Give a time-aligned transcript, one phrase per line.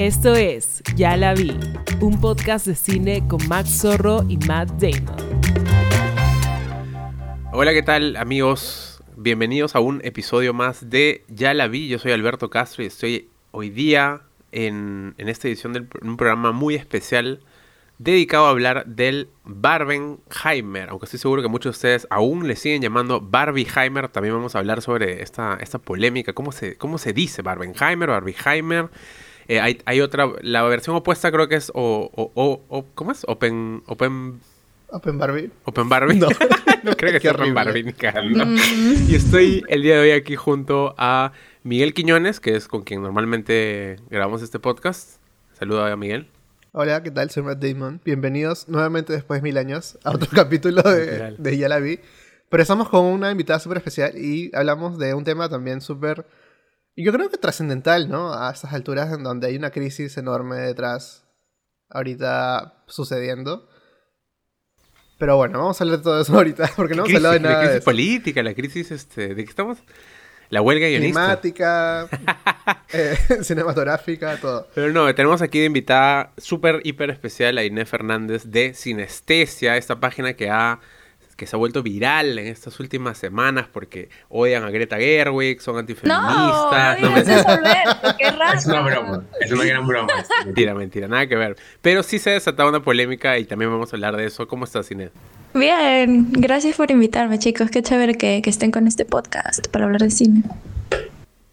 [0.00, 1.54] Esto es Ya la vi,
[2.00, 5.14] un podcast de cine con Max Zorro y Matt Damon.
[7.52, 9.02] Hola, ¿qué tal amigos?
[9.18, 11.88] Bienvenidos a un episodio más de Ya la vi.
[11.88, 16.76] Yo soy Alberto Castro y estoy hoy día en, esta edición de un programa muy
[16.76, 17.40] especial
[17.98, 20.88] dedicado a hablar del Barbenheimer.
[20.88, 24.08] Aunque estoy seguro que muchos de ustedes aún le siguen llamando Barbieheimer.
[24.08, 26.32] También vamos a hablar sobre esta, esta polémica.
[26.32, 27.42] ¿Cómo se, ¿Cómo se dice?
[27.42, 28.88] ¿Barbenheimer o Barbieheimer?
[29.48, 33.24] Eh, hay, otra, la versión opuesta creo que es o, o, ¿cómo es?
[33.26, 34.40] Open, Open
[34.92, 35.50] Open Barbie.
[35.64, 36.18] Open Barbie.
[36.18, 36.28] No,
[36.82, 39.08] no creo que sea Open Barbie mm.
[39.08, 41.32] Y estoy el día de hoy aquí junto a
[41.62, 45.20] Miguel Quiñones, que es con quien normalmente grabamos este podcast.
[45.58, 46.28] Saluda a Miguel.
[46.72, 47.30] Hola, ¿qué tal?
[47.30, 48.00] Soy Matt Damon.
[48.04, 52.00] Bienvenidos nuevamente después de mil años a otro capítulo de, de Ya la vi.
[52.48, 56.26] Pero estamos con una invitada súper especial y hablamos de un tema también súper
[56.96, 58.34] yo creo que trascendental, ¿no?
[58.34, 61.24] A estas alturas en donde hay una crisis enorme detrás
[61.88, 63.68] ahorita sucediendo.
[65.18, 67.62] Pero bueno, vamos a hablar de todo eso ahorita, porque no hemos hablado de nada.
[67.62, 69.78] La crisis política, la crisis, este, ¿de qué estamos?
[70.48, 71.38] La huelga guionista.
[71.40, 72.08] Climática,
[72.92, 74.66] eh, cinematográfica, todo.
[74.74, 80.00] Pero no, tenemos aquí de invitada súper, hiper especial a Inés Fernández de Sinestesia, esta
[80.00, 80.80] página que ha
[81.40, 85.78] que se ha vuelto viral en estas últimas semanas porque odian a Greta Gerwig, son
[85.78, 87.00] antifeministas.
[87.00, 87.24] No, no, me...
[88.18, 88.58] qué raro.
[88.58, 90.12] Es una broma, es una gran broma.
[90.44, 91.56] mentira, mentira, nada que ver.
[91.80, 94.46] Pero sí se ha desatado una polémica y también vamos a hablar de eso.
[94.46, 95.12] ¿Cómo estás, Inés?
[95.54, 97.70] Bien, gracias por invitarme, chicos.
[97.70, 100.42] Qué chévere que, que estén con este podcast para hablar de cine.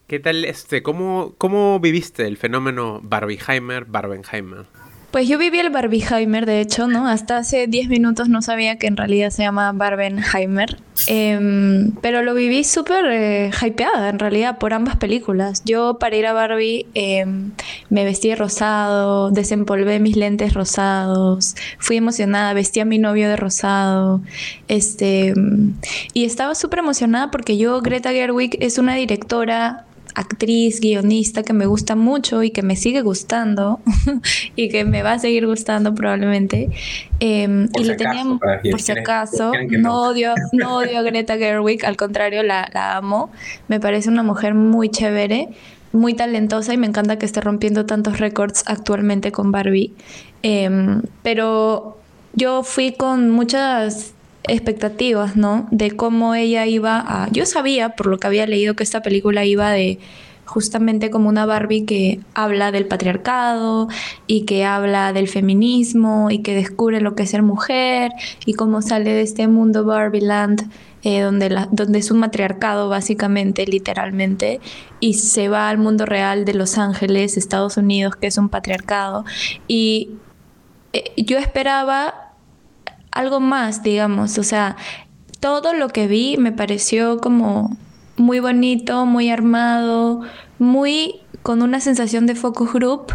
[0.08, 4.66] ¿Qué tal, este, cómo, cómo viviste el fenómeno Barbieheimer, Barbenheimer?
[5.12, 7.08] Pues yo viví el Barbieheimer, de hecho, ¿no?
[7.08, 10.78] Hasta hace 10 minutos no sabía que en realidad se llama Barbenheimer.
[11.08, 15.64] Em, pero lo viví súper eh, hypeada, en realidad, por ambas películas.
[15.64, 17.52] Yo, para ir a Barbie, em,
[17.90, 24.22] me vestí rosado, desempolvé mis lentes rosados, fui emocionada, vestí a mi novio de rosado.
[24.68, 25.34] Este,
[26.14, 29.87] y estaba súper emocionada porque yo, Greta Gerwig, es una directora
[30.18, 33.80] actriz, guionista que me gusta mucho y que me sigue gustando
[34.56, 36.70] y que me va a seguir gustando probablemente.
[37.20, 38.24] Em, y le tenía,
[38.72, 43.30] por si acaso, no, odio, no odio a Greta Gerwig, al contrario, la, la amo.
[43.68, 45.50] Me parece una mujer muy chévere
[45.94, 49.94] muy talentosa y me encanta que esté rompiendo tantos récords actualmente con Barbie.
[50.44, 51.98] Em, pero
[52.34, 54.14] yo fui con muchas
[54.48, 55.68] expectativas, ¿no?
[55.72, 57.30] De cómo ella iba a...
[57.32, 60.00] Yo sabía, por lo que había leído, que esta película iba de
[60.46, 63.90] justamente como una Barbie que habla del patriarcado
[64.28, 68.12] y que habla del feminismo y que descubre lo que es ser mujer
[68.46, 70.72] y cómo sale de este mundo Barbieland
[71.04, 74.60] eh, donde, donde es un matriarcado básicamente, literalmente,
[75.00, 79.24] y se va al mundo real de Los Ángeles, Estados Unidos, que es un patriarcado.
[79.68, 80.10] Y
[80.94, 82.27] eh, yo esperaba
[83.12, 84.76] algo más, digamos, o sea,
[85.40, 87.78] todo lo que vi me pareció como
[88.18, 90.22] muy bonito, muy armado,
[90.60, 93.14] muy con una sensación de focus group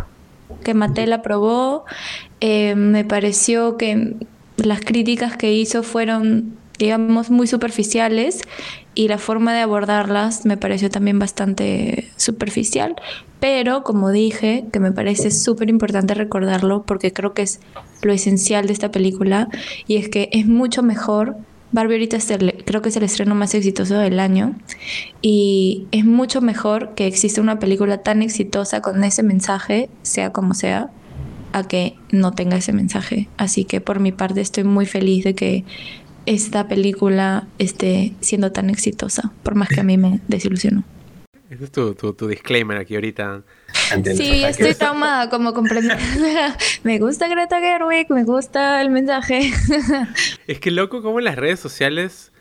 [0.65, 1.85] que Mattel aprobó.
[2.41, 4.17] Eh, me pareció que
[4.57, 8.43] las críticas que hizo fueron, digamos, muy superficiales
[8.95, 12.97] y la forma de abordarlas me pareció también bastante superficial.
[13.41, 17.61] Pero, como dije, que me parece súper importante recordarlo porque creo que es
[18.03, 19.49] lo esencial de esta película
[19.87, 21.37] y es que es mucho mejor.
[21.73, 22.19] Barbie ahorita
[22.67, 24.55] creo que es el estreno más exitoso del año
[25.23, 30.53] y es mucho mejor que exista una película tan exitosa con ese mensaje, sea como
[30.53, 30.91] sea,
[31.53, 33.29] a que no tenga ese mensaje.
[33.37, 35.65] Así que por mi parte estoy muy feliz de que
[36.27, 40.85] esta película esté siendo tan exitosa, por más que a mí me desilusionó.
[41.51, 43.43] Ese es tu, tu, disclaimer aquí ahorita.
[44.17, 45.99] Sí, estoy traumada como comprender.
[46.83, 49.53] me gusta Greta Gerwig, me gusta el mensaje.
[50.47, 52.32] es que loco como en las redes sociales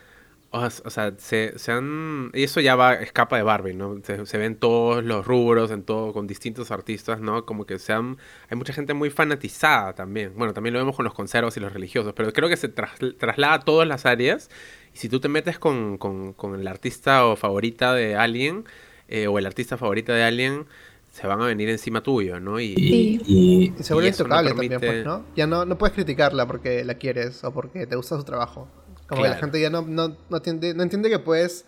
[0.54, 2.30] o, sea, se, se, han...
[2.34, 4.02] Y eso ya va, escapa de Barbie, ¿no?
[4.04, 7.46] Se, ven todos los rubros, en todo, con distintos artistas, ¿no?
[7.46, 8.18] Como que se han...
[8.50, 10.34] Hay mucha gente muy fanatizada también.
[10.36, 13.54] Bueno, también lo vemos con los conservos y los religiosos, pero creo que se traslada
[13.54, 14.50] a todas las áreas.
[14.94, 18.66] Y si tú te metes con, con, con el artista o favorita de alguien,
[19.08, 20.66] eh, o el artista favorita de alguien,
[21.12, 22.60] se van a venir encima tuyo, ¿no?
[22.60, 25.26] Y, y, se vuelve intocable también, pues, ¿no?
[25.36, 28.68] Ya no, no puedes criticarla porque la quieres o porque te gusta su trabajo.
[29.12, 31.66] Como que la gente ya no, no, no, entiende, no entiende que puedes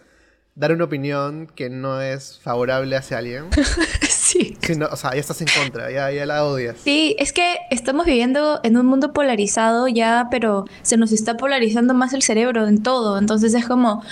[0.56, 3.50] dar una opinión que no es favorable hacia alguien.
[4.10, 4.57] sí.
[4.90, 6.78] o sea, ya estás en contra, ya, ya la odias.
[6.81, 11.94] Sí, es que estamos viviendo en un mundo polarizado ya, pero se nos está polarizando
[11.94, 13.18] más el cerebro en todo.
[13.18, 14.04] Entonces es como,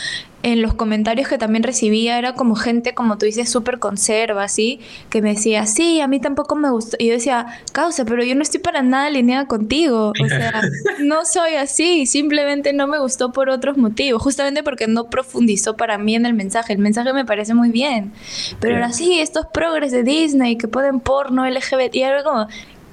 [0.43, 4.79] en los comentarios que también recibía era como gente, como tú dices, súper conserva, así,
[5.09, 6.97] que me decía, sí, a mí tampoco me gustó.
[6.99, 10.13] Y yo decía, causa, pero yo no estoy para nada alineada contigo.
[10.19, 10.61] O sea,
[10.99, 15.97] no soy así, simplemente no me gustó por otros motivos, justamente porque no profundizó para
[15.97, 16.73] mí en el mensaje.
[16.73, 18.11] El mensaje me parece muy bien,
[18.59, 22.47] pero ahora sí, estos progres de Disney que ponen porno LGBT, y algo como,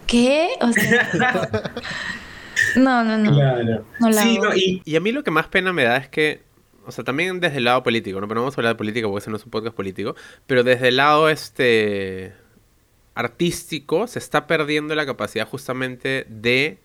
[0.07, 0.51] ¿qué?
[0.61, 1.49] O sea...
[2.75, 3.31] No, no, no.
[4.11, 4.57] Claro.
[4.57, 6.48] y, y, a mí lo que más pena me da es que
[6.89, 8.27] o sea, también desde el lado político, ¿no?
[8.27, 10.17] Pero no vamos a hablar de política porque ese no es un podcast político.
[10.47, 12.33] Pero desde el lado este
[13.15, 16.79] artístico se está perdiendo la capacidad justamente de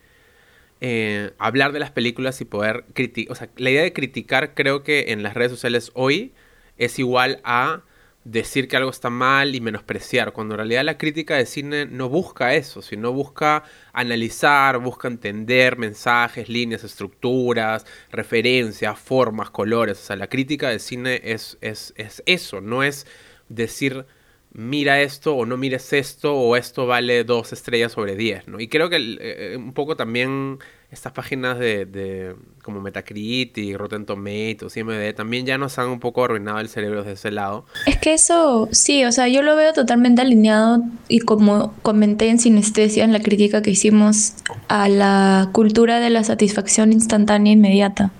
[0.81, 3.31] eh, hablar de las películas y poder criticar.
[3.31, 6.33] O sea, la idea de criticar creo que en las redes sociales hoy
[6.77, 7.83] es igual a
[8.23, 12.09] decir que algo está mal y menospreciar, cuando en realidad la crítica de cine no
[12.09, 19.99] busca eso, sino busca analizar, busca entender mensajes, líneas, estructuras, referencias, formas, colores.
[19.99, 23.05] O sea, la crítica de cine es, es, es eso, no es
[23.49, 24.05] decir
[24.53, 28.59] mira esto o no mires esto o esto vale dos estrellas sobre diez, ¿no?
[28.59, 30.59] Y creo que eh, un poco también
[30.91, 36.23] estas páginas de, de como Metacritic, Rotten Tomatoes, IMDb, también ya nos han un poco
[36.23, 37.65] arruinado el cerebro de ese lado.
[37.87, 42.37] Es que eso, sí, o sea, yo lo veo totalmente alineado y como comenté en
[42.37, 44.35] Sinestesia, en la crítica que hicimos
[44.67, 48.11] a la cultura de la satisfacción instantánea e inmediata.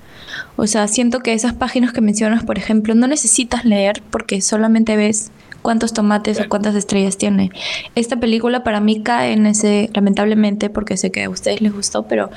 [0.56, 4.96] O sea, siento que esas páginas que mencionas, por ejemplo, no necesitas leer porque solamente
[4.96, 5.32] ves
[5.64, 7.50] cuántos tomates o cuántas estrellas tiene.
[7.96, 12.04] Esta película para mí cae en ese, lamentablemente, porque sé que a ustedes les gustó,
[12.04, 12.30] pero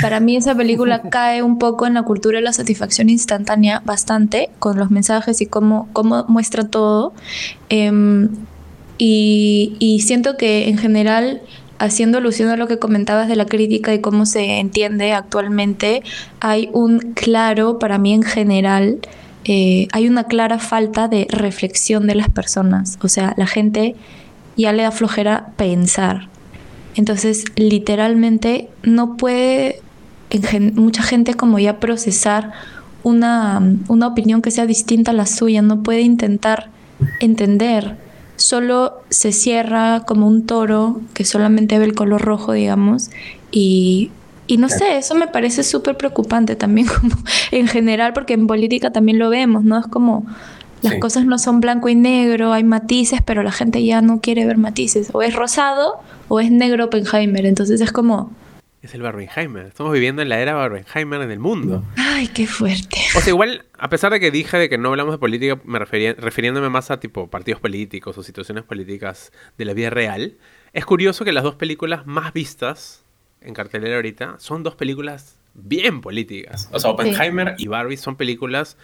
[0.00, 4.48] para mí esa película cae un poco en la cultura de la satisfacción instantánea bastante,
[4.58, 7.12] con los mensajes y cómo, cómo muestra todo.
[7.68, 8.30] Em,
[8.96, 11.42] y, y siento que en general
[11.80, 16.02] haciendo alusión a lo que comentabas de la crítica y cómo se entiende actualmente,
[16.38, 18.98] hay un claro, para mí en general,
[19.44, 22.98] eh, hay una clara falta de reflexión de las personas.
[23.02, 23.96] O sea, la gente
[24.56, 26.28] ya le da flojera pensar.
[26.94, 29.80] Entonces, literalmente no puede
[30.74, 32.52] mucha gente como ya procesar
[33.02, 36.68] una, una opinión que sea distinta a la suya, no puede intentar
[37.20, 37.96] entender.
[38.36, 43.10] Solo se cierra como un toro que solamente ve el color rojo, digamos,
[43.50, 44.10] y
[44.50, 47.14] y no sé, eso me parece súper preocupante también como
[47.52, 49.78] en general, porque en política también lo vemos, ¿no?
[49.78, 50.26] Es como
[50.82, 54.46] las cosas no son blanco y negro, hay matices, pero la gente ya no quiere
[54.46, 55.10] ver matices.
[55.12, 57.44] O es rosado o es negro Oppenheimer.
[57.46, 58.32] Entonces es como...
[58.82, 59.66] Es el Barbenheimer.
[59.66, 61.84] Estamos viviendo en la era Barbenheimer en el mundo.
[61.96, 62.96] Ay, qué fuerte.
[63.14, 65.78] O sea, igual, a pesar de que dije de que no hablamos de política, me
[65.78, 70.38] refería, refiriéndome más a tipo partidos políticos o situaciones políticas de la vida real,
[70.72, 72.99] es curioso que las dos películas más vistas
[73.40, 76.68] en cartelera ahorita son dos películas bien políticas.
[76.72, 78.76] O sea, Oppenheimer y Barbie son películas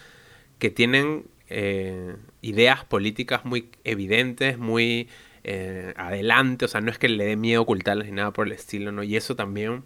[0.59, 5.09] que tienen eh, ideas políticas muy evidentes, muy
[5.45, 6.65] eh, adelante.
[6.65, 9.03] O sea, no es que le dé miedo ocultarlas ni nada por el estilo, ¿no?
[9.03, 9.85] Y eso también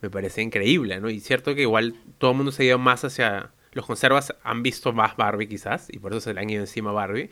[0.00, 1.10] me parece increíble, ¿no?
[1.10, 3.50] Y cierto que igual todo el mundo se ha ido más hacia...
[3.72, 6.90] Los conservas han visto más Barbie quizás, y por eso se le han ido encima
[6.90, 7.30] a Barbie.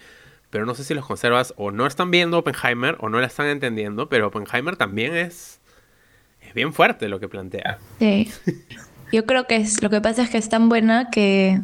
[0.50, 3.48] Pero no sé si los conservas o no están viendo Oppenheimer o no la están
[3.48, 5.57] entendiendo, pero Oppenheimer también es
[6.48, 7.78] es bien fuerte lo que plantea.
[7.98, 8.30] Sí.
[9.12, 11.60] Yo creo que es, lo que pasa es que es tan buena que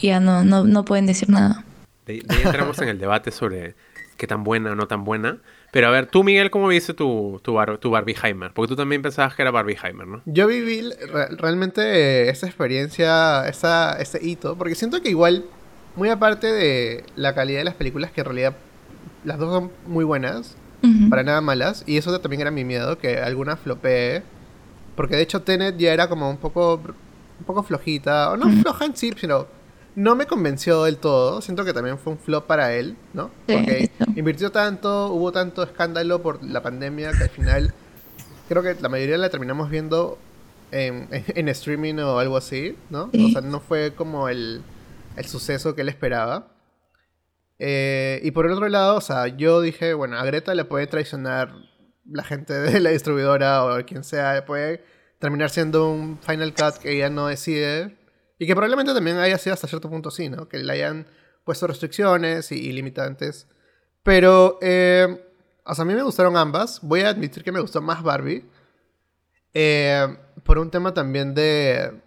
[0.00, 1.64] ya no, no, pueden decir nada.
[2.06, 3.74] De, ahí entramos en el debate sobre
[4.16, 5.38] qué tan buena o no tan buena.
[5.72, 8.52] Pero a ver, tú, Miguel, ¿cómo viste tu, tu, bar, tu Barbieheimer?
[8.52, 10.22] Porque tú también pensabas que era Barbieheimer, ¿no?
[10.26, 10.82] Yo viví
[11.38, 15.44] realmente esa experiencia, esa, ese hito, porque siento que igual,
[15.94, 18.56] muy aparte de la calidad de las películas, que en realidad
[19.24, 20.56] las dos son muy buenas,
[21.08, 21.84] para nada malas.
[21.86, 24.22] Y eso también era mi miedo, que alguna flopee.
[24.96, 28.84] Porque de hecho Tenet ya era como un poco, un poco flojita, o no floja
[28.84, 29.46] en sí, sino
[29.94, 31.40] no me convenció del todo.
[31.40, 33.30] Siento que también fue un flop para él, ¿no?
[33.46, 37.74] Porque invirtió tanto, hubo tanto escándalo por la pandemia que al final
[38.48, 40.18] creo que la mayoría la terminamos viendo
[40.70, 43.10] en, en, streaming o algo así, ¿no?
[43.12, 44.62] O sea, no fue como el,
[45.16, 46.48] el suceso que él esperaba.
[47.62, 50.86] Eh, y por el otro lado, o sea, yo dije, bueno, a Greta le puede
[50.86, 51.54] traicionar
[52.06, 54.82] la gente de la distribuidora o quien sea, puede
[55.18, 57.98] terminar siendo un Final Cut que ella no decide.
[58.38, 60.48] Y que probablemente también haya sido hasta cierto punto sí, ¿no?
[60.48, 61.06] Que le hayan
[61.44, 63.46] puesto restricciones y, limitantes.
[64.02, 65.22] Pero, eh,
[65.62, 66.80] o sea, a mí me gustaron ambas.
[66.80, 68.46] Voy a admitir que me gustó más Barbie.
[69.52, 72.00] Eh, por un tema también de,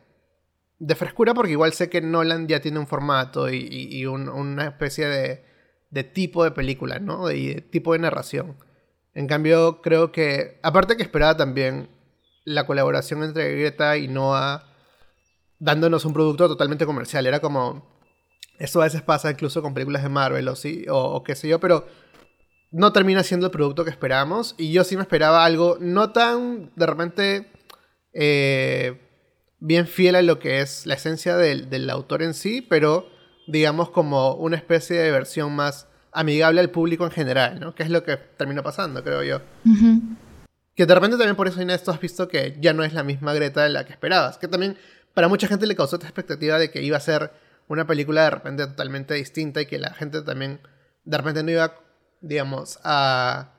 [0.86, 6.04] de frescura porque igual sé que Nolan ya tiene un formato y, una especie de,
[6.04, 7.32] tipo de película, ¿no?
[7.32, 8.58] Y de tipo de narración.
[9.14, 11.90] En cambio, creo que, aparte que esperaba también
[12.44, 14.66] la colaboración entre Greta y Noah
[15.60, 17.26] dándonos un producto totalmente comercial.
[17.28, 17.88] Era como
[18.60, 21.62] Esto a veces pasa incluso con películas de Marvel o, sí, o, qué sé yo,
[21.62, 21.88] pero
[22.72, 24.56] no termina siendo el producto que esperamos.
[24.58, 27.52] Y yo sí me esperaba algo no tan de repente
[28.12, 29.00] eh,
[29.64, 33.10] bien fiel a lo que es la esencia del, del, autor en sí, pero
[33.48, 37.74] digamos como una especie de versión más amigable al público en general, ¿no?
[37.74, 39.42] Que es lo que terminó pasando, creo yo.
[40.76, 43.04] Que de repente también por eso, Inés, tú has visto que ya no es la
[43.04, 44.38] misma Greta de la que esperabas.
[44.38, 44.78] Que también
[45.14, 47.32] para mucha gente le causó esta expectativa de que iba a ser
[47.70, 50.60] una película de repente totalmente distinta y que la gente también
[51.06, 51.80] de repente no iba,
[52.20, 53.54] digamos, a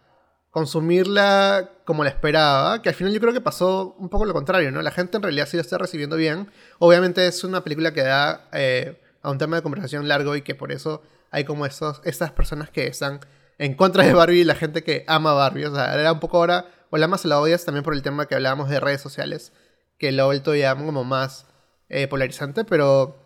[0.55, 4.71] consumirla como la esperaba, que al final yo creo que pasó un poco lo contrario,
[4.71, 4.83] ¿no?
[4.83, 6.49] La gente en realidad sí lo está recibiendo bien.
[6.79, 10.55] Obviamente es una película que da eh, a un tema de conversación largo y que
[10.55, 13.19] por eso hay como esos, estas personas que están
[13.59, 15.65] en contra de Barbie y la gente que ama Barbie.
[15.65, 18.27] O sea, era un poco ahora, o la más la odias también por el tema
[18.27, 19.53] que hablábamos de redes sociales,
[19.99, 21.47] que lo ha vuelto ya como más
[21.89, 23.17] eh, polarizante, pero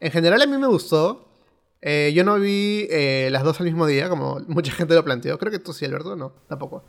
[0.00, 1.30] en general a mí me gustó.
[1.86, 5.38] Eh, yo no vi eh, las dos al mismo día, como mucha gente lo planteó.
[5.38, 6.84] Creo que tú sí, Alberto, no, tampoco.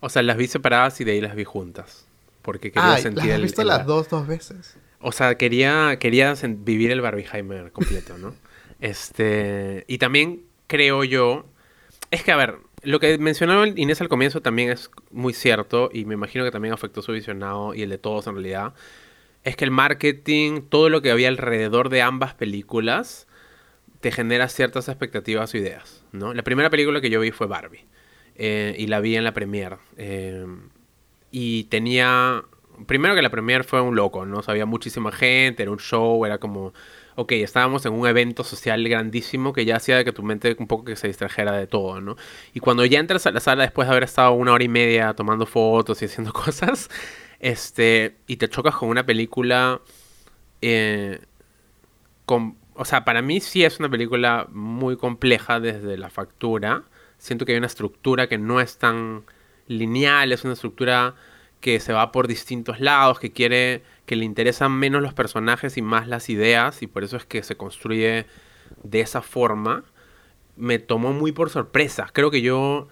[0.00, 2.06] O sea, las vi separadas y de ahí las vi juntas.
[2.42, 3.24] Porque quería ah, sentir.
[3.24, 4.76] ¿Las has visto las dos, dos veces?
[5.00, 8.34] O sea, quería, quería vivir el Barbieheimer completo, ¿no?
[8.80, 9.84] este.
[9.88, 11.46] Y también creo yo.
[12.12, 15.88] Es que, a ver, lo que mencionó Inés al comienzo también es muy cierto.
[15.92, 18.74] Y me imagino que también afectó su visionado y el de todos en realidad
[19.46, 23.28] es que el marketing, todo lo que había alrededor de ambas películas,
[24.06, 26.32] te genera ciertas expectativas o ideas, ¿no?
[26.32, 27.84] La primera película que yo vi fue Barbie.
[28.36, 29.78] Eh, y la vi en la premiere.
[29.96, 30.46] Eh,
[31.32, 32.44] y tenía...
[32.86, 34.42] Primero que la premiere fue un loco, ¿no?
[34.46, 36.72] había muchísima gente, era un show, era como...
[37.16, 40.84] Ok, estábamos en un evento social grandísimo que ya hacía que tu mente un poco
[40.84, 42.14] que se distrajera de todo, ¿no?
[42.54, 45.14] Y cuando ya entras a la sala después de haber estado una hora y media
[45.14, 46.90] tomando fotos y haciendo cosas,
[47.40, 49.80] este, y te chocas con una película.
[50.62, 51.18] Eh,
[52.24, 56.84] con, o sea, para mí sí es una película muy compleja desde la factura.
[57.18, 59.24] Siento que hay una estructura que no es tan
[59.66, 61.14] lineal, es una estructura
[61.60, 65.82] que se va por distintos lados, que quiere, que le interesan menos los personajes y
[65.82, 68.26] más las ideas, y por eso es que se construye
[68.82, 69.84] de esa forma.
[70.56, 72.08] Me tomó muy por sorpresa.
[72.12, 72.88] Creo que yo,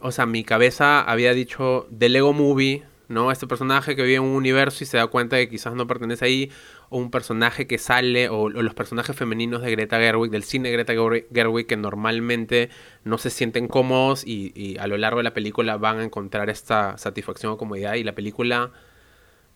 [0.00, 3.30] o sea, mi cabeza había dicho The Lego Movie ¿no?
[3.30, 5.86] Este personaje que vive en un universo y se da cuenta de que quizás no
[5.86, 6.50] pertenece ahí,
[6.88, 10.76] o un personaje que sale, o, los personajes femeninos de Greta Gerwig, del cine de
[10.76, 10.94] Greta
[11.32, 12.70] Gerwig, que normalmente
[13.04, 16.98] no se sienten cómodos y, a lo largo de la película van a encontrar esta
[16.98, 18.72] satisfacción o comodidad, y la película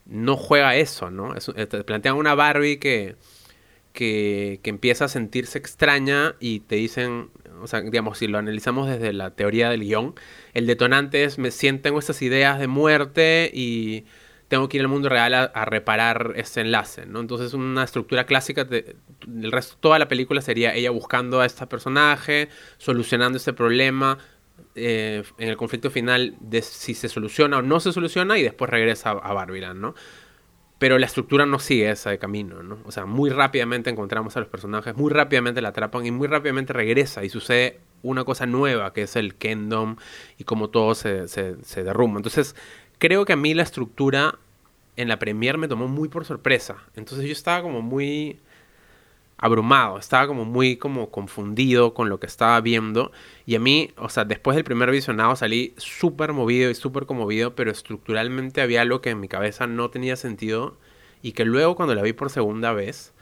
[0.05, 1.35] no juega eso, ¿no?
[1.35, 3.17] Eh, te plantean una Barbie que,
[3.93, 7.31] que, que empieza a sentirse extraña y te dicen,
[7.63, 10.15] o sea, digamos, si lo analizamos desde la teoría del guion,
[10.55, 14.05] el detonante es, me sienten estas ideas de muerte y
[14.49, 17.21] tengo que ir al mundo real a, reparar ese enlace, ¿no?
[17.21, 18.97] Entonces una estructura clásica, de,
[19.27, 22.49] el resto, toda la película sería ella buscando a este personaje,
[22.79, 24.19] solucionando este problema,
[24.75, 28.71] eh, en el conflicto final de si se soluciona o no se soluciona y después
[28.71, 29.95] regresa a, a ¿no?
[30.79, 32.79] Pero la estructura no sigue ese camino, ¿no?
[32.85, 36.73] O sea, muy rápidamente encontramos a los personajes, muy rápidamente la atrapan y muy rápidamente
[36.75, 39.97] regresa y sucede una cosa nueva que es el Kingdom
[40.39, 42.19] y como todo se, se, derrumba.
[42.19, 42.55] Entonces,
[42.99, 44.39] creo que a mí la estructura
[44.97, 46.77] en la premier me tomó muy por sorpresa.
[46.95, 48.39] Entonces yo estaba como muy
[49.39, 53.13] abrumado, estaba como muy como confundido con lo que estaba viendo
[53.45, 57.55] y a mí, o sea, después del primer visionado salí súper movido y súper conmovido,
[57.55, 60.79] pero estructuralmente había algo que en mi cabeza no tenía sentido
[61.23, 63.13] y que luego cuando la vi por segunda vez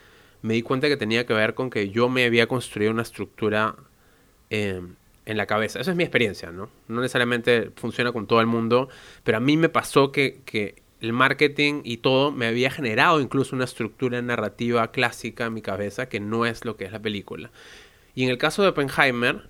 [0.43, 3.77] me di cuenta que tenía que ver con que yo me había construido una estructura
[4.51, 4.95] em,
[5.27, 5.81] en la cabeza.
[5.81, 6.69] Esa es mi experiencia, ¿no?
[6.87, 8.89] No necesariamente funciona con todo el mundo,
[9.25, 13.55] pero a mí me pasó que, que el marketing y todo me había generado incluso
[13.55, 17.51] una estructura narrativa clásica en mi cabeza que no es lo que es la película.
[18.15, 19.43] Y en el caso de Oppenheimer,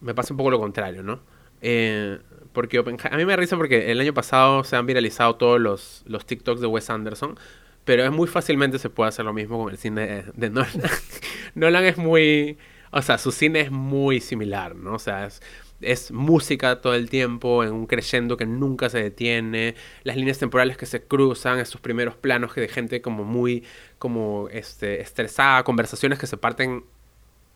[0.00, 1.20] me pasa un poco lo contrario, ¿no?
[1.62, 2.18] Eh,
[2.52, 6.26] porque a mí me risa porque el año pasado se han viralizado todos los, los
[6.26, 7.38] TikToks de Wes Anderson,
[7.84, 10.82] pero es muy fácilmente se puede hacer lo mismo con el cine de, de Nolan.
[11.54, 12.58] Nolan es muy,
[12.90, 14.94] o sea, su cine es muy similar, ¿no?
[14.94, 15.42] O sea, es
[15.80, 20.76] es música todo el tiempo, en un creyendo que nunca se detiene, las líneas temporales
[20.76, 23.64] que se cruzan, estos primeros planos que de gente como muy
[23.98, 26.84] como este, estresada, conversaciones que se parten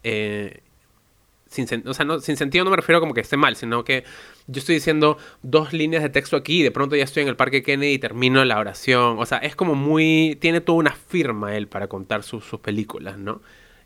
[0.03, 0.61] eh,
[1.47, 4.05] sin, o sea, no, sin sentido no me refiero como que esté mal, sino que
[4.47, 7.63] yo estoy diciendo dos líneas de texto aquí de pronto ya estoy en el Parque
[7.63, 9.19] Kennedy y termino la oración.
[9.19, 10.37] O sea, es como muy...
[10.41, 13.41] Tiene toda una firma él para contar sus películas, ¿no?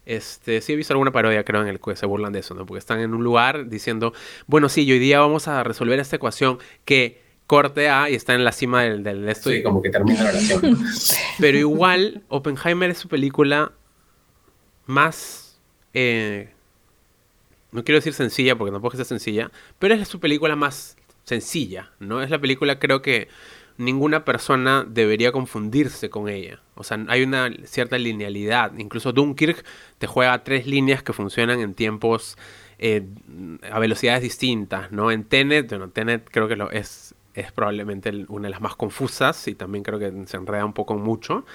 [0.09, 2.67] Este, sí he visto alguna parodia, creo, en el que se burlan de eso, ¿no?
[2.67, 4.13] Porque están en un lugar diciendo,
[4.47, 8.45] bueno, sí, hoy día vamos a resolver esta ecuación que corte A y está en
[8.45, 9.51] la cima del, del esto.
[9.51, 10.79] Sí, como que termina la oración.
[11.39, 13.73] Pero igual, Oppenheimer es su película
[14.87, 15.49] más
[15.95, 16.49] eh,
[17.73, 22.23] no quiero decir sencilla porque tampoco es sencilla, pero es su película más sencilla, ¿no?
[22.23, 23.29] Es la película creo que
[23.79, 26.61] ninguna persona debería confundirse con ella.
[26.75, 28.77] O sea, hay una cierta linealidad.
[28.77, 29.65] Incluso Dunkirk
[29.99, 32.37] te juega tres líneas que funcionan en tiempos
[32.79, 33.07] eh,
[33.71, 35.11] a velocidades distintas, ¿no?
[35.11, 39.49] En Tenet, bueno, Tenet creo que lo es, es probablemente una de las más confusas
[39.49, 41.47] y también creo que se enreda un poco mucho.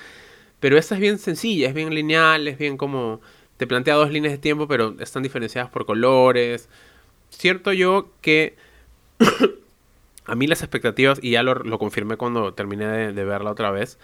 [0.60, 3.20] Pero esta es bien sencilla, es bien lineal, es bien como
[3.58, 6.70] te plantea dos líneas de tiempo, pero están diferenciadas por colores.
[7.30, 8.56] Cierto yo que
[10.26, 14.00] a mí las expectativas, y ya lo, confirmé cuando terminé de, verla otra vez,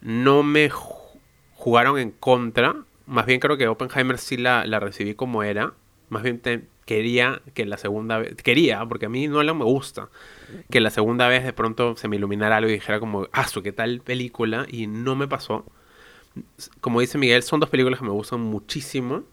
[0.00, 0.70] no me
[1.54, 2.76] jugaron en contra.
[3.06, 5.74] Más bien creo que Oppenheimer sí la, recibí como era.
[6.08, 6.40] Más bien
[6.84, 10.08] quería que la segunda vez, quería, porque a mí no me gusta,
[10.70, 13.62] que la segunda vez de pronto se me iluminara algo y dijera como, ah, su
[13.62, 15.64] qué tal película, y no me pasó
[16.80, 19.24] como dice Miguel, son dos películas que me gustan muchísimo,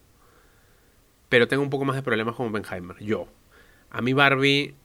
[1.30, 2.98] pero tengo un poco más de problemas con Oppenheimer.
[3.04, 3.28] Yo.
[3.90, 4.76] A mí Barbie,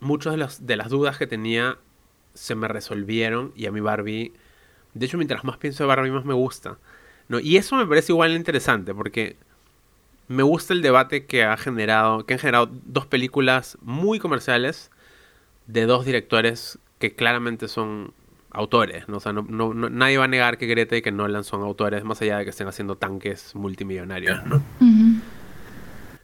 [0.00, 1.78] muchas de las, de las dudas que tenía
[2.34, 4.32] se me resolvieron y a mí Barbie,
[4.94, 6.78] de hecho mientras más pienso de Barbie más me gusta.
[7.28, 7.40] ¿no?
[7.40, 9.36] Y eso me parece igual interesante porque
[10.28, 14.90] me gusta el debate que ha generado, que han generado dos películas muy comerciales
[15.66, 18.12] de dos directores que claramente son
[18.50, 19.18] autores, ¿no?
[19.18, 22.22] O sea, no, nadie va a negar que Greta y que Nolan son autores, más
[22.22, 24.62] allá de que estén haciendo tanques multimillonarios, ¿no?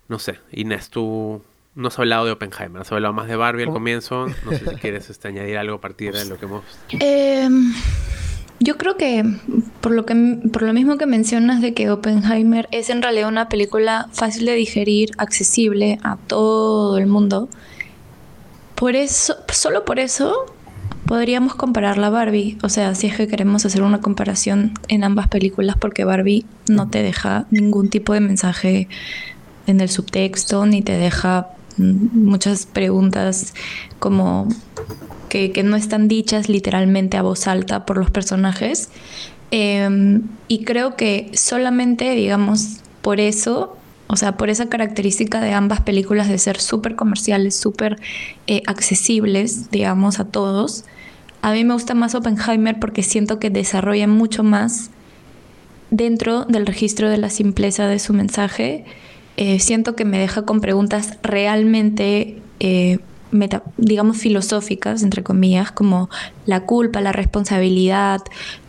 [0.09, 1.43] No sé, Inés, tú
[1.75, 3.73] no has hablado de Oppenheimer, has hablado más de Barbie al oh.
[3.73, 6.62] comienzo, no sé si quieres este, añadir algo a partir de lo que hemos...
[6.91, 7.73] Em,
[8.61, 9.25] yo creo que
[9.81, 10.14] por lo que
[10.52, 14.55] por lo mismo que mencionas de que Oppenheimer es en realidad una película fácil de
[14.55, 17.49] digerir, accesible a todo el mundo.
[18.76, 20.47] Por eso, solo por eso
[21.07, 22.57] podríamos comparar la Barbie.
[22.62, 26.88] O sea, si es que queremos hacer una comparación en ambas películas, porque Barbie no
[26.88, 28.88] te deja ningún tipo de mensaje
[29.67, 31.49] en el subtexto, ni te deja
[31.79, 33.55] muchas preguntas
[33.99, 34.49] como
[35.29, 38.90] que, no están dichas literalmente a voz alta por los personajes.
[39.51, 43.77] Em, y creo que solamente, digamos, por eso
[44.12, 47.99] o sea, por esa característica de ambas películas de ser súper comerciales, súper
[48.46, 50.85] eh, accesibles, digamos, a todos.
[51.40, 54.90] A mí me gusta más Oppenheimer porque siento que desarrolla mucho más
[55.90, 58.85] dentro del registro de la simpleza de su mensaje.
[59.37, 62.99] Eh, siento que me deja con preguntas realmente, eh,
[63.79, 66.11] digamos, filosóficas, entre comillas, como
[66.45, 68.21] la culpa, la responsabilidad,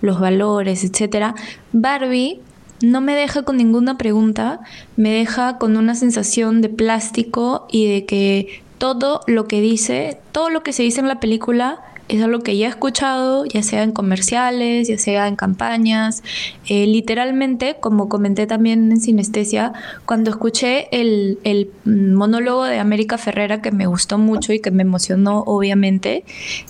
[0.01, 1.35] los valores, etc.
[1.73, 2.39] Barbie
[2.81, 4.59] no me deja con ninguna pregunta,
[4.95, 10.49] me deja con una sensación de plástico y de que todo lo que dice, todo
[10.49, 11.81] lo que se dice en la película
[12.17, 16.23] es algo que ya he escuchado, ya sea en comerciales, ya sea en campañas.
[16.67, 19.73] Eh, literalmente, como comenté también en Sinestesia,
[20.05, 24.83] cuando escuché el, el, monólogo de América Ferrera, que me gustó mucho y que me
[24.83, 26.23] emocionó, obviamente,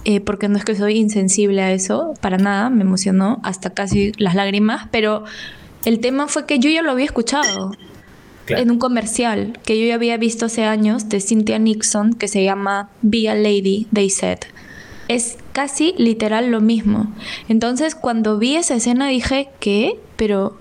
[0.06, 4.14] eh, porque no es que soy insensible a eso, para nada, me emocionó hasta casi
[4.18, 5.26] las lágrimas, pero
[5.84, 7.74] el tema fue que yo ya lo había escuchado.
[8.48, 12.44] En un comercial que yo ya había visto hace años de Cynthia Nixon que se
[12.44, 14.40] llama Be a Lady, They Said.
[15.08, 17.08] Es casi literal lo mismo.
[17.50, 20.00] Entonces, cuando vi esa escena dije, ¿qué?
[20.16, 20.58] Pero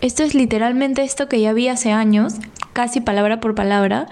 [0.00, 2.34] esto es literalmente esto que ya vi hace años,
[2.72, 4.06] casi palabra por palabra.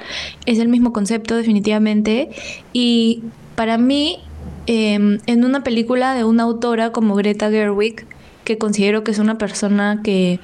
[0.46, 2.30] Es el mismo concepto, definitivamente.
[2.72, 3.22] Y
[3.56, 4.20] para mí,
[4.66, 8.06] em, en una película de una autora como Greta Gerwig,
[8.44, 10.38] que considero que es una persona que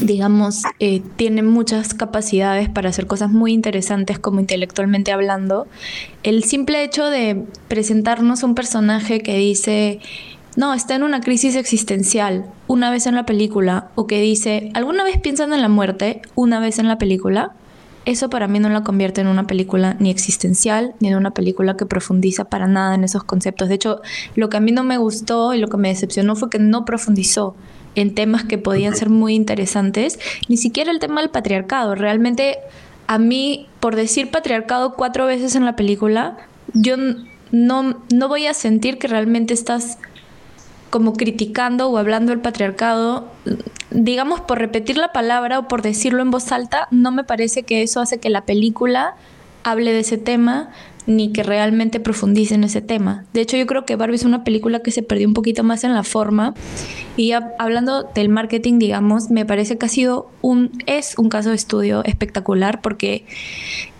[0.00, 5.66] digamos, eh, tiene muchas capacidades para hacer cosas muy interesantes como intelectualmente hablando.
[6.22, 10.00] El simple hecho de presentarnos un personaje que dice,
[10.56, 15.04] no, está en una crisis existencial una vez en la película, o que dice, ¿alguna
[15.04, 17.54] vez piensan en la muerte una vez en la película?
[18.10, 21.76] eso para mí no la convierte en una película ni existencial, ni en una película
[21.76, 23.68] que profundiza para nada en esos conceptos.
[23.68, 24.00] De hecho,
[24.34, 26.86] lo que a mí no me gustó y lo que me decepcionó fue que no
[26.86, 27.54] profundizó
[27.94, 31.94] en temas que podían ser muy interesantes, ni siquiera el tema del patriarcado.
[31.94, 32.58] Realmente,
[33.06, 36.36] a mí, por decir patriarcado cuatro veces en la película,
[36.74, 36.96] yo
[37.50, 39.98] no, no voy a sentir que realmente estás
[40.90, 43.28] como criticando o hablando del patriarcado,
[43.90, 47.82] digamos por repetir la palabra o por decirlo en voz alta, no me parece que
[47.82, 49.14] eso hace que la película
[49.64, 50.70] hable de ese tema
[51.08, 53.24] ni que realmente profundice en ese tema.
[53.32, 55.82] De hecho, yo creo que Barbie es una película que se perdió un poquito más
[55.82, 56.54] en la forma.
[57.16, 61.56] Y hablando del marketing, digamos, me parece que ha sido un, es un caso de
[61.56, 63.24] estudio espectacular porque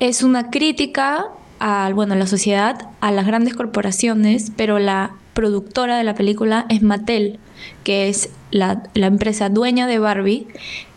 [0.01, 1.25] es una crítica
[1.59, 6.67] a, bueno, a la sociedad, a las grandes corporaciones, pero la productora de la película
[6.69, 7.39] es Mattel,
[7.85, 10.47] que es la, empresa dueña de Barbie,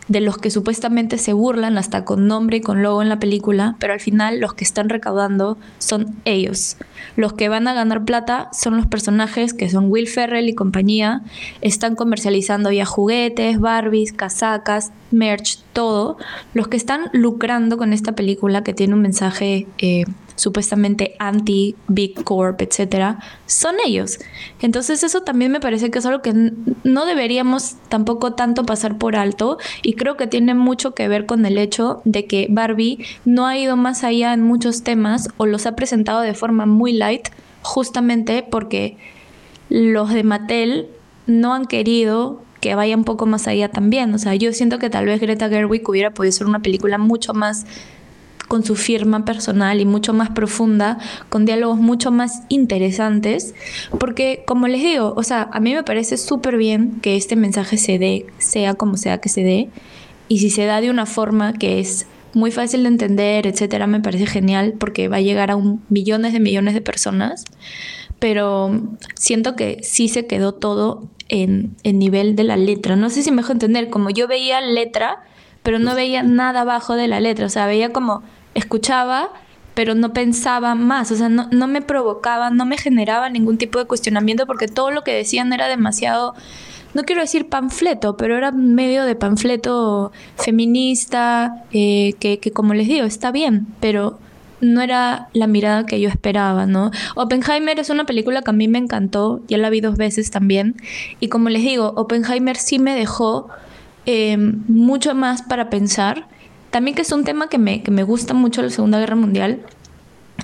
[0.08, 3.76] de los que supuestamente se burlan hasta con nombre y con logo en la película,
[3.78, 6.76] pero al final los que están recaudando son ellos.
[7.16, 11.22] Los que van a ganar plata son los personajes que son Will Ferrell y compañía,
[11.60, 16.16] están comercializando ya juguetes, Barbies, casacas, merch, todo.
[16.54, 20.04] Los que están lucrando con esta película que tiene un mensaje eh,
[20.36, 24.18] supuestamente anti Big Corp, etcétera, son ellos.
[24.60, 26.32] Entonces eso también me parece que es algo que
[26.84, 31.46] no deberíamos tampoco tanto pasar por alto y creo que tiene mucho que ver con
[31.46, 35.66] el hecho de que Barbie no ha ido más allá en muchos temas o los
[35.66, 37.28] ha presentado de forma muy light
[37.62, 38.96] justamente porque
[39.68, 40.88] los de Mattel
[41.26, 44.14] no han querido que vaya un poco más allá también.
[44.14, 47.34] O sea, yo siento que tal vez Greta Gerwig hubiera podido ser una película mucho
[47.34, 47.66] más
[48.46, 50.98] con su firma personal y mucho más profunda,
[51.28, 53.54] con diálogos mucho más interesantes,
[53.98, 57.78] porque como les digo, o sea, a mí me parece súper bien que este mensaje
[57.78, 59.70] se dé, sea como sea que se dé,
[60.28, 64.00] y si se da de una forma que es muy fácil de entender, etcétera, me
[64.00, 67.44] parece genial porque va a llegar a un, millones de millones de personas,
[68.22, 68.70] pero
[69.16, 72.94] siento que sí se quedó todo en el nivel de la letra.
[72.94, 75.24] No sé si me dejo entender, como yo veía letra,
[75.64, 78.22] pero no veía nada abajo de la letra, o sea, veía como
[78.54, 79.30] escuchaba,
[79.74, 83.80] pero no pensaba más, o sea, no, no me provocaba, no me generaba ningún tipo
[83.80, 86.36] de cuestionamiento porque todo lo que decían era demasiado
[86.94, 92.86] no quiero decir panfleto, pero era medio de panfleto feminista, eh, que, que, como les
[92.86, 94.20] digo, está bien, pero
[94.62, 96.90] no era la mirada que yo esperaba, ¿no?
[97.14, 100.76] Oppenheimer es una película que a mí me encantó, ya la vi dos veces también,
[101.20, 103.48] y como les digo, Oppenheimer sí me dejó
[104.06, 106.26] eh, mucho más para pensar
[106.72, 109.60] también que es un tema que me, que me gusta mucho la Segunda Guerra Mundial.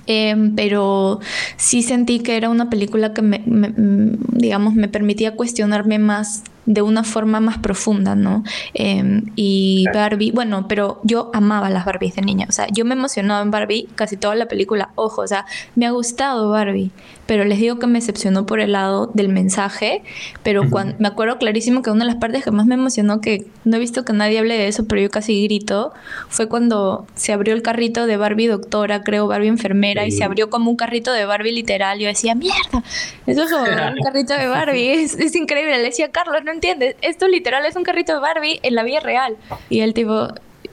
[0.07, 1.21] Em, pero
[1.57, 7.03] sí sentí que era una película que me, digamos, me permitía cuestionarme más de una
[7.03, 8.45] forma más profunda, ¿no?
[8.75, 12.93] Em, y Barbie, bueno, pero yo amaba las Barbies de niña, o sea, yo me
[12.93, 16.91] emocionaba en Barbie casi toda la película, ojo, o sea, me ha gustado Barbie,
[17.29, 20.03] pero les digo que me decepcionó por el lado del mensaje,
[20.43, 23.45] pero cuando, me acuerdo clarísimo que una de las partes que más me emocionó, que
[23.67, 25.93] no he visto que nadie hable de eso, pero yo casi grito,
[26.31, 30.49] fue cuando se abrió el carrito de Barbie doctora, creo, Barbie enfermera, y se abrió
[30.49, 32.83] como un carrito de Barbie literal, yo decía, mierda,
[33.27, 36.97] eso es como un carrito de Barbie, es, es increíble, le decía, Carlos, no entiendes,
[37.03, 39.37] esto literal es un carrito de Barbie en la vida real.
[39.69, 40.29] Y el tipo,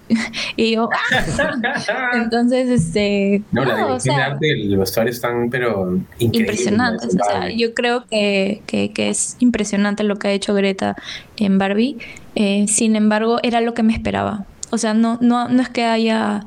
[0.56, 0.90] y yo,
[2.14, 3.42] entonces, este.
[3.52, 6.00] No, la dirección de arte y los vestuarios están, pero.
[6.20, 7.16] Impresionantes.
[7.16, 10.96] O sea, yo creo que, que, que, es impresionante lo que ha hecho Greta
[11.38, 11.98] en Barbie.
[12.36, 14.46] Eh, sin embargo, era lo que me esperaba.
[14.70, 16.46] O sea, no, no, no es que haya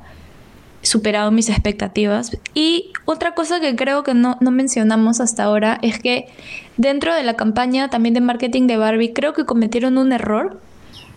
[0.82, 2.36] superado mis expectativas.
[2.54, 6.28] Y otra cosa que creo que no, no, mencionamos hasta ahora es que
[6.76, 10.60] dentro de la campaña también de marketing de Barbie, creo que cometieron un error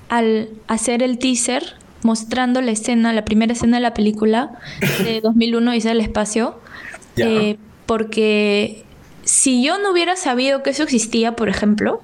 [0.09, 4.51] al hacer el teaser mostrando la escena, la primera escena de la película
[5.03, 6.59] de 2001, Dice el Espacio,
[7.17, 8.83] eh, porque
[9.23, 12.01] si yo no hubiera sabido que eso existía, por ejemplo,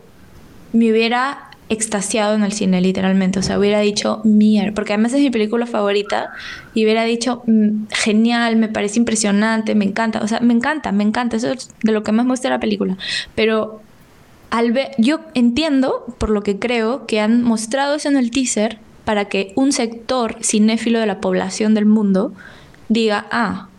[0.73, 3.39] me hubiera extasiado en el cine, literalmente.
[3.39, 6.31] O sea, hubiera dicho, mierda, porque además es mi película favorita,
[6.73, 10.21] y hubiera dicho, mm, genial, me parece impresionante, me encanta.
[10.21, 11.37] O sea, me encanta, me encanta.
[11.37, 12.97] Eso es de lo que más me gusta de la película.
[13.35, 13.81] Pero
[14.49, 18.79] al ver, yo entiendo, por lo que creo, que han mostrado eso en el teaser
[19.07, 22.33] para que un sector cinéfilo de la población del mundo
[22.89, 23.69] diga, ah,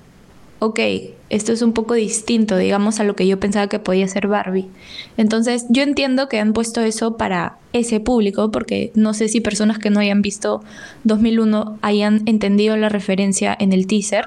[0.58, 0.80] ok,
[1.28, 4.70] esto es un poco distinto, digamos, a lo que yo pensaba que podía ser Barbie.
[5.18, 9.78] Entonces, yo entiendo que han puesto eso para ese público, porque no sé si personas
[9.78, 10.64] que no hayan visto
[11.04, 14.24] 2001 hayan entendido la referencia en el teaser,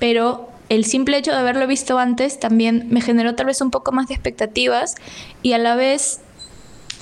[0.00, 3.92] pero el simple hecho de haberlo visto antes también me generó tal vez un poco
[3.92, 4.96] más de expectativas
[5.44, 6.22] y a la vez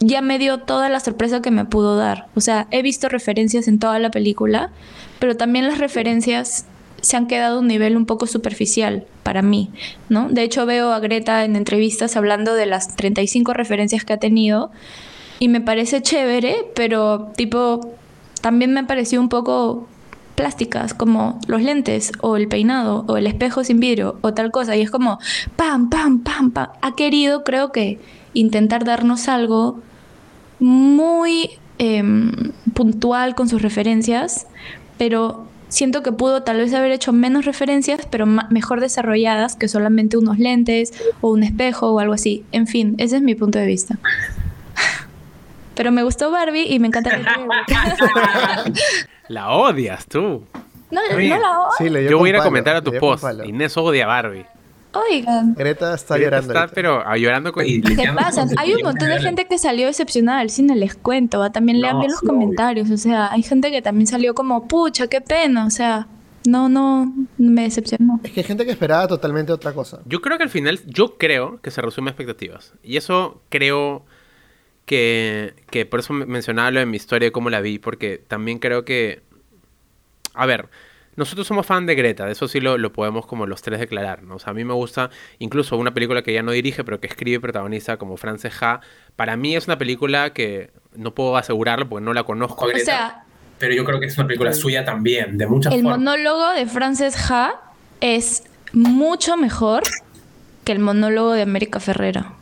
[0.00, 2.26] ya me dio toda la sorpresa que me pudo dar.
[2.34, 4.70] O sea, he visto referencias en toda la película,
[5.18, 6.66] pero también las referencias
[7.00, 9.70] se han quedado a un nivel un poco superficial para mí,
[10.08, 10.28] ¿no?
[10.28, 14.70] De hecho veo a Greta en entrevistas hablando de las 35 referencias que ha tenido
[15.38, 17.94] y me parece chévere, pero tipo
[18.40, 19.86] también me ha parecido un poco
[20.34, 24.76] plásticas como los lentes o el peinado o el espejo sin vidrio o tal cosa
[24.76, 25.18] y es como
[25.56, 27.98] pam pam pam pam ha querido creo que
[28.38, 29.80] intentar darnos algo
[30.58, 34.46] muy em, puntual con sus referencias
[34.98, 40.18] pero siento que pudo tal vez haber hecho menos referencias, pero mejor desarrolladas que solamente
[40.18, 42.44] unos lentes o un espejo o algo así.
[42.52, 43.96] En fin, ese es mi punto de vista.
[45.74, 47.16] Pero me gustó Barbie y me encanta
[49.28, 50.42] La odias tú.
[50.90, 52.10] No, no la odio.
[52.10, 53.24] Yo voy a ir a comentar a tu post.
[53.44, 54.44] Inés odia a Barbie.
[54.92, 55.54] Oigan.
[55.54, 56.52] Greta está llorando.
[56.52, 57.64] Está, pero ah, llorando con...
[57.64, 57.82] ¿Qué
[58.14, 58.46] pasa?
[58.56, 61.50] Hay un montón de gente que salió decepcionada del cine, les cuento.
[61.50, 62.90] También lean bien los comentarios.
[62.90, 65.66] O sea, hay gente que también salió como, pucha, qué pena.
[65.66, 66.06] O sea,
[66.46, 68.20] no, no, me decepcionó.
[68.22, 70.00] Es que hay gente que esperaba totalmente otra cosa.
[70.06, 72.72] Yo creo que al final, yo creo que se resume a expectativas.
[72.82, 74.04] Y eso creo
[74.86, 78.58] que, que por eso mencionaba lo de mi historia y cómo la vi, porque también
[78.58, 79.22] creo que,
[80.32, 80.70] a ver,
[81.18, 84.22] nosotros somos fan de Greta, de eso sí lo, lo, podemos como los tres declarar,
[84.22, 84.36] ¿no?
[84.36, 87.08] O sea, a mí me gusta incluso una película que ella no dirige, pero que
[87.08, 88.80] escribe y protagoniza como Frances Ha.
[89.16, 92.66] Para mí es una película que no puedo asegurarlo porque no la conozco.
[92.66, 93.24] O sea,
[93.58, 97.16] pero yo creo que es una película suya también, de muchas El monólogo de Frances
[97.30, 97.60] Ha
[98.00, 99.82] es mucho mejor
[100.64, 102.32] que el monólogo de América Ferrera.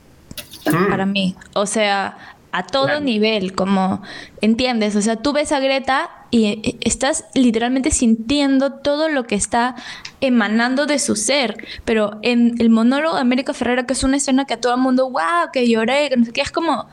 [0.67, 0.91] Mm.
[0.91, 1.35] Para mí.
[1.55, 4.01] O sea, a todo nivel, como,
[4.41, 4.97] ¿entiendes?
[4.97, 9.77] O sea, tú ves a Greta y eh, estás literalmente sintiendo todo lo que está
[10.23, 11.59] emanando de su ser.
[11.85, 14.81] Pero en el monólogo de América Ferrera, que es una escena que a todo el
[14.81, 16.87] mundo, wow, que lloré, que no sé qué, es como,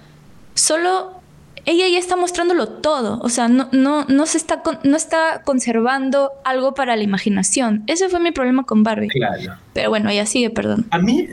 [0.54, 1.21] solo
[1.63, 3.21] ella ya está mostrándolo todo.
[3.21, 7.86] O sea, no, no, no se está, no está conservando algo para la imaginación.
[7.88, 9.08] Ese fue mi problema con Barbie.
[9.08, 9.56] Claro.
[9.71, 10.88] Pero bueno, ella sigue, perdón.
[10.89, 11.30] A mí.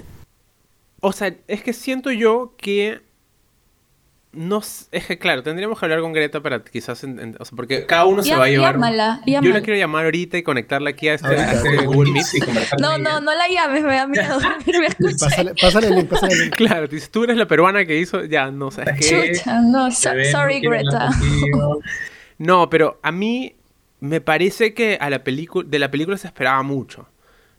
[1.00, 3.09] O sea, es que siento yo que
[4.32, 8.04] no es que claro, tendríamos que hablar con Greta para quizás, o sea, porque cada
[8.04, 8.76] uno se va a llevar.
[9.26, 12.26] Yo la quiero llamar ahorita y conectarla aquí a este, Google Meet.
[12.80, 14.38] no, no, no la llames, me da miedo.
[15.20, 16.54] pásale, pásale el link, pásale el link.
[16.54, 18.84] Claro, tú eres la peruana que hizo, ya, no sé.
[19.00, 21.10] Chucha, no, sorry Greta.
[22.38, 23.56] no, pero a mí
[23.98, 27.08] me parece que a la película, de la película se esperaba mucho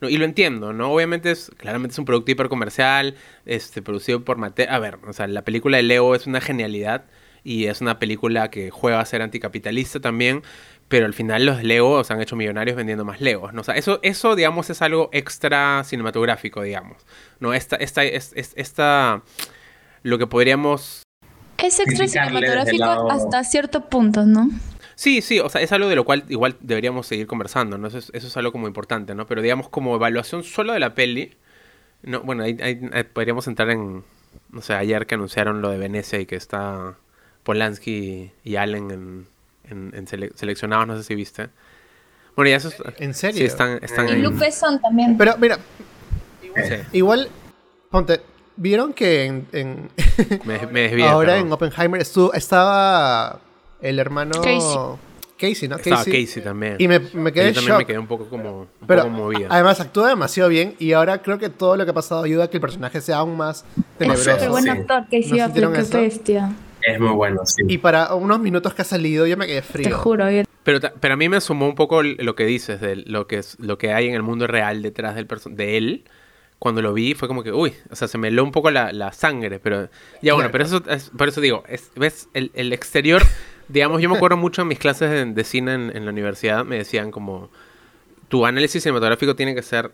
[0.09, 0.91] y lo entiendo, ¿no?
[0.91, 4.69] Obviamente es, claramente es un producto hipercomercial, este, producido por Mattel.
[4.69, 7.05] A ver, o sea, la película de Leo es una genialidad
[7.43, 10.43] y es una película que juega a ser anticapitalista también,
[10.87, 13.61] pero al final los Lego se han hecho millonarios vendiendo más Legos, ¿no?
[13.61, 17.05] O sea, eso, eso, digamos, es algo extra cinematográfico, digamos,
[17.39, 17.53] ¿no?
[17.53, 19.23] Esta, esta, es, esta,
[20.03, 21.03] lo que podríamos...
[21.57, 24.49] Es extra cinematográfico hasta cierto punto, ¿no?
[25.01, 27.87] Sí, sí, o sea, es algo de lo cual igual deberíamos seguir conversando, ¿no?
[27.87, 29.25] Eso es, eso es algo como importante, ¿no?
[29.25, 31.35] Pero digamos, como evaluación solo de la peli,
[32.03, 34.03] no, bueno, ahí, podríamos entrar en,
[34.51, 36.97] no sé, ayer que anunciaron lo de Venecia y que está
[37.41, 39.25] Polanski y Allen
[39.67, 41.49] en, seleccionados, no sé si viste.
[42.35, 43.39] Bueno, ya eso ¿En serio?
[43.39, 45.17] Sí, están, están y Luke Besson también.
[45.17, 45.57] Pero mira,
[46.91, 47.27] igual,
[47.89, 48.21] ponte,
[48.55, 49.89] ¿vieron que en...
[50.45, 53.41] me, ahora en Oppenheimer estuvo, estaba
[53.81, 54.41] el hermano...
[55.41, 55.67] Casey.
[55.67, 55.77] ¿no?
[55.77, 56.75] Estaba Casey, también.
[56.77, 59.47] Y me, me quedé Yo también me quedé un poco como un Pero, poco movida.
[59.49, 62.49] Además, actúa demasiado bien y ahora creo que todo lo que ha pasado ayuda a
[62.49, 63.65] que el personaje sea aún más
[63.97, 64.31] tenebroso.
[64.31, 66.51] Es buen actor, Casey ¿No Affleck, qué bestia.
[66.83, 67.63] Es muy bueno, sí.
[67.67, 69.87] Y para unos minutos que ha salido, yo me quedé frío.
[69.87, 70.25] Te juro.
[70.63, 73.57] Pero, pero a mí me sumó un poco lo que dices, de lo que, es,
[73.59, 76.03] lo que hay en el mundo real detrás del de él.
[76.59, 78.93] Cuando lo vi fue como que, uy, o sea, se me heló un poco la,
[78.93, 79.89] la sangre, pero...
[80.21, 83.23] Ya bueno, pero eso es, por eso digo, es, ves, el, el exterior
[83.71, 87.11] digamos, yo me acuerdo mucho en mis clases de, cine en, la universidad, me decían
[87.11, 87.49] como,
[88.27, 89.91] tu análisis cinematográfico tiene que ser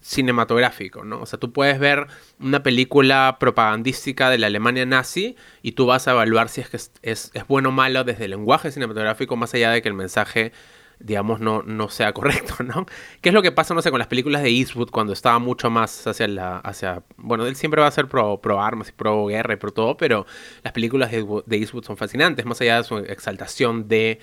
[0.00, 1.20] cinematográfico, ¿no?
[1.20, 2.08] O sea, tú puedes ver
[2.40, 6.76] una película propagandística de la Alemania nazi y tú vas a evaluar si es que
[6.76, 9.94] es, es, es bueno o malo desde el lenguaje cinematográfico, más allá de que el
[9.94, 10.52] mensaje
[11.02, 12.86] digamos, no, no sea correcto, ¿no?
[13.20, 15.70] ¿Qué es lo que pasa, no sé, con las películas de Eastwood cuando estaba mucho
[15.70, 19.26] más hacia la, hacia, bueno, él siempre va a ser pro, pro armas y pro
[19.26, 20.26] guerra y pro todo, pero
[20.62, 24.20] las películas de, Eastwood son fascinantes, más allá de su exaltación de,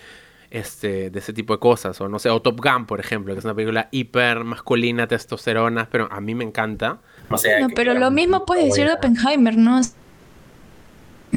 [0.52, 3.40] este, de ese tipo de cosas, o no sé, o Top Gun, por ejemplo, que
[3.40, 7.00] es una película hiper masculina, testosterona, pero a mí me encanta.
[7.30, 9.82] no, pero lo mismo puedes decir de Oppenheimer, ¿no?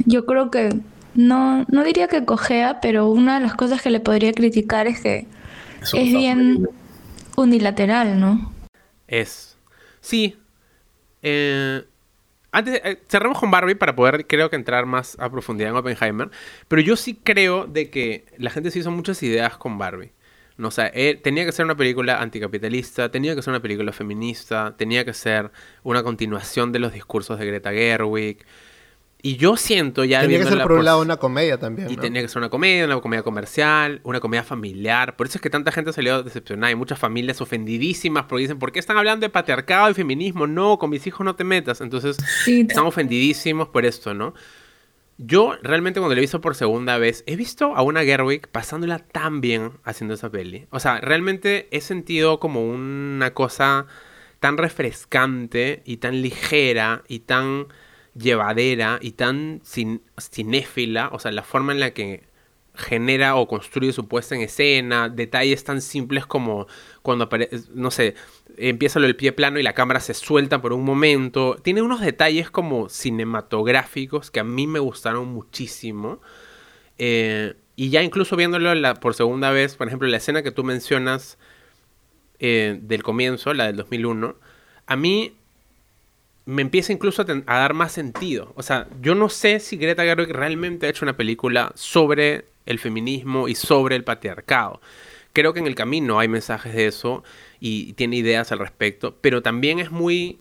[0.07, 0.71] Yo creo que
[1.15, 5.01] no, no diría que cojea, pero una de las cosas que le podría criticar es
[5.01, 5.27] que
[5.83, 6.69] es bien
[7.37, 8.53] unilateral, ¿no?
[9.07, 9.57] Es.
[10.01, 10.37] Sí.
[11.23, 11.85] Eh,
[12.51, 16.31] antes, eh, cerramos con Barbie para poder, creo que, entrar más a profundidad en Oppenheimer.
[16.69, 20.13] Pero yo sí creo de que la gente se hizo muchas ideas con Barbie.
[20.59, 23.91] No, o sea, eh, tenía que ser una película anticapitalista, tenía que ser una película
[23.93, 25.51] feminista, tenía que ser
[25.83, 28.45] una continuación de los discursos de Greta Gerwig.
[29.25, 30.21] Y yo siento ya...
[30.21, 31.89] Tenía que ser por un lado una comedia también.
[31.89, 35.15] Y tenía que ser una comedia, una comedia comercial, una comedia familiar.
[35.17, 36.67] Por eso es que tanta gente salió decepcionada.
[36.69, 40.49] Hay muchas familias ofendidísimas porque dicen, ¿por qué están hablando de patriarcado y feminismo?
[40.49, 41.81] No, con mis hijos no te metas.
[41.81, 42.17] Entonces,
[42.49, 44.35] están ofendidísimos por esto, ¿no?
[45.19, 48.99] Yo realmente cuando lo he visto por segunda vez, he visto a una Gerwig pasándola
[48.99, 50.67] tan bien haciendo esa peli.
[50.71, 53.87] O sea, realmente he sentido como una cosa
[54.41, 57.69] tan refrescante y tan ligera y tan
[58.15, 62.25] llevadera y tan cinéfila, o sea, la forma en la que
[62.75, 66.67] genera o construye su puesta en escena, detalles tan simples como
[67.03, 68.15] cuando aparece, no sé,
[68.57, 71.57] empieza lo del pie plano y la cámara se suelta por un momento.
[71.63, 76.21] Tiene unos detalles como cinematográficos que a mí me gustaron muchísimo.
[76.99, 81.39] Eh, y ya incluso viéndolo por segunda vez, por ejemplo, la escena que tú mencionas
[82.39, 84.37] eh, del comienzo, la del 2001,
[84.87, 85.37] a mí
[86.45, 88.53] me empieza incluso a, dar más sentido.
[88.57, 92.79] O sea, yo no sé si Greta Gerwig realmente ha hecho una película sobre el
[92.79, 94.81] feminismo y sobre el patriarcado.
[95.33, 97.25] Creo que en el camino hay mensajes de eso
[97.61, 100.41] y tiene ideas al respecto, pero también es muy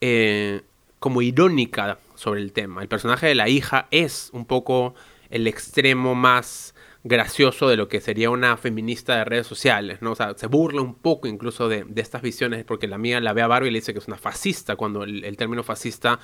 [0.00, 0.62] eh,
[0.98, 2.82] como irónica sobre el tema.
[2.82, 4.94] El personaje de la hija es un poco
[5.30, 6.71] el extremo más
[7.04, 10.12] gracioso de lo que sería una feminista de redes sociales, ¿no?
[10.12, 13.42] O sea, se burla un poco incluso de, estas visiones, porque la mía la ve
[13.42, 16.20] a Barbie y le dice que es una fascista, cuando el, término fascista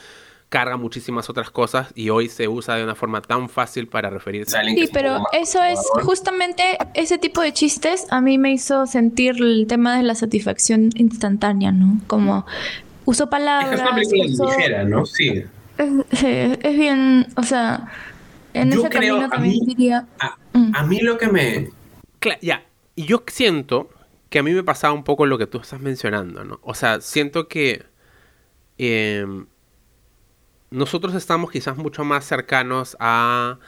[0.49, 4.57] carga muchísimas otras cosas y hoy se usa de una forma tan fácil para referirse
[4.57, 4.79] a alguien.
[4.79, 9.67] Sí, pero eso es justamente ese tipo de chistes a mí me hizo sentir el
[9.67, 12.01] tema de la satisfacción instantánea, ¿no?
[12.07, 12.47] Como
[13.05, 13.75] uso palabras.
[13.75, 15.05] Es una película ligera, ¿no?
[15.05, 15.45] Sí.
[15.77, 17.89] es bien, o sea,
[18.63, 20.07] en yo ese creo, a mí, diría...
[20.53, 20.73] Mm.
[20.75, 21.71] a, mí lo que me...
[22.41, 23.91] ya, y yo siento
[24.31, 26.61] que a mí me pasaba un poco lo que tú estás mencionando, ¿no?
[26.63, 27.85] O sea, siento que
[28.77, 29.47] em,
[30.71, 33.59] nosotros estamos quizás mucho más cercanos a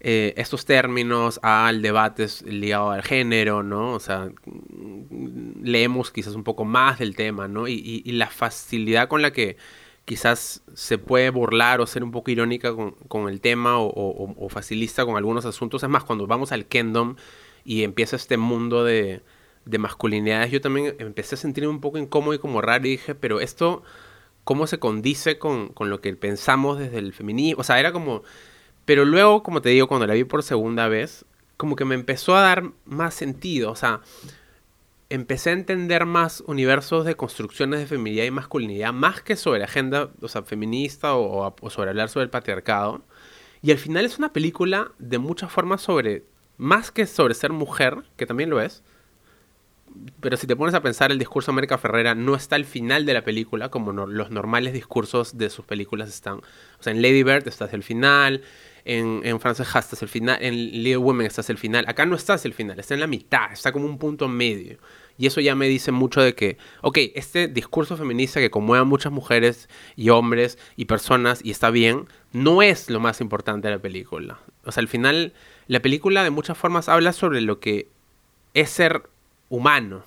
[0.00, 3.94] eh, estos términos, al debate ligado al género, ¿no?
[3.94, 4.28] O sea,
[5.62, 7.66] leemos quizás un poco más del tema, ¿no?
[7.66, 9.56] y la facilidad con la que
[10.06, 15.16] quizás se puede burlar o ser un poco irónica con, el tema o, facilista con
[15.16, 15.82] algunos asuntos.
[15.82, 17.16] Es más, cuando vamos al Kingdom
[17.64, 19.20] y empieza este mundo de,
[19.78, 23.40] masculinidades, yo también empecé a sentirme un poco incómodo y como raro y dije, pero
[23.40, 23.82] esto,
[24.44, 27.60] ¿cómo se condice con, con lo que pensamos desde el feminismo?
[27.60, 28.22] O sea, era como...
[28.84, 31.24] Pero luego, como te digo, cuando la vi por segunda vez,
[31.56, 33.72] como que me empezó a dar más sentido.
[33.72, 34.02] O sea,
[35.08, 40.10] empecé a entender más universos de construcciones de feminidad y masculinidad, más que sobre agenda
[40.20, 43.04] o sea, feminista o, sobre hablar sobre el patriarcado.
[43.62, 46.24] Y al final es una película de muchas formas sobre,
[46.56, 48.82] más que sobre ser mujer, que también lo es,
[50.20, 53.06] pero si te pones a pensar, el discurso de América Ferrera no está al final
[53.06, 56.38] de la película, como los normales discursos de sus películas están.
[56.78, 58.42] O sea, en Lady Bird estás el final,
[58.86, 61.84] en, en Frances Ha estás el final, en Little Women estás el final.
[61.88, 64.78] Acá no estás el final, está en la mitad, está como un punto medio.
[65.18, 68.84] Y eso ya me dice mucho de que, ok, este discurso feminista que conmueve a
[68.84, 73.74] muchas mujeres y hombres y personas y está bien, no es lo más importante de
[73.74, 74.38] la película.
[74.64, 75.32] O sea, al final,
[75.66, 77.88] la película de muchas formas habla sobre lo que
[78.54, 79.08] es ser
[79.48, 80.04] humano.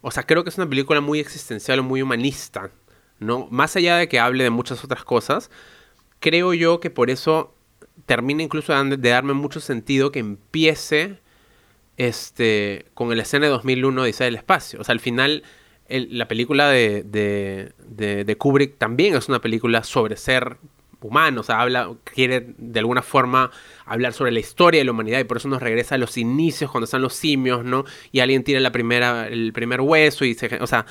[0.00, 2.70] O sea, creo que es una película muy existencial, muy humanista,
[3.20, 3.46] ¿no?
[3.50, 5.50] Más allá de que hable de muchas otras cosas,
[6.18, 7.54] creo yo que por eso
[8.06, 11.18] termina incluso de darme mucho sentido que empiece
[11.96, 14.80] este, con el escena de 2001 Dice el espacio.
[14.80, 15.42] O sea, al final
[15.88, 20.56] la película de, de, de, Kubrick también es una película sobre ser
[21.02, 23.50] humano, o sea, habla, quiere de alguna forma
[23.84, 26.70] hablar sobre la historia de la humanidad y por eso nos regresa a los inicios
[26.70, 27.84] cuando están los simios, ¿no?
[28.12, 30.86] Y alguien tira la primera, el primer hueso y se, o sea,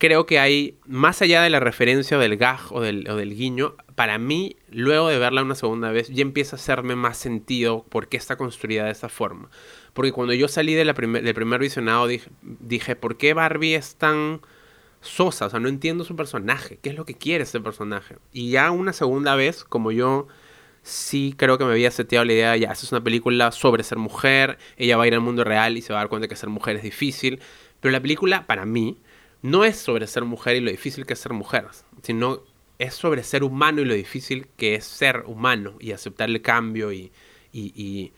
[0.00, 3.76] creo que hay, más allá de la referencia del gag o del, o del guiño,
[3.94, 8.08] para mí, luego de verla una segunda vez, ya empieza a hacerme más sentido por
[8.08, 9.50] qué está construida de esa forma.
[9.92, 13.96] Porque cuando yo salí de la del primer visionado dije, dije, ¿por qué Barbie es
[13.96, 14.40] tan
[15.02, 15.46] sosa?
[15.46, 16.78] O sea, no entiendo su personaje.
[16.82, 18.16] ¿Qué es lo que quiere ese personaje?
[18.32, 20.28] Y ya una segunda vez, como yo
[20.82, 24.56] sí creo que me había seteado la idea, ya, es una película sobre ser mujer,
[24.78, 26.48] ella va a ir al mundo real y se va a dar cuenta que ser
[26.48, 27.38] mujer es difícil.
[27.80, 28.96] Pero la película, para mí,
[29.42, 31.66] no es sobre ser mujer y lo difícil que es ser mujer,
[32.02, 32.42] sino
[32.78, 36.92] es sobre ser humano y lo difícil que es ser humano y aceptar el cambio
[36.92, 37.12] y,
[37.52, 38.12] y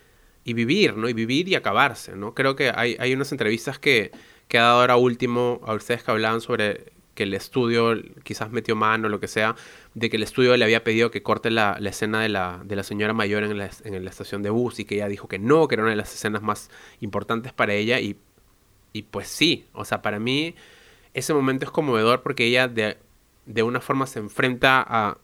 [0.44, 1.08] y vivir, ¿no?
[1.08, 2.34] Y vivir y acabarse, ¿no?
[2.34, 4.10] Creo que hay, hay unas entrevistas que,
[4.48, 8.74] que ha dado ahora último a ustedes que hablaban sobre que el estudio quizás metió
[8.74, 9.54] mano lo que sea,
[9.94, 12.74] de que el estudio le había pedido que corte la, la escena de la, de
[12.74, 15.38] la, señora mayor en la, en la, estación de bus y que ella dijo que
[15.38, 18.16] no, que era una de las escenas más importantes para ella y,
[18.94, 20.54] y pues sí, o sea, para mí
[21.14, 22.98] ese momento es conmovedor porque ella de,
[23.46, 25.18] de una forma se enfrenta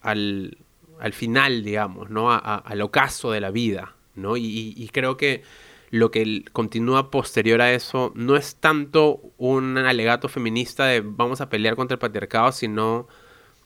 [0.00, 0.58] al,
[1.00, 2.32] al final, digamos, ¿no?
[2.32, 4.36] A, al ocaso de la vida, ¿no?
[4.36, 5.42] Y, creo que
[5.90, 11.48] lo que continúa posterior a eso no es tanto un alegato feminista de vamos a
[11.48, 13.06] pelear contra el patriarcado, sino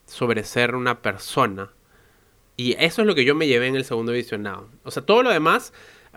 [0.06, 1.70] sobre ser una persona.
[2.56, 4.68] Y eso es lo que yo me llevé en el segundo visionado.
[4.82, 5.72] O sea, todo lo demás,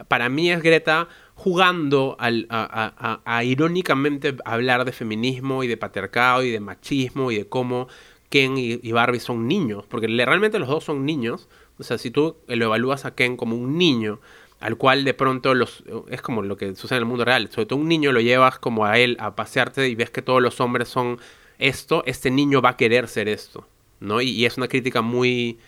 [0.08, 6.60] para mí es Greta jugando a, irónicamente hablar de feminismo y de patriarcado y de
[6.60, 7.88] machismo y de cómo
[8.30, 11.48] Ken y, y Barbie son niños, porque realmente los dos son niños
[11.80, 14.20] o sea, si tú lo evalúas a Ken como un niño,
[14.60, 17.50] al cual de pronto los es como lo que sucede en el mundo real.
[17.52, 20.42] Sobre todo un niño lo llevas como a él a pasearte y ves que todos
[20.42, 21.20] los hombres son
[21.60, 23.68] esto, este niño va a querer ser esto,
[24.00, 24.22] ¿no?
[24.22, 25.60] Y, es una crítica muy,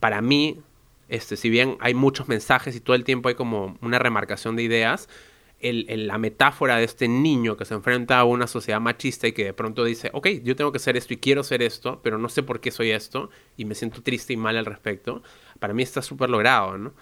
[0.00, 0.58] para mí,
[1.08, 4.62] este, si bien hay muchos mensajes y todo el tiempo hay como una remarcación de
[4.62, 5.08] ideas,
[5.60, 9.44] el, la metáfora de este niño que se enfrenta a una sociedad machista y que
[9.44, 12.28] de pronto dice, ok, yo tengo que ser esto y quiero ser esto, pero no
[12.28, 15.22] sé por qué soy esto y me siento triste y mal al respecto,
[15.58, 16.94] para mí está súper logrado, ¿no?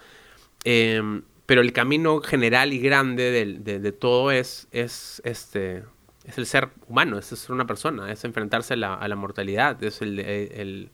[0.63, 5.83] Em, pero el camino general y grande de, todo es, es, este,
[6.23, 10.89] es el ser humano, es ser una persona, es enfrentarse a la, mortalidad, es el,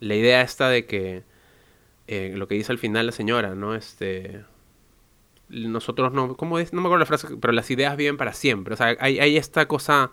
[0.00, 1.24] la idea esta de que
[2.08, 3.74] eh, lo que dice al final la señora, ¿no?
[3.74, 4.42] Este,
[5.50, 6.72] nosotros no, ¿cómo es?
[6.72, 8.74] No me acuerdo la frase, pero las ideas viven para siempre.
[8.74, 10.10] O sea, hay, esta cosa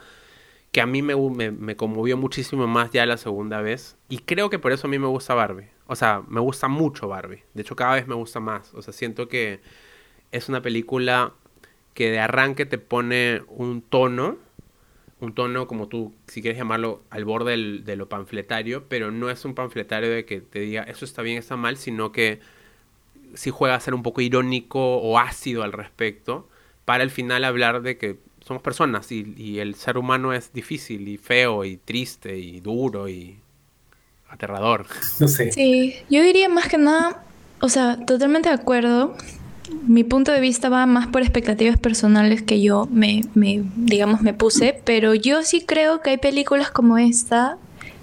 [0.73, 1.15] que a mí me,
[1.51, 3.97] me, conmovió muchísimo más ya la segunda vez.
[4.09, 5.69] Y creo que por eso a mí me gusta Barbie.
[5.87, 7.43] O sea, me gusta mucho Barbie.
[7.53, 8.73] De hecho, cada vez me gusta más.
[8.73, 9.61] O sea, siento que
[10.33, 11.31] es una película
[11.93, 14.37] que de arranque te pone un tono.
[15.25, 18.85] Un tono como tú, si quieres llamarlo, al borde de lo panfletario.
[18.87, 22.11] Pero no es un panfletario de que te diga eso está bien, está mal, sino
[22.11, 22.39] que
[23.33, 26.47] si juega a ser un poco irónico o ácido al respecto,
[26.85, 31.17] para al final hablar de que somos personas y, el ser humano es difícil y
[31.17, 33.37] feo y triste y duro y
[34.29, 34.85] aterrador.
[35.19, 35.51] No sé.
[35.51, 37.23] Sí, yo diría más que nada,
[37.59, 39.15] o sea, totalmente de acuerdo.
[39.87, 43.23] Mi punto de vista va más por expectativas personales que yo me,
[43.75, 47.57] digamos, me puse, pero yo sí creo que hay películas como esta,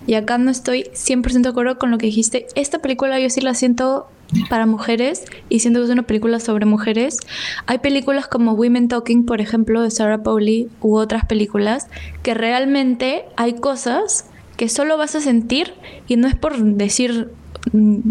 [0.07, 2.47] y acá no estoy 100% de acuerdo con lo que dijiste.
[2.55, 4.09] Esta película yo sí la siento
[4.49, 7.19] para mujeres y siento que es una película sobre mujeres.
[7.67, 11.87] Hay películas como Women Talking, por ejemplo, de Sarah Pauli u otras películas
[12.23, 15.75] que realmente hay cosas que solo vas a sentir
[16.09, 17.31] y no es por decir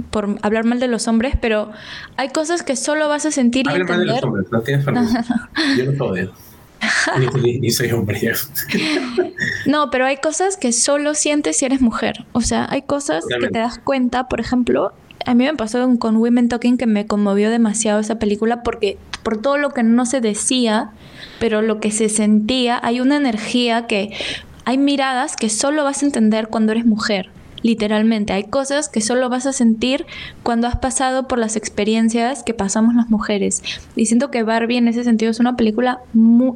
[0.09, 1.71] por hablar mal de los hombres, pero
[2.17, 3.97] hay cosas que solo vas a sentir y entender.
[3.97, 4.85] Mal de los hombres, no tienes
[5.77, 6.31] Yo no puedo
[7.41, 8.19] ni, ni, soy hombre.
[9.65, 12.25] no, pero hay cosas que solo sientes si eres mujer.
[12.31, 14.93] O sea, hay cosas que te das cuenta, por ejemplo,
[15.25, 19.39] a mí me pasó con Women Talking que me conmovió demasiado esa película porque por
[19.39, 20.91] todo lo que no se decía,
[21.39, 24.13] pero lo que se sentía, hay una energía que
[24.65, 27.29] hay miradas que solo vas a entender cuando eres mujer.
[27.64, 30.05] Literalmente, hay cosas que solo vas a sentir
[30.43, 33.64] cuando has pasado por las experiencias que pasamos las mujeres.
[33.95, 35.99] Y siento que Barbie en ese sentido es una película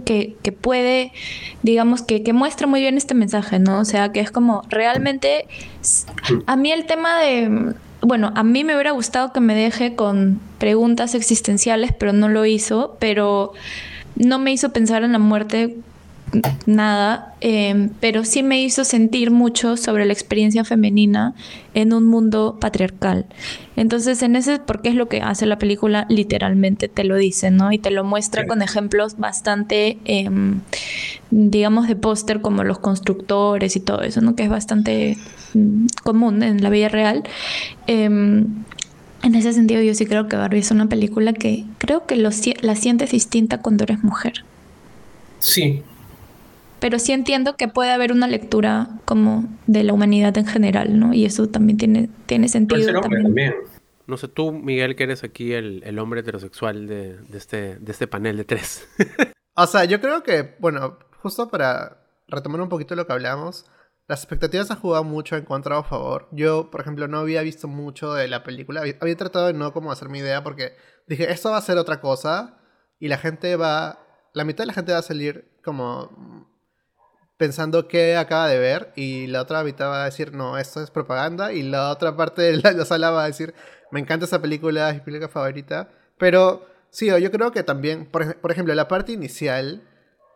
[0.05, 1.11] que, que, puede,
[1.63, 3.79] digamos, que, que muestra muy bien este mensaje, ¿no?
[3.79, 5.47] O sea, que es como realmente...
[6.47, 10.39] A mí el tema de bueno, a mí me hubiera gustado que me deje con
[10.59, 13.53] preguntas existenciales, pero no lo hizo, pero
[14.15, 15.77] no me hizo pensar en la muerte
[16.65, 21.33] nada, em, pero sí me hizo sentir mucho sobre la experiencia femenina
[21.73, 23.25] en un mundo patriarcal.
[23.75, 27.71] Entonces, en ese, porque es lo que hace la película, literalmente te lo dice, ¿no?
[27.71, 30.61] Y te lo muestra con ejemplos bastante, em,
[31.31, 34.35] digamos, de póster, como los constructores y todo eso, ¿no?
[34.35, 35.17] Que es bastante
[35.53, 37.23] mm, común en la vida real.
[37.87, 38.47] Em,
[39.23, 42.29] en ese sentido, yo sí creo que Barbie es una película que creo que lo,
[42.61, 44.45] la sientes distinta cuando eres mujer.
[45.39, 45.83] Sí,
[46.85, 51.15] pero sí entiendo que puede haber una lectura como de la humanidad en general, ¿no?
[51.15, 53.01] Y eso también tiene, tiene sentido.
[53.01, 53.55] también.
[54.05, 58.37] No sé, tú, Miguel, que eres aquí el, hombre heterosexual de, este, de este panel
[58.37, 58.87] de tres.
[59.55, 63.65] o sea, yo creo que, bueno, justo para retomar un poquito lo que hablamos,
[64.07, 66.29] las expectativas han jugado mucho en contra o a favor.
[66.33, 68.83] Yo, por ejemplo, no había visto mucho de la película.
[69.01, 70.73] Había tratado de no como hacer mi idea porque
[71.07, 72.59] dije, esto va a ser otra cosa
[72.99, 74.05] y la gente va...
[74.35, 76.53] La mitad de la gente va a salir como
[77.37, 80.91] pensando qué acaba de ver y la otra mitad va a decir, no, esto es
[80.91, 83.53] propaganda y la otra parte de la, sala va a decir,
[83.91, 85.89] me encanta esa película, es mi película favorita.
[86.17, 89.83] Pero sí, yo creo que también, por, por ejemplo, la parte inicial,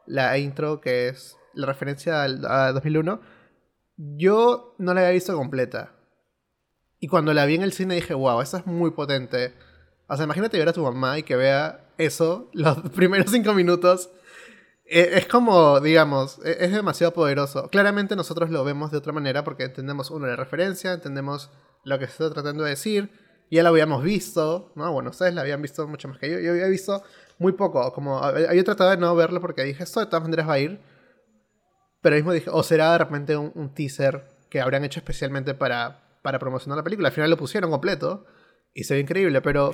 [0.05, 3.21] la intro que es la referencia al, a 2001,
[3.97, 5.93] yo no la había visto completa.
[6.99, 9.53] Y cuando la vi en el cine dije, wow, esta es muy potente.
[10.07, 14.09] O sea, imagínate ver a tu mamá y que vea eso los primeros cinco minutos
[14.89, 17.69] es como, digamos, e-, es demasiado poderoso.
[17.69, 21.51] Claramente nosotros lo vemos de otra manera porque entendemos, uno, la referencia, entendemos
[21.83, 23.11] lo que se está tratando de decir.
[23.51, 24.91] Ya lo habíamos visto, ¿no?
[24.91, 26.39] Bueno, ustedes la habían visto mucho más que yo.
[26.39, 27.03] Yo había visto
[27.39, 27.91] muy poco.
[27.93, 30.79] Como había tratado de no verlo porque dije, esto de todas maneras va a ir.
[32.01, 36.37] Pero mismo dije, o será de repente un, teaser que habrían hecho especialmente para, para
[36.37, 37.09] promocionar la película.
[37.09, 38.25] Al final lo pusieron completo.
[38.73, 39.73] Y se ve increíble, pero.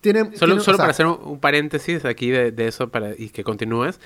[0.00, 4.00] Tiene, solo solo para hacer un, paréntesis aquí de, eso para, y que continúes.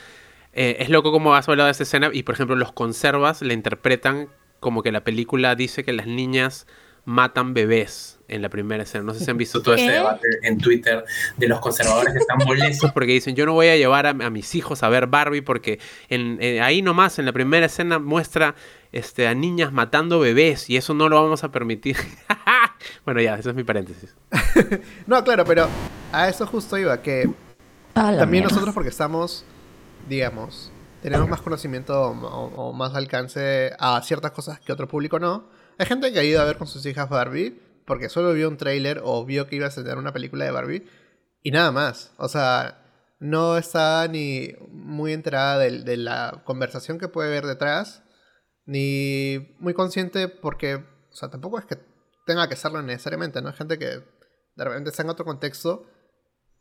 [0.52, 3.54] Eh, es loco cómo has hablado de esta escena y, por ejemplo, los conservas la
[3.54, 4.28] interpretan
[4.60, 6.66] como que la película dice que las niñas
[7.04, 9.04] matan bebés en la primera escena.
[9.04, 11.04] No sé si han visto todo ese debate en Twitter
[11.36, 12.92] de los conservadores que están molestos.
[12.92, 15.78] Porque dicen, yo no voy a llevar a, mis hijos a ver Barbie porque
[16.08, 18.54] en, ahí nomás, en la primera escena, muestra
[18.92, 21.96] este, a niñas matando bebés y eso no lo vamos a permitir.
[23.04, 24.14] bueno, ya, ese es mi paréntesis.
[25.06, 25.68] no, claro, pero
[26.12, 27.28] a eso justo iba, que
[27.94, 29.44] también nosotros porque estamos,
[30.08, 30.72] digamos,
[31.02, 35.44] tenemos más conocimiento o, más alcance a ciertas cosas que otro público no.
[35.78, 38.56] Hay gente que ha ido a ver con sus hijas Barbie porque solo vio un
[38.56, 40.86] tráiler o vio que iba a tener una película de Barbie
[41.42, 42.12] y nada más.
[42.16, 42.84] O sea,
[43.18, 48.02] no está ni muy enterada de, la conversación que puede haber detrás,
[48.64, 51.78] ni muy consciente porque, o sea, tampoco es que
[52.26, 53.48] tenga que serlo necesariamente, ¿no?
[53.48, 55.86] Hay gente que de repente está en otro contexto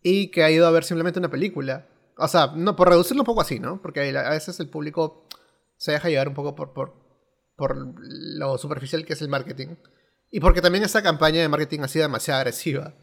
[0.02, 1.88] y que ha ido a ver simplemente una película
[2.22, 3.82] o sea, no, por reducirlo un poco así, ¿no?
[3.82, 5.26] Porque a veces el público
[5.78, 6.94] se deja llevar un poco por,
[7.62, 9.76] por lo superficial que es el marketing.
[10.32, 12.96] Y porque también esta campaña de marketing ha sido demasiado agresiva.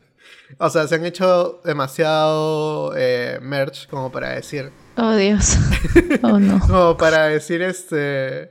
[0.58, 4.72] O sea, se han hecho demasiado eh, merch como para decir.
[4.96, 5.56] Oh, Dios.
[6.24, 6.58] Oh, no.
[6.58, 8.50] como para decir este.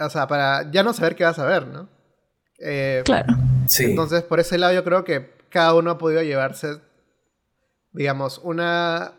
[0.00, 1.88] O sea, para ya no saber qué vas a ver, ¿no?
[2.58, 3.32] Eh, claro.
[3.68, 3.84] Sí.
[3.84, 6.80] Entonces, por ese lado, yo creo que cada uno ha podido llevarse,
[7.92, 9.12] digamos, una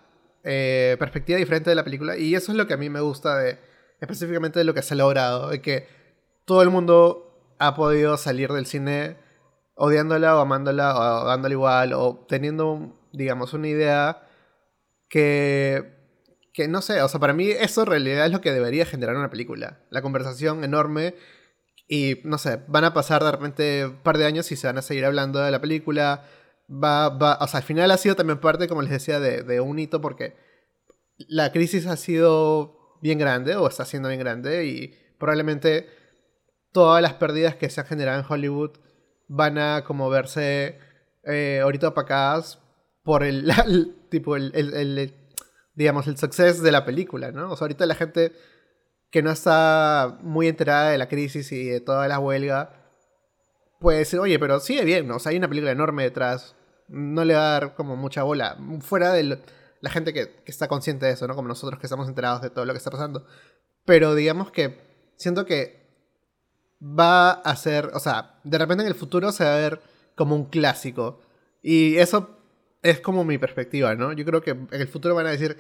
[0.44, 2.18] eh, perspectiva diferente de la película.
[2.18, 3.67] Y eso es lo que a mí me gusta de
[4.02, 5.50] específicamente de lo que se ha logrado.
[5.50, 5.88] De que
[6.46, 9.18] todo el mundo ha podido salir del cine
[9.76, 14.24] odiándola o amándola o dándola igual o teniendo, digamos, una idea
[15.10, 15.96] que,
[16.54, 19.16] que no sé, o sea, para mí eso en realidad es lo que debería generar
[19.16, 19.80] una película.
[19.90, 21.16] La conversación enorme
[21.88, 24.78] y, no sé, van a pasar de repente un par de años y se van
[24.78, 26.26] a seguir hablando de la película
[26.70, 29.62] va, va, o sea, al final ha sido también parte, como les decía, de, de,
[29.62, 30.36] un hito porque
[31.18, 35.88] la crisis ha sido bien grande o está siendo bien grande y probablemente
[36.72, 38.72] todas las pérdidas que se han generado en Hollywood
[39.28, 40.80] van a como verse
[41.24, 42.60] eh, ahorita opacadas
[43.04, 43.52] por el,
[44.10, 45.14] tipo el, el,
[45.76, 47.52] digamos el success de la película, ¿no?
[47.52, 48.34] O sea, ahorita la gente
[49.12, 52.78] que no está muy enterada de la crisis y de toda la huelga
[53.80, 55.18] puede decir, oye, pero sigue bien, ¿no?
[55.18, 56.56] O sea, hay una película enorme detrás,
[56.88, 58.58] no le va a dar como mucha bola.
[58.82, 59.40] Fuera de
[59.88, 61.36] la gente que, está consciente de eso, ¿no?
[61.36, 63.26] Como nosotros que estamos enterados de todo lo que está pasando.
[63.86, 64.82] Pero digamos que
[65.16, 65.88] siento que
[66.82, 69.82] va a ser, o sea, de repente en el futuro se va a ver
[70.16, 71.22] como un clásico.
[71.64, 72.38] Y eso
[72.84, 74.12] es como mi perspectiva, ¿no?
[74.12, 75.58] Yo creo que en el futuro van a decir,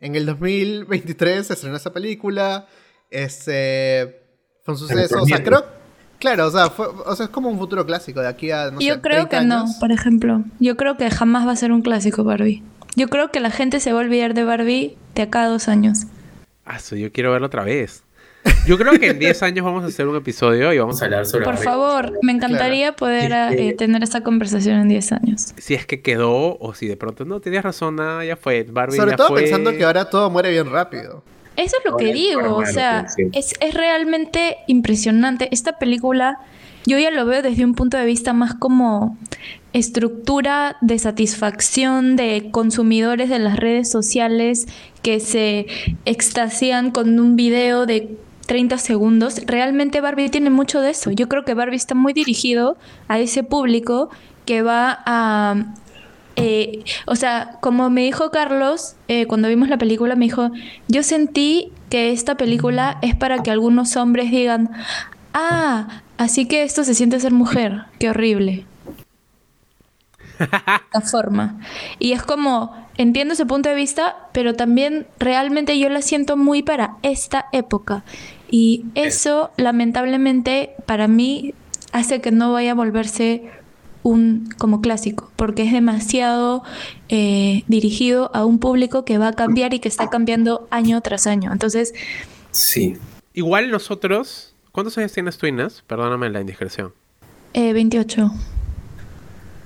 [0.00, 2.66] en el 2023 se estrenó esa película,
[3.10, 4.22] este,
[4.64, 5.64] fue un suceso, o sea, creo
[6.18, 8.70] Claro, o sea, o sea, es como un futuro clásico de aquí a.
[8.70, 10.44] No yo creo que no, por ejemplo.
[10.58, 12.62] Yo creo que jamás va a ser un clásico Barbie.
[12.96, 15.68] Yo creo que la gente se va a olvidar de Barbie de acá a dos
[15.68, 16.06] años.
[16.64, 18.02] Ah, eso yo quiero verlo otra vez.
[18.66, 21.26] Yo creo que en 10 años vamos a hacer un episodio y vamos a hablar
[21.26, 25.54] sobre Por favor, me encantaría poder eh, tener esta conversación en 10 años.
[25.58, 28.62] Si es que quedó o si de pronto no tenías razón, nada, ya fue.
[28.62, 31.22] Barbie sobre todo pensando que ahora todo muere bien rápido.
[31.56, 35.48] Eso es lo que digo, o sea, es, es, realmente impresionante.
[35.52, 36.38] Esta película,
[36.84, 39.16] yo ya lo veo desde un punto de vista más como
[39.76, 44.66] estructura de satisfacción de consumidores de las redes sociales
[45.02, 45.66] que se
[46.06, 48.16] extasían con un video de
[48.46, 49.42] 30 segundos.
[49.44, 51.10] Realmente Barbie tiene mucho de eso.
[51.10, 54.08] Yo creo que Barbie está muy dirigido a ese público
[54.46, 55.74] que va a
[56.36, 60.50] eh, o sea, como me dijo Carlos, eh, cuando vimos la película, me dijo,
[60.86, 64.70] yo sentí que esta película es para que algunos hombres digan,
[65.32, 68.66] ah, así que esto se siente ser mujer, qué horrible.
[70.38, 71.60] La forma.
[71.98, 76.62] Y es como, entiendo ese punto de vista, pero también realmente yo la siento muy
[76.62, 78.04] para esta época.
[78.50, 81.54] Y eso, lamentablemente, para mí
[81.92, 83.50] hace que no vaya a volverse
[84.02, 86.62] un como clásico, porque es demasiado
[87.08, 91.26] eh, dirigido a un público que va a cambiar y que está cambiando año tras
[91.26, 91.50] año.
[91.52, 91.92] Entonces...
[92.52, 92.96] Sí.
[93.34, 94.54] Igual nosotros...
[94.70, 95.82] ¿Cuántos años tienes tú, Inés?
[95.86, 96.92] Perdóname la indiscreción.
[97.54, 98.30] Eh, 28.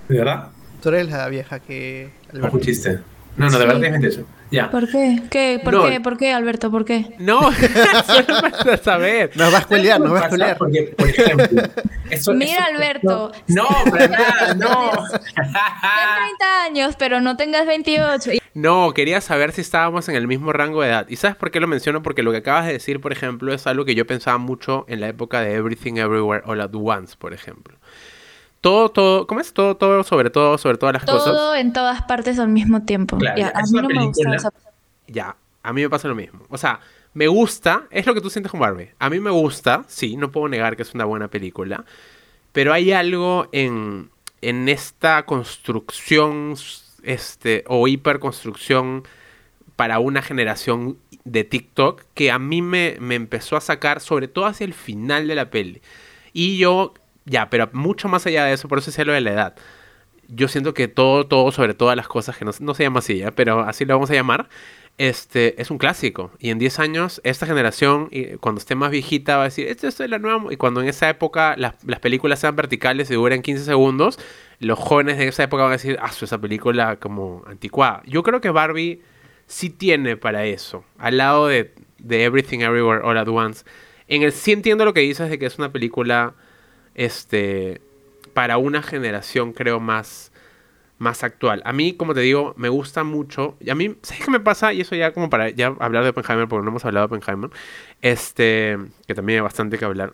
[0.08, 0.50] ¿De verdad?
[0.80, 2.10] Tú eres la vieja que...
[2.32, 3.00] Un chiste.
[3.36, 4.26] No, no, de verdad es 28.
[4.50, 4.70] Ya.
[4.70, 5.22] ¿Por qué?
[5.30, 5.60] ¿Qué?
[5.62, 6.00] ¿Por qué?
[6.00, 6.70] ¿Por qué, Alberto?
[6.70, 7.14] ¿Por qué?
[7.18, 7.40] No,
[8.06, 9.30] solo para saber.
[9.36, 10.58] Nos va a escuelear, nos va a escuelear.
[10.58, 11.62] Porque, por ejemplo...
[12.34, 13.30] Mira, Alberto.
[13.46, 14.90] No, para nada, no.
[15.14, 18.32] Tienes 30 años, pero no tengas 28.
[18.54, 21.06] No, quería saber si estábamos en el mismo rango de edad.
[21.08, 22.02] ¿Y sabes por qué lo menciono?
[22.02, 25.00] Porque lo que acabas de decir, por ejemplo, es algo que yo pensaba mucho en
[25.00, 27.78] la época de Everything Everywhere All at Once, por ejemplo
[28.60, 29.52] todo, todo, ¿cómo es?
[29.52, 31.24] Todo, todo, sobre todo, sobre todas las cosas.
[31.24, 33.18] Todo en todas partes al mismo tiempo.
[33.36, 34.52] ya, a mí no me gusta esa...
[35.06, 36.40] Ya, a mí me pasa lo mismo.
[36.50, 36.80] O sea,
[37.14, 38.90] me gusta, es lo que tú sientes con Barbie.
[38.98, 41.84] A mí me gusta, sí, no puedo negar que es una buena película.
[42.52, 44.10] pero hay algo en,
[44.42, 46.54] en esta construcción
[47.02, 49.04] este, o hiperconstrucción
[49.76, 54.46] para una generación de TikTok que a mí me, me empezó a sacar, sobre todo
[54.46, 55.80] hacia el final de la peli.
[56.32, 56.94] Y yo,
[57.30, 59.54] ya, pero mucho más allá de eso, por eso es lo de la edad.
[60.28, 63.18] Yo siento que todo, todo, sobre todas las cosas que no, no se llama así,
[63.18, 63.30] ¿ya?
[63.30, 64.48] pero así lo vamos a llamar,
[64.98, 66.32] este, es un clásico.
[66.40, 68.10] Y en 10 años, esta generación,
[68.40, 70.52] cuando esté más viejita, va a decir, esto, es la nueva...
[70.52, 74.18] Y cuando en esa época las, películas sean verticales y duren 15 segundos,
[74.58, 78.02] los jóvenes de esa época van a decir, ah, esa película como anticuada.
[78.06, 79.02] Yo creo que Barbie
[79.46, 80.84] sí tiene para eso.
[80.98, 83.64] Al lado de, de Everything Everywhere All at Once.
[84.06, 86.34] En el sí entiendo lo que dices de que es una película
[86.94, 87.80] este,
[88.34, 90.30] para una generación, creo, más
[91.00, 91.62] más actual.
[91.64, 93.56] A mí, como te digo, me gusta mucho.
[93.58, 94.74] Y a mí, ¿sabes qué me pasa?
[94.74, 97.50] Y eso ya como para ya hablar de Oppenheimer, porque no hemos hablado de Oppenheimer.
[98.02, 100.12] Este, que también hay bastante que hablar.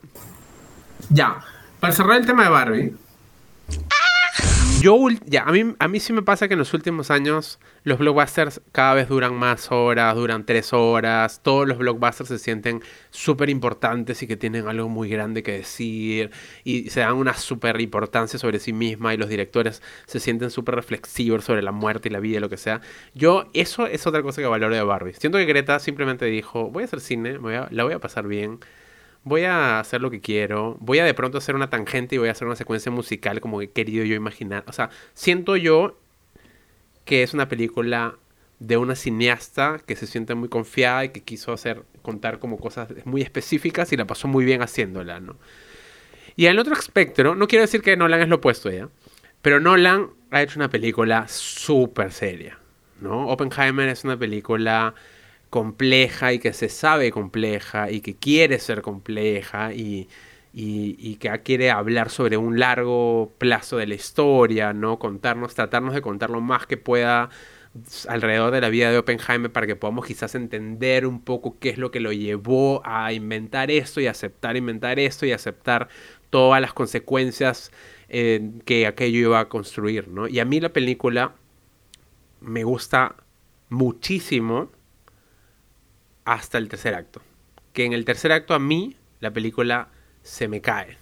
[1.11, 1.41] Ya,
[1.81, 2.95] para cerrar el tema de Barbie.
[4.83, 7.99] Yo, ya, a mí, a mí sí me pasa que en los últimos años los
[7.99, 11.41] blockbusters cada vez duran más horas, duran tres horas.
[11.43, 16.31] Todos los blockbusters se sienten súper importantes y que tienen algo muy grande que decir
[16.63, 20.75] y se dan una súper importancia sobre sí misma y los directores se sienten súper
[20.75, 22.83] reflexivos sobre la muerte y la vida y lo que sea.
[23.15, 25.15] Yo, eso es otra cosa que valoro de Barbie.
[25.15, 27.39] Siento que Greta simplemente dijo, voy a hacer cine,
[27.71, 28.61] la voy a pasar bien
[29.27, 32.29] voy a hacer lo que quiero, voy a de pronto hacer una tangente y voy
[32.29, 34.63] a hacer una secuencia musical como he querido yo imaginar.
[34.69, 35.99] O sea, siento yo
[37.05, 38.15] que es una película
[38.61, 42.89] de una cineasta que se siente muy confiada y que quiso hacer contar como cosas
[43.05, 45.37] muy específicas y la pasó muy bien haciéndola, ¿no?
[46.37, 48.89] Y el otro espectro, no quiero decir que Nolan es lo opuesto ya,
[49.43, 52.61] pero Nolan ha hecho una película súper seria,
[53.01, 53.27] ¿no?
[53.27, 54.95] Oppenheimer es una película
[55.57, 60.07] compleja y que se sabe compleja y que quiere ser compleja y,
[60.53, 64.99] que quiere hablar sobre un largo plazo de la historia, ¿no?
[64.99, 67.31] Contarnos, tratarnos de contar lo más que pueda
[68.07, 71.79] alrededor de la vida de Oppenheimer para que podamos quizás entender un poco qué es
[71.79, 75.89] lo que lo llevó a inventar esto y aceptar inventar esto y aceptar
[76.29, 77.73] todas las consecuencias
[78.11, 80.29] eh, que aquello iba a construir, ¿no?
[80.29, 81.33] Y a mí la película
[82.43, 83.17] me gusta
[83.71, 84.76] muchísimo
[86.27, 87.23] hasta el tercer acto.
[87.73, 89.89] Que en el tercer acto a mí la película
[90.23, 90.99] se me cae.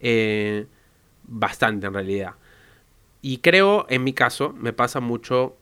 [0.00, 0.66] Eh,
[1.22, 2.34] bastante en realidad.
[3.22, 5.56] Y creo, en mi caso, me pasa mucho...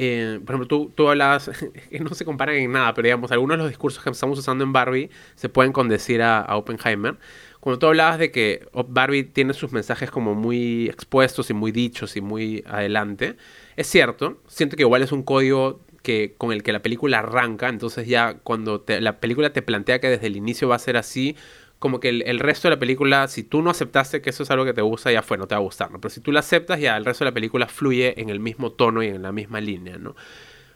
[0.00, 1.50] Eh, por ejemplo, tú, tú hablabas,
[1.90, 4.62] que no se comparan en nada, pero digamos, algunos de los discursos que estamos usando
[4.62, 7.16] en Barbie se pueden condecir a, a Oppenheimer.
[7.58, 12.16] Cuando tú hablabas de que Barbie tiene sus mensajes como muy expuestos y muy dichos
[12.16, 13.36] y muy adelante,
[13.74, 17.68] es cierto, siento que igual es un código que, con el que la película arranca,
[17.68, 21.36] entonces ya cuando la película te plantea que desde el inicio va a ser así,
[21.78, 24.64] como que el, resto de la película, si tú no aceptaste que eso es algo
[24.64, 26.00] que te gusta, ya fue, no te va a gustar, ¿no?
[26.00, 28.72] Pero si tú lo aceptas, ya el resto de la película fluye en el mismo
[28.72, 30.16] tono y en la misma línea, ¿no?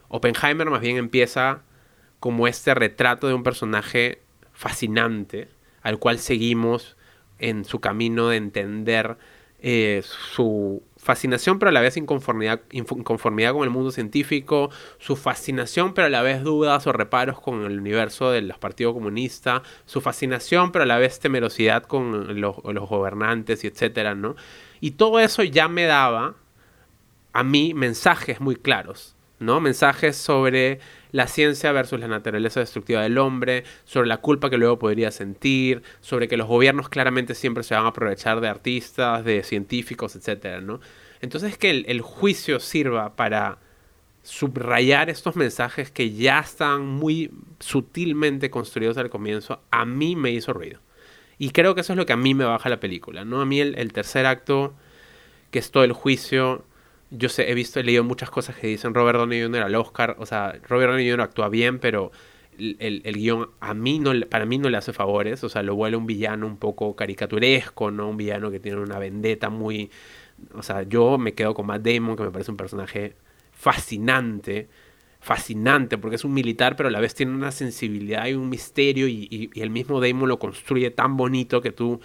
[0.08, 1.62] Oppenheimer más bien empieza
[2.20, 5.48] como este retrato de un personaje fascinante,
[5.82, 6.96] al cual seguimos
[7.40, 9.16] en su camino de entender
[9.58, 15.94] eh, su fascinación pero a la vez inconformidad, inconformidad con el mundo científico, su fascinación
[15.94, 20.70] pero a la vez dudas o reparos con el universo del Partido Comunista, su fascinación
[20.70, 24.36] pero a la vez temerosidad con los, los gobernantes y etcétera, ¿no?
[24.80, 26.36] Y todo eso ya me daba
[27.32, 29.60] a mí mensajes muy claros, ¿no?
[29.60, 30.78] Mensajes sobre
[31.12, 35.82] la ciencia versus la naturaleza destructiva del hombre, sobre la culpa que luego podría sentir,
[36.00, 40.60] sobre que los gobiernos claramente siempre se van a aprovechar de artistas, de científicos, etcétera,
[40.60, 40.80] ¿no?
[41.20, 43.58] Entonces que el, juicio sirva para
[44.22, 50.52] subrayar estos mensajes que ya están muy sutilmente construidos al comienzo, a mí me hizo
[50.52, 50.80] ruido.
[51.38, 53.40] Y creo que eso es lo que a mí me baja la película, ¿no?
[53.40, 54.74] A mí el, el tercer acto,
[55.50, 56.64] que es todo el juicio,
[57.14, 59.62] yo sé, he visto, he leído muchas cosas que dicen Robert Downey Jr.
[59.62, 61.20] al Oscar, o sea, Robert Downey Jr.
[61.20, 62.10] actúa bien, pero
[62.58, 65.74] el, el, guion a mí no, para mí no le hace favores, o sea, lo
[65.74, 68.08] vuelve un villano un poco caricaturesco, ¿no?
[68.08, 69.90] Un villano que tiene una vendetta muy...
[70.54, 73.14] O sea, yo me quedo con Matt Damon, que me parece un personaje
[73.52, 74.68] fascinante,
[75.20, 79.06] fascinante, porque es un militar, pero a la vez tiene una sensibilidad y un misterio,
[79.06, 82.00] y, y el mismo Damon lo construye tan bonito que tú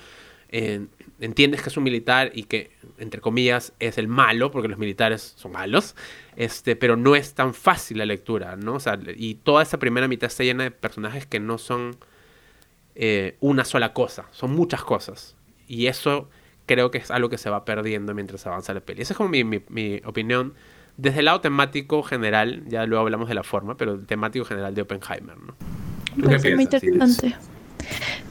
[0.50, 5.34] entiendes que es un militar y que, entre comillas, es el malo, porque los militares
[5.36, 5.96] son malos,
[6.36, 8.76] este, pero no es tan fácil la lectura, ¿no?
[8.76, 11.98] O sea, y toda esa primera mitad está llena de personajes que no son
[12.96, 15.36] eh, una sola cosa, son muchas cosas.
[15.68, 16.30] Y eso
[16.66, 19.02] creo que es algo que se va perdiendo mientras avanza la peli.
[19.02, 20.54] Esa es como mi, mi opinión
[20.98, 24.74] desde el lado temático general, ya luego hablamos de la forma, pero el temático general
[24.74, 25.56] de Oppenheimer, ¿no?
[26.16, 27.36] muy interesante.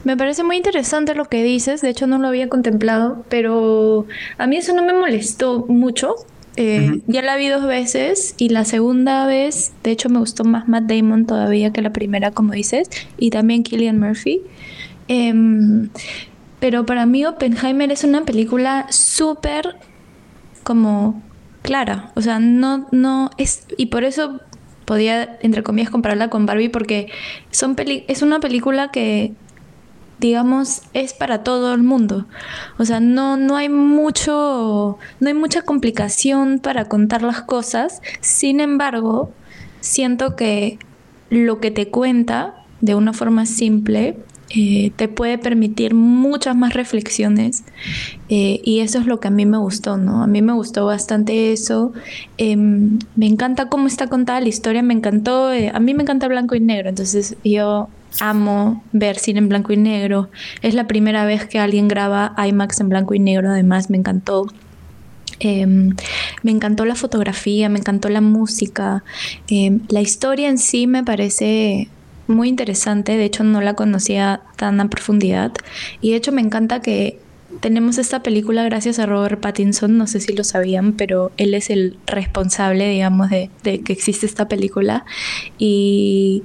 [0.03, 4.05] Me parece muy interesante lo que dices, de hecho no lo había contemplado, pero
[4.37, 6.15] a mí eso no me molestó mucho.
[6.59, 10.67] Eh, ya la vi dos veces y la segunda vez, de hecho me gustó más
[10.67, 12.89] Matt Damon todavía que la primera, como dices,
[13.19, 14.41] y también Killian Murphy.
[15.07, 15.89] Em,
[16.59, 19.75] pero para mí Oppenheimer es una película súper
[20.63, 21.21] como
[21.61, 24.41] clara, o sea, no, no es, y por eso
[24.85, 27.09] podía, entre comillas, compararla con Barbie porque
[27.51, 29.33] son es una película que,
[30.19, 32.25] digamos, es para todo el mundo.
[32.77, 38.01] O sea, no, no hay mucho, no hay mucha complicación para contar las cosas.
[38.21, 39.31] Sin embargo,
[39.79, 40.79] siento que
[41.29, 44.17] lo que te cuenta de una forma simple
[44.49, 47.65] eh, te puede permitir muchas más reflexiones
[48.29, 50.23] eh, y eso es lo que a mí me gustó, ¿no?
[50.23, 51.91] A mí me gustó bastante eso.
[52.37, 56.29] Em, me encanta cómo está contada la historia, me encantó, eh, a mí me encanta
[56.29, 57.89] blanco y negro, entonces yo
[58.19, 60.29] amo ver cine en blanco y negro.
[60.61, 64.47] Es la primera vez que alguien graba IMAX en blanco y negro, además me encantó.
[65.39, 65.95] Em,
[66.41, 69.03] me encantó la fotografía, me encantó la música.
[69.47, 71.89] Em, la historia en sí me parece
[72.27, 75.53] muy interesante, de hecho no la conocía tan a profundidad
[76.01, 77.19] y de hecho me encanta que
[77.59, 81.69] tenemos esta película gracias a Robert Pattinson, no sé si lo sabían, pero él es
[81.69, 85.05] el responsable, digamos, de, que existe esta película.
[85.57, 86.43] Y,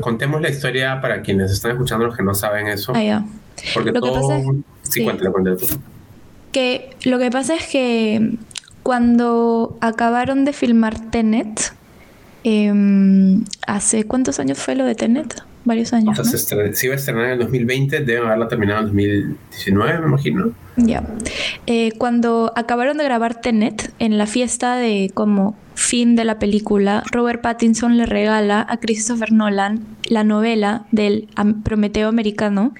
[0.00, 2.92] contemos la historia para quienes están escuchando, los que no saben eso.
[2.94, 3.24] Ah, ya.
[3.74, 4.12] Porque lo todo...
[4.12, 4.40] que pasa
[4.82, 5.06] sí,
[5.66, 5.78] sí.
[6.52, 8.36] Que lo que pasa es que
[8.82, 11.72] cuando acabaron de filmar Tenet,
[12.44, 15.42] Em, ¿Hace cuántos años fue lo de Tenet?
[15.64, 16.18] Varios años.
[16.18, 20.06] O sea, se iba a estrenar en el 2020, deben haberla terminado en 2019, me
[20.06, 20.52] imagino.
[20.76, 21.04] Ya.
[21.66, 27.02] Eh, cuando acabaron de grabar Tenet, en la fiesta de como fin de la película,
[27.10, 31.28] Robert Pattinson le regala a Christopher Nolan la novela del
[31.64, 32.74] Prometeo americano,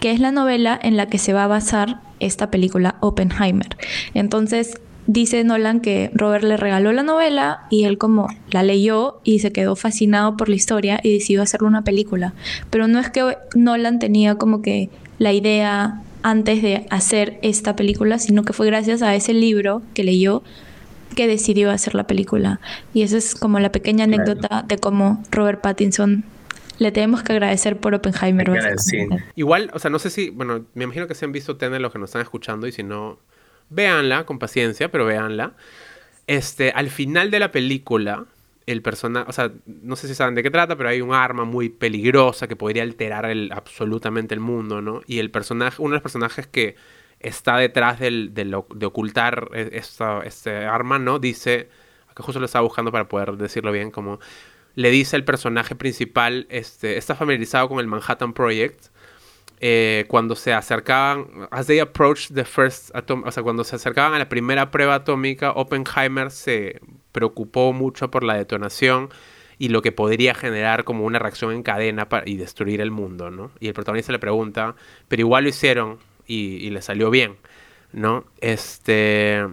[0.00, 3.76] que es la novela en la que se va a basar esta película Oppenheimer.
[4.12, 4.74] Entonces,
[5.06, 9.52] dice Nolan que Robert le regaló la novela y él como la leyó y se
[9.52, 12.34] quedó fascinado por la historia y decidió hacerle una película.
[12.70, 18.18] Pero no es que Nolan tenía como que la idea antes de hacer esta película,
[18.18, 20.42] sino que fue gracias a ese libro que leyó
[21.14, 22.60] que decidió hacer la película.
[22.92, 26.24] Y esa es como la pequeña anécdota de cómo Robert Pattinson
[26.78, 28.50] le tenemos que agradecer por Oppenheimer.
[29.36, 31.92] Igual, o sea, no sé si, bueno, me imagino que se han visto Tener los
[31.92, 33.18] que nos están escuchando y si no,
[33.70, 35.52] véanla con paciencia, pero véanla.
[36.26, 38.24] Este, al final de la película,
[38.66, 41.44] el personaje, o sea, no sé si saben de qué trata, pero hay un arma
[41.44, 45.02] muy peligrosa que podría alterar absolutamente el mundo, ¿no?
[45.06, 46.76] Y el personaje, uno de los personajes que
[47.20, 51.18] está detrás del, de ocultar e, esta, este arma, ¿no?
[51.18, 51.68] Dice,
[52.14, 54.20] que justo lo estaba buscando para poder decirlo bien, como
[54.74, 58.86] le dice el personaje principal, este, está familiarizado con el Manhattan Project,
[59.60, 64.14] eh, cuando se acercaban, as they approached the first atom o sea, cuando se acercaban
[64.14, 66.80] a la primera prueba atómica, Oppenheimer se
[67.12, 69.10] preocupó mucho por la detonación
[69.58, 73.50] y lo que podría generar como una reacción en cadena y destruir el mundo, ¿no?
[73.60, 74.74] Y el protagonista le pregunta,
[75.08, 77.36] pero igual lo hicieron y, le salió bien,
[77.92, 78.24] ¿no?
[78.40, 79.46] Este,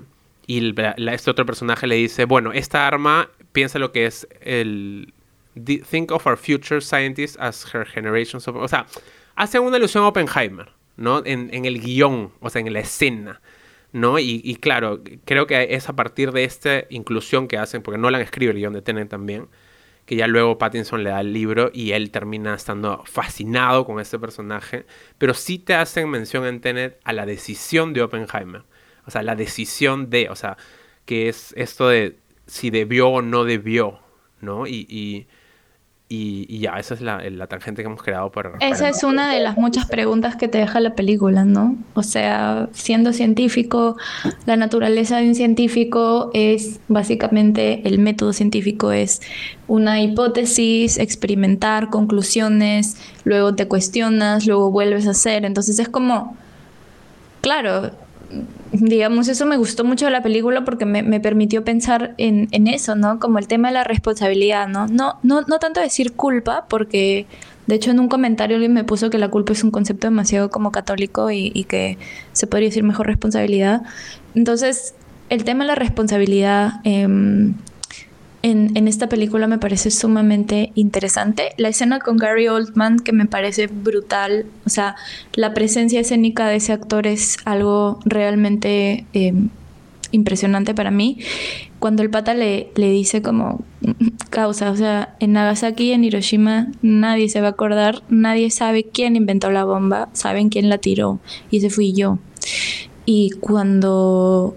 [0.47, 0.73] y
[1.09, 5.13] este otro personaje le dice, bueno, esta arma piensa lo que es el...
[5.53, 8.55] Think of our future scientists as her generations of...
[8.55, 8.87] O sea,
[9.35, 11.21] hace una alusión a Oppenheimer, ¿no?
[11.25, 13.41] En, el guion, o sea, en la escena,
[13.91, 14.19] ¿no?
[14.19, 18.51] Y, claro, creo que es a partir de esta inclusión que hacen, porque Nolan escribe
[18.51, 19.47] el guion de Tenet también,
[20.05, 24.19] que ya luego Pattinson le da el libro y él termina estando fascinado con este
[24.19, 24.85] personaje,
[25.17, 28.63] pero sí te hacen mención en Tenet a la decisión de Oppenheimer,
[29.05, 30.57] o sea, la decisión de, o sea,
[31.05, 32.17] que es esto de
[32.47, 33.99] si debió o no debió,
[34.41, 34.67] ¿no?
[34.67, 35.27] y,
[36.13, 38.57] ya, esa es la, la, tangente que hemos creado para...
[38.59, 41.77] Esa es una de las muchas preguntas que te deja la película, ¿no?
[41.93, 43.95] O sea, siendo científico,
[44.45, 49.21] la naturaleza de un científico es básicamente, el método científico es
[49.67, 55.45] una hipótesis, experimentar, conclusiones, luego te cuestionas, luego vuelves a hacer.
[55.45, 56.35] Entonces es como,
[57.39, 57.91] claro,
[58.71, 63.19] digamos, eso me gustó mucho de la película porque me, permitió pensar en, eso, ¿no?
[63.19, 64.87] Como el tema de la responsabilidad, ¿no?
[64.87, 67.25] No, no, no tanto decir culpa, porque
[67.67, 70.49] de hecho en un comentario alguien me puso que la culpa es un concepto demasiado
[70.49, 71.97] como católico y, que
[72.33, 73.81] se podría decir mejor responsabilidad.
[74.35, 74.95] Entonces,
[75.29, 76.81] el tema de la responsabilidad...
[76.83, 77.55] Em,
[78.43, 81.51] en, esta película me parece sumamente interesante.
[81.57, 84.95] La escena con Gary Oldman, que me parece brutal, o sea,
[85.33, 89.49] la presencia escénica de ese actor es algo realmente em,
[90.11, 91.19] impresionante para mí,
[91.79, 93.63] cuando el pata le, le dice como
[94.29, 99.15] causa, o sea, en Nagasaki en Hiroshima nadie se va a acordar, nadie sabe quién
[99.15, 101.19] inventó la bomba, saben quién la tiró,
[101.49, 102.19] y ese fui yo.
[103.05, 104.55] Y cuando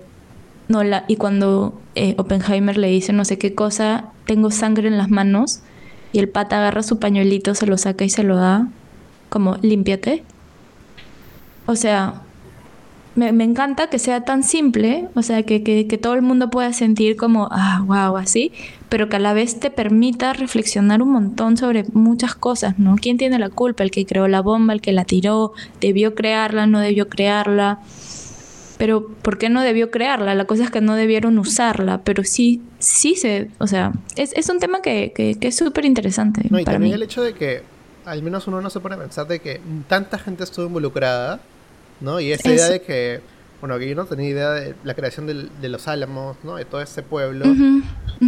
[0.68, 4.98] no, la, y cuando eh, Oppenheimer le dice no sé qué cosa, tengo sangre en
[4.98, 5.60] las manos,
[6.12, 8.68] y el pata agarra su pañuelito, se lo saca y se lo da,
[9.28, 10.22] como límpiate.
[11.66, 12.22] O sea,
[13.16, 17.16] me, encanta que sea tan simple, o sea, que, que, todo el mundo pueda sentir
[17.16, 18.52] como, ah, wow, así,
[18.88, 22.96] pero que a la vez te permita reflexionar un montón sobre muchas cosas, ¿no?
[22.96, 23.84] ¿Quién tiene la culpa?
[23.84, 27.80] El que creó la bomba, el que la tiró, debió crearla, no debió crearla.
[28.78, 30.34] Pero ¿por qué no debió crearla?
[30.34, 34.48] La cosa es que no debieron usarla, pero sí, sí se, o sea, es, es
[34.48, 36.42] un tema que, que, es súper interesante.
[36.50, 37.62] No, y también el hecho de que
[38.04, 41.40] al menos uno no se pone a pensar de que tanta gente estuvo involucrada
[42.00, 42.20] ¿no?
[42.20, 43.20] Y esa idea de que,
[43.60, 46.56] bueno, que yo no tenía idea de la creación de los Álamos, ¿no?
[46.56, 47.44] De todo ese pueblo,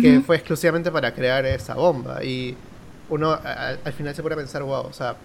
[0.00, 2.24] que fue exclusivamente para crear esa bomba.
[2.24, 2.56] Y
[3.08, 5.16] uno al final se puede pensar, wow, o sea,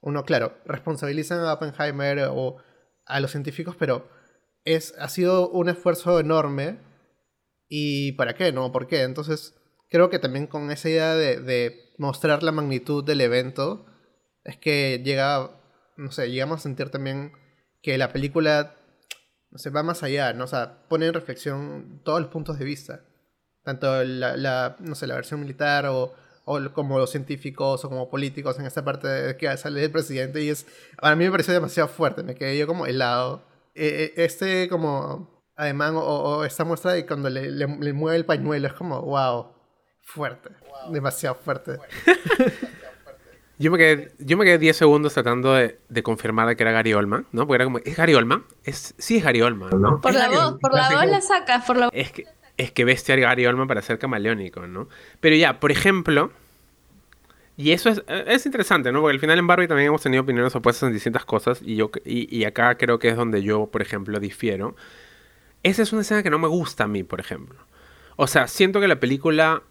[0.00, 2.56] uno, claro, responsabilizan a Oppenheimer o
[3.04, 4.08] a los científicos, pero
[4.66, 6.78] es, ha sido un esfuerzo enorme.
[7.68, 8.52] ¿Y para qué?
[8.52, 8.70] ¿No?
[8.72, 9.02] ¿Por qué?
[9.02, 9.54] Entonces,
[9.88, 13.86] creo que también con esa idea de, de mostrar la magnitud del evento,
[14.44, 15.50] es que llega,
[15.96, 17.32] no sé, llegamos a sentir también
[17.82, 18.76] que la película
[19.50, 20.46] no va más allá, ¿no?
[20.46, 23.04] Sea, pone en reflexión todos los puntos de vista.
[23.62, 26.14] Tanto la, no sé, la versión militar o,
[26.44, 30.42] o, como los científicos o como políticos en esta parte de que sale el presidente
[30.42, 30.66] y es...
[30.98, 33.45] A mí me pareció demasiado fuerte, me quedé yo como helado.
[33.76, 38.66] E, e, este como ademán o, esta muestra de cuando le, le, mueve el pañuelo
[38.66, 39.52] es como, wow,
[40.02, 40.50] fuerte,
[40.90, 41.78] demasiado fuerte.
[43.58, 46.92] Yo me quedé, yo me quedé 10 segundos tratando de, de, confirmar que era Gary
[46.92, 47.46] Oldman, ¿no?
[47.46, 48.44] Porque era como, ¿es Gary Oldman?
[48.64, 50.00] Es, sí es Gary Oldman, ¿no?
[50.00, 52.24] Por la voz, por la voz la sacas, por la Es que,
[52.58, 54.88] es que bestia Gary Oldman para ser camaleónico, ¿no?
[55.20, 56.32] Pero ya, por ejemplo,
[57.56, 59.00] y eso es, es interesante, ¿no?
[59.00, 61.90] Porque al final en Barbie también hemos tenido opiniones opuestas en distintas cosas y, yo,
[62.04, 64.76] y, y acá creo que es donde yo, por ejemplo, difiero.
[65.62, 67.58] Esa es una escena que no me gusta a mí, por ejemplo.
[68.16, 69.62] O sea, siento que la película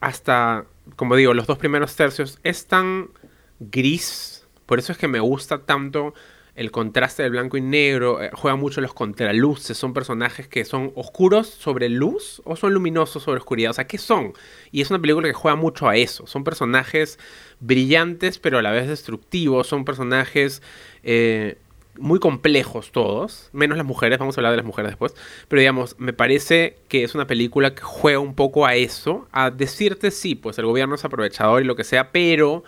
[0.00, 0.66] hasta
[0.96, 3.10] como digo, los dos primeros tercios es tan
[3.58, 6.14] gris, por eso es que me gusta tanto
[6.60, 10.92] el contraste del blanco y negro, eh, juega mucho los contraluces, son personajes que son
[10.94, 14.34] oscuros sobre luz o son luminosos sobre oscuridad, o sea, ¿qué son?
[14.70, 17.18] Y es una película que juega mucho a eso, son personajes
[17.60, 20.60] brillantes pero a la vez destructivos, son personajes
[21.02, 21.56] eh,
[21.98, 25.14] muy complejos todos, menos las mujeres, vamos a hablar de las mujeres después,
[25.48, 29.50] pero digamos, me parece que es una película que juega un poco a eso, a
[29.50, 32.64] decirte sí, pues el gobierno es aprovechador y lo que sea, pero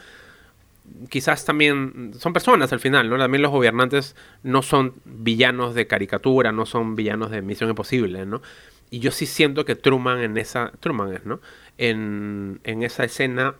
[1.09, 3.19] quizás también son personas al final, ¿no?
[3.19, 8.43] También los gobernantes no son villanos de caricatura, no son villanos de Misión Imposible, ¿no?
[8.91, 11.41] Y yo sí siento que Truman en esa, Truman es, ¿no?
[11.79, 13.55] En, en esa escena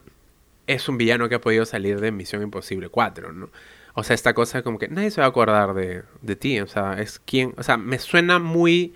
[0.67, 3.51] es un villano que ha podido salir de Misión Imposible 4, ¿no?
[3.95, 6.61] O sea, esta cosa como que nadie se va a acordar de, de ti.
[6.61, 7.55] O sea, es quien.
[7.57, 8.95] O sea, me suena muy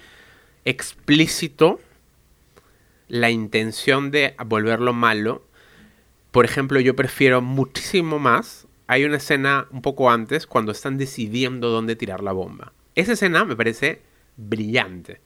[0.64, 1.80] explícito
[3.08, 5.45] la intención de volverlo malo.
[6.36, 8.66] Por ejemplo, yo prefiero muchísimo más.
[8.88, 12.74] Hay una escena un poco antes cuando están decidiendo dónde tirar la bomba.
[12.94, 14.02] Esa escena me parece
[14.36, 15.22] brillante.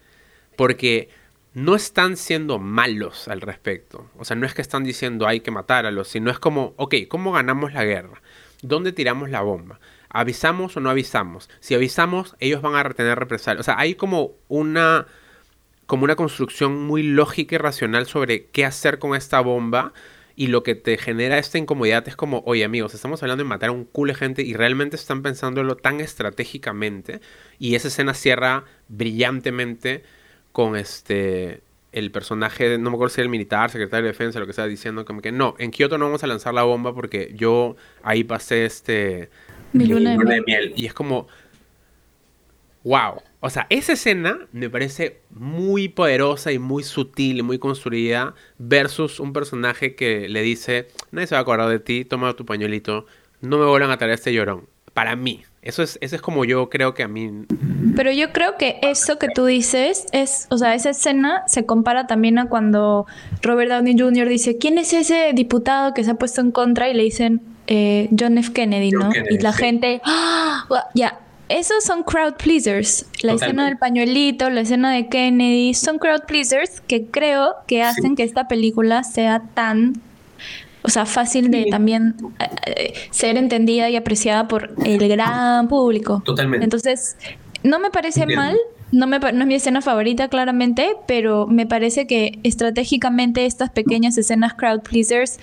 [0.55, 1.09] Porque
[1.53, 4.09] no están siendo malos al respecto.
[4.19, 6.75] O sea, no es que están diciendo hay que matar a los, sino es como,
[6.77, 8.23] ok, ¿cómo ganamos la guerra?
[8.63, 9.81] ¿Dónde tiramos la bomba?
[10.11, 11.51] ¿Avisamos o no avisamos?
[11.59, 13.63] Si avisamos, ellos van a retener represalias.
[13.63, 15.09] O sea, hay como una,
[15.87, 19.93] como una construcción muy lógica y racional sobre qué hacer con esta bomba.
[20.37, 23.71] Y lo que te genera esta incomodidad es como, oye amigos, estamos hablando de matar
[23.71, 27.21] a un culo de gente y realmente están pensándolo tan estratégicamente.
[27.59, 30.03] Y esa escena cierra brillantemente
[30.53, 31.63] con este
[31.93, 34.69] el personaje, no me acuerdo si era el militar, secretario de defensa, lo que estaba
[34.69, 38.23] diciendo, como que no, en Kioto no vamos a lanzar la bomba porque yo ahí
[38.23, 39.29] pasé este...
[39.73, 40.73] Mi luna de miel.
[40.77, 41.27] Y es como...
[42.85, 43.23] ¡Wow!
[43.41, 49.19] O sea, esa escena me parece muy poderosa y muy sutil y muy construida versus
[49.19, 53.07] un personaje que le dice, nadie se va a acordar de ti, toma tu pañuelito,
[53.41, 54.67] no me vuelvan a traer este llorón.
[54.93, 57.47] Para mí, eso es, eso es como yo creo que a mí...
[57.97, 62.07] Pero yo creo que eso que tú dices es, o sea, esa escena se compara
[62.07, 63.07] también a cuando
[63.41, 64.29] Robert Downey Jr.
[64.29, 66.91] dice, ¿quién es ese diputado que se ha puesto en contra?
[66.91, 68.53] Y le dicen eh, John F.
[68.53, 69.11] Kennedy, ¿no?
[69.31, 70.67] y la gente, ¡Ah!
[70.95, 71.21] ya,
[71.51, 73.07] esos son crowd pleasers.
[73.23, 78.15] La escena del pañuelito, la escena de Kennedy, son crowd pleasers que creo que hacen
[78.17, 80.01] que esta película sea tan
[80.83, 86.23] o sea, fácil de también eh, eh, ser entendida y apreciada por el gran público.
[86.25, 86.65] Totalmente.
[86.65, 87.17] Entonces,
[87.63, 88.57] no me parece mal,
[88.93, 94.17] No, me, no es mi escena favorita, claramente, pero me parece que estratégicamente estas pequeñas
[94.17, 95.39] escenas crowd pleasers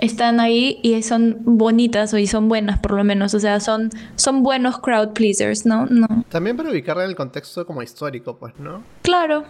[0.00, 3.90] están ahí y son bonitas o y son buenas por lo menos, o sea, son,
[4.16, 5.86] son buenos crowd pleasers, ¿no?
[5.86, 6.24] no.
[6.28, 8.82] También para ubicarla en el contexto como histórico, pues, ¿no?
[9.02, 9.44] Claro.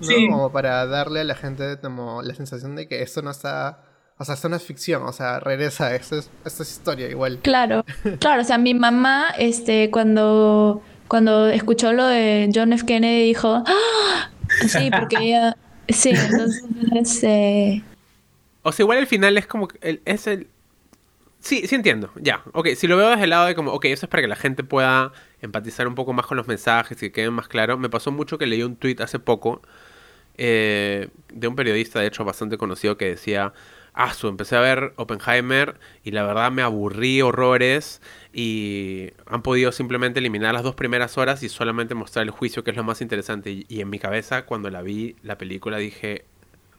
[0.00, 0.30] ¿No?
[0.30, 3.84] Como para darle a la gente como la sensación de que esto no está...
[4.18, 7.38] O sea, esto no es ficción, o sea, regresa, esto es, esto es historia igual.
[7.42, 7.84] Claro,
[8.20, 12.84] claro, o sea, mi mamá, este, cuando, cuando escuchó lo de John F.
[12.84, 14.30] Kennedy dijo, ¡Ah!
[14.68, 15.56] sí, porque ella,
[15.88, 17.82] sí, entonces, eh,
[18.62, 19.68] O sea, igual el final es como.
[19.80, 20.48] el- es el.
[21.40, 22.12] Sí, sí entiendo.
[22.16, 22.42] Ya.
[22.52, 24.36] Ok, si lo veo desde el lado de como, ok, eso es para que la
[24.36, 27.78] gente pueda empatizar un poco más con los mensajes y que queden más claros.
[27.80, 29.62] Me pasó mucho que leí un tweet hace poco
[30.38, 33.52] eh, de un periodista, de hecho, bastante conocido, que decía.
[33.94, 38.00] Ah, su, empecé a ver Oppenheimer y la verdad me aburrí horrores
[38.32, 42.70] y han podido simplemente eliminar las dos primeras horas y solamente mostrar el juicio que
[42.70, 43.66] es lo más interesante.
[43.68, 46.24] Y en mi cabeza, cuando la vi la película, dije,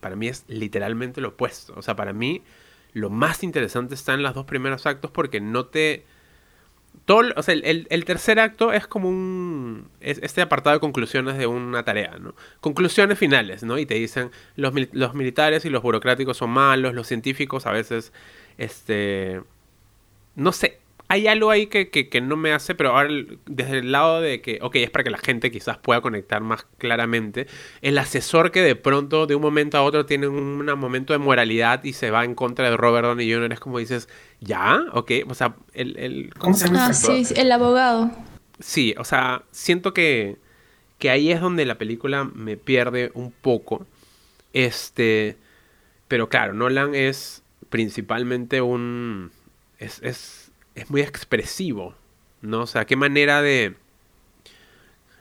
[0.04, 1.74] para mí es literalmente lo opuesto.
[1.76, 2.44] O sea, para mí
[2.94, 6.06] lo más interesante está en los dos primeros actos porque no te...
[7.06, 9.90] Todo, o sea, el, el- tercer acto es como un...
[10.00, 12.36] es este apartado de conclusiones de una tarea, ¿no?
[12.62, 13.80] Conclusiones finales, ¿no?
[13.80, 17.72] Y te dicen, los, mil- los militares y los burocráticos son malos, los científicos a
[17.72, 18.14] veces,
[18.60, 19.42] este...
[20.36, 20.80] No sé,
[21.14, 23.10] hay algo ahí que, que- que no me hace, pero ahora
[23.46, 26.66] desde el lado de que, ok, es para que la gente quizás pueda conectar más
[26.78, 27.48] claramente,
[27.82, 30.38] el asesor que de pronto, de un momento a otro, tiene un,
[30.70, 33.80] un momento de moralidad y se va en contra de Robert Downey Jr., es como
[33.80, 34.10] dices,
[34.42, 34.82] ¿ya?
[34.94, 35.98] Ok, o sea, el...
[36.00, 38.12] el ¿Cómo se llama ah, sí, sí, el abogado.
[38.60, 40.38] Sí, o sea, siento que,
[41.00, 43.86] que ahí es donde la película me pierde un poco.
[44.54, 45.38] Este,
[46.08, 49.32] pero claro, Nolan es principalmente un...
[49.80, 50.43] Es, es,
[50.76, 51.96] es muy expresivo,
[52.42, 52.62] ¿no?
[52.62, 53.76] O sea, qué manera de...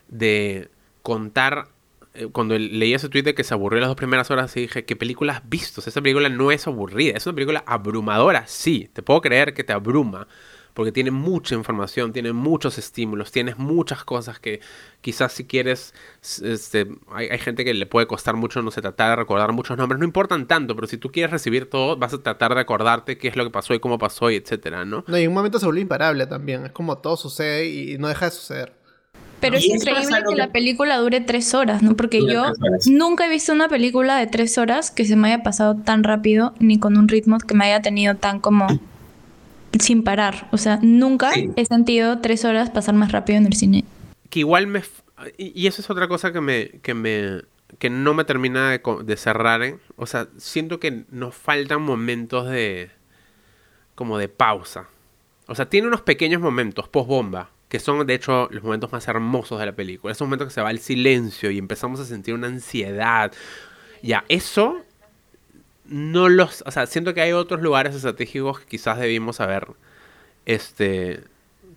[0.08, 0.68] de
[1.02, 1.68] contar...
[2.14, 4.96] eh, Cuando leí ese tweet de que se aburrió las dos primeras horas, dije, ¿qué
[4.96, 5.80] película has visto?
[5.80, 9.72] Esa película no es aburrida, es una película abrumadora, sí, te puedo creer que te
[9.72, 10.26] abruma,
[10.74, 14.60] porque tiene mucha información, tiene muchos estímulos, tienes muchas cosas que
[15.00, 15.94] quizás si quieres,
[16.42, 19.76] este, hay, hay gente que le puede costar mucho, no sé, tratar de recordar muchos
[19.76, 23.18] nombres, no importan tanto, pero si tú quieres recibir todo, vas a tratar de acordarte
[23.18, 25.04] qué es lo que pasó y cómo pasó y etcétera, ¿no?
[25.06, 26.66] No, y en un momento se vuelve imparable también.
[26.66, 28.72] Es como todo sucede y no deja de suceder.
[29.40, 31.96] Pero es increíble que que- la película dure tres horas, ¿no?
[31.96, 32.44] Porque yo
[32.86, 36.54] nunca he visto una película de tres horas que se me haya pasado tan rápido,
[36.60, 38.68] ni con un ritmo que me haya tenido tan como
[39.80, 40.48] sin parar.
[40.52, 41.50] O sea, nunca Sí.
[41.56, 43.84] he sentido tres horas pasar más rápido en el cine.
[44.30, 44.82] que igual me...
[45.36, 46.68] Y, eso es otra cosa que me...
[46.82, 47.42] Que me
[47.78, 49.62] que no me termina de cerrar.
[49.62, 49.78] ¿eh?
[49.96, 52.90] O sea, siento que nos faltan momentos de...
[53.94, 54.88] Como de pausa.
[55.46, 57.50] O sea, tiene unos pequeños momentos post-bomba.
[57.68, 60.12] Que son, de hecho, los momentos más hermosos de la película.
[60.12, 63.32] Esos momentos que se va el silencio y empezamos a sentir una ansiedad.
[64.02, 64.82] Ya, eso...
[65.84, 66.62] No los...
[66.66, 69.68] O sea, siento que hay otros lugares estratégicos que quizás debimos haber...
[70.46, 71.24] Este...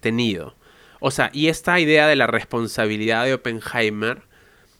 [0.01, 0.55] Tenido.
[0.99, 4.21] O sea, y esta idea de la responsabilidad de Oppenheimer,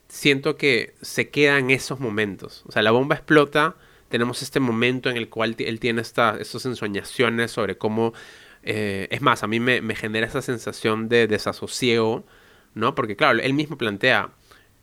[0.08, 2.62] siento que se queda en esos momentos.
[2.68, 3.74] O sea, la bomba explota,
[4.08, 8.12] tenemos este momento en el cual él tiene esta, estas ensoñaciones sobre cómo...
[8.62, 12.24] eh, es más, a mí me, me genera esa sensación de desasosiego,
[12.74, 12.94] ¿no?
[12.94, 14.30] Porque claro, él mismo plantea,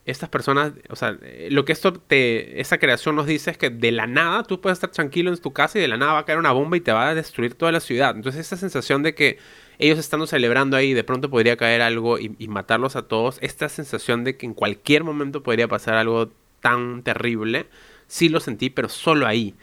[0.05, 1.17] estas personas, o sea,
[1.49, 4.77] lo que esto te, esa creación nos dice es que de la nada tú puedes
[4.77, 6.81] estar tranquilo en tu casa y de la nada va a caer una bomba y
[6.81, 8.15] te va a destruir toda la ciudad.
[8.15, 9.37] Entonces esa sensación de que
[9.79, 13.69] ellos estando celebrando ahí, de pronto podría caer algo y, y matarlos a todos, esta
[13.69, 17.67] sensación de que en cualquier momento podría pasar algo tan terrible,
[18.07, 19.55] sí lo sentí, pero solo ahí.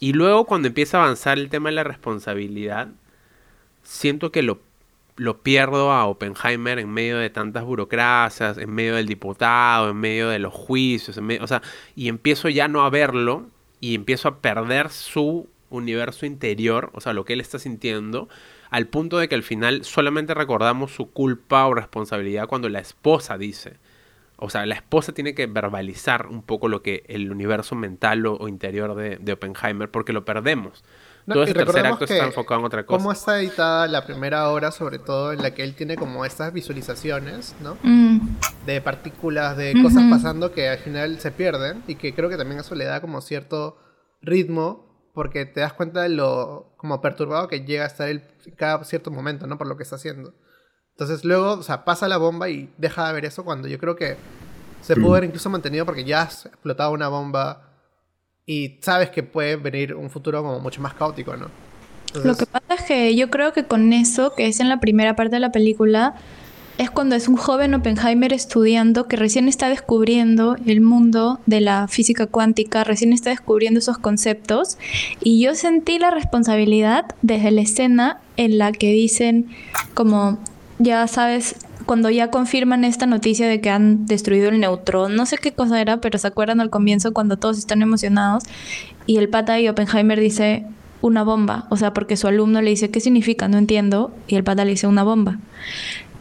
[0.00, 2.88] Y luego cuando empieza a avanzar el tema de la responsabilidad,
[3.82, 4.60] siento que lo,
[5.18, 10.28] lo pierdo a Oppenheimer en medio de tantas burocracias, en medio del diputado, en medio
[10.28, 11.60] de los juicios, en medio- o sea,
[11.94, 13.46] y empiezo ya no a verlo
[13.80, 18.28] y empiezo a perder su universo interior, o sea, lo que él está sintiendo,
[18.70, 23.36] al punto de que al final solamente recordamos su culpa o responsabilidad cuando la esposa
[23.38, 23.74] dice.
[24.36, 28.46] O sea, la esposa tiene que verbalizar un poco lo que el universo mental o,
[28.46, 30.84] interior de, de Oppenheimer, porque lo perdemos.
[31.28, 32.96] No, Todo ese tercer acto está enfocado en otra cosa.
[32.96, 36.54] Cómo está editada la primera hora, sobre todo en la que él tiene como estas
[36.54, 37.76] visualizaciones, ¿no?
[37.82, 42.38] Mm, De partículas, de cosas pasando que al final se pierden y que creo que
[42.38, 43.76] también eso le da como cierto
[44.22, 48.54] ritmo porque te das cuenta de lo como perturbado que llega a estar él en
[48.54, 49.58] cada cierto momento, ¿no?
[49.58, 50.32] Por lo que está haciendo.
[50.92, 53.96] Entonces luego, o sea, pasa la bomba y deja de ver eso cuando yo creo
[53.96, 54.16] que
[54.80, 57.67] se pudo haber incluso mantenido porque ya has explotado una bomba
[58.48, 61.48] y sabes que puede venir un futuro como mucho más caótico, ¿no?
[62.24, 65.14] Lo que pasa es que yo creo que con eso, que es en la primera
[65.14, 66.14] parte de la película,
[66.78, 71.88] es cuando es un joven Oppenheimer estudiando que recién está descubriendo el mundo de la
[71.88, 74.78] física cuántica, recién está descubriendo esos conceptos
[75.20, 79.48] y yo sentí la responsabilidad desde la escena en la que dicen
[79.92, 80.38] como
[80.78, 81.56] ya sabes
[81.88, 85.80] cuando ya confirman esta noticia de que han destruido el neutrón, no sé qué cosa
[85.80, 88.44] era, pero se acuerdan al comienzo cuando todos están emocionados
[89.06, 90.66] y el pata y Oppenheimer dice
[91.00, 93.48] una bomba, o sea, porque su alumno le dice, ¿qué significa?
[93.48, 95.38] No entiendo, y el pata le dice una bomba.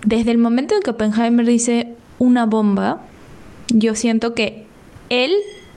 [0.06, 3.02] Desde el momento en que Oppenheimer dice una bomba,
[3.68, 4.66] yo siento que
[5.10, 5.34] él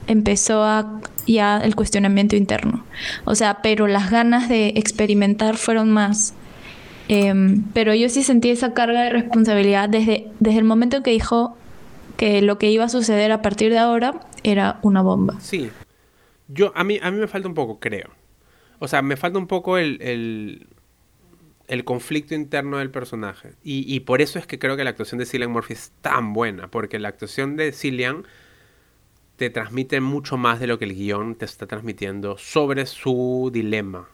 [0.07, 2.84] empezó a ya el cuestionamiento interno.
[3.24, 6.32] O sea, pero las ganas de experimentar fueron más.
[7.12, 11.11] Em, pero yo sí sentí esa carga de responsabilidad desde, desde el momento en que
[11.11, 11.56] dijo
[12.16, 15.40] que lo que iba a suceder a partir de ahora era una bomba.
[15.40, 15.72] Sí.
[16.46, 18.11] Yo, a mí, a mí me falta un poco, creo.
[18.78, 20.68] O sea, me falta un poco el,
[21.66, 23.54] el, conflicto interno del personaje.
[23.64, 26.32] Y, y, por eso es que creo que la actuación de Cillian Murphy es tan
[26.32, 26.70] buena.
[26.70, 28.24] Porque la actuación de Cillian
[29.34, 34.06] te transmite mucho más de lo que el guion te está transmitiendo sobre su dilema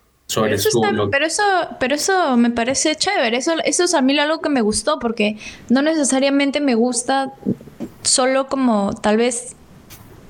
[1.10, 1.42] pero, eso
[1.78, 3.36] pero eso me parece chévere.
[3.36, 7.32] Eso, eso es a mí algo que me gustó, porque no necesariamente me gusta
[8.02, 9.54] solo como tal vez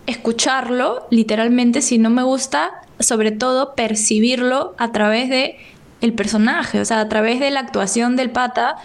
[0.07, 5.57] escucharlo literalmente, sino me gusta sobre todo percibirlo a través de
[6.01, 8.77] el personaje, o sea, a través de la actuación del pata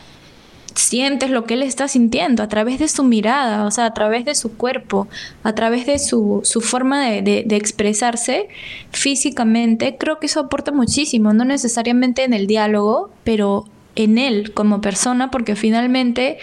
[0.75, 4.25] sientes lo que él está sintiendo a través de su mirada, o sea, a través
[4.25, 5.07] de su cuerpo,
[5.43, 8.47] a través de su, forma de, expresarse
[8.91, 13.65] físicamente, creo que eso aporta muchísimo, no necesariamente en el diálogo, pero
[13.95, 16.37] en él como persona, porque finalmente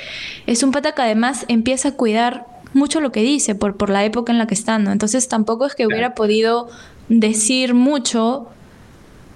[0.47, 4.05] es un pata que además empieza a cuidar mucho lo que dice por, por la
[4.05, 6.69] época en la que está, Entonces tampoco es que hubiera podido
[7.09, 8.49] decir mucho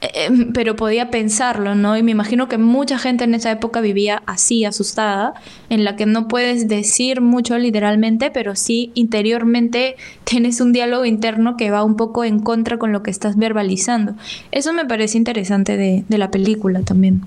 [0.02, 1.96] Em, pero podía pensarlo, ¿no?
[1.96, 5.34] Y me imagino que mucha gente en esa época vivía así, asustada,
[5.70, 9.94] en la que no puedes decir mucho literalmente, pero sí interiormente
[10.24, 14.14] tienes un diálogo interno que va un poco en contra con lo que estás verbalizando.
[14.50, 17.22] Eso me parece interesante de, la película también.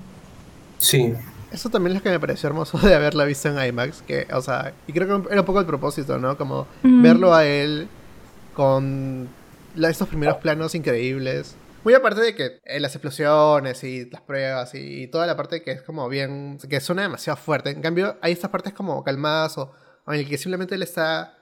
[0.78, 1.14] Sí.
[1.50, 4.42] Eso también es lo que me pareció hermoso de haberla visto en IMAX, que, o
[4.42, 6.36] sea, y creo que era un poco el propósito, ¿no?
[6.36, 7.88] Como verlo a él
[8.52, 9.28] con
[9.76, 11.56] estos primeros planos increíbles
[11.86, 15.70] muy aparte de que eh, las explosiones y las pruebas y, toda la parte que
[15.70, 16.58] es como bien.
[16.68, 17.70] que suena demasiado fuerte.
[17.70, 19.72] En cambio, hay estas partes como calmadas o,
[20.08, 21.38] en el que simplemente él está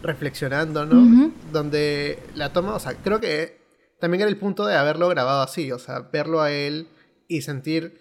[0.00, 1.30] reflexionando, ¿no?
[1.52, 3.60] Donde la toma, o sea, creo que
[4.00, 6.88] también era el punto de haberlo grabado así, o sea, verlo a él
[7.28, 8.00] y sentir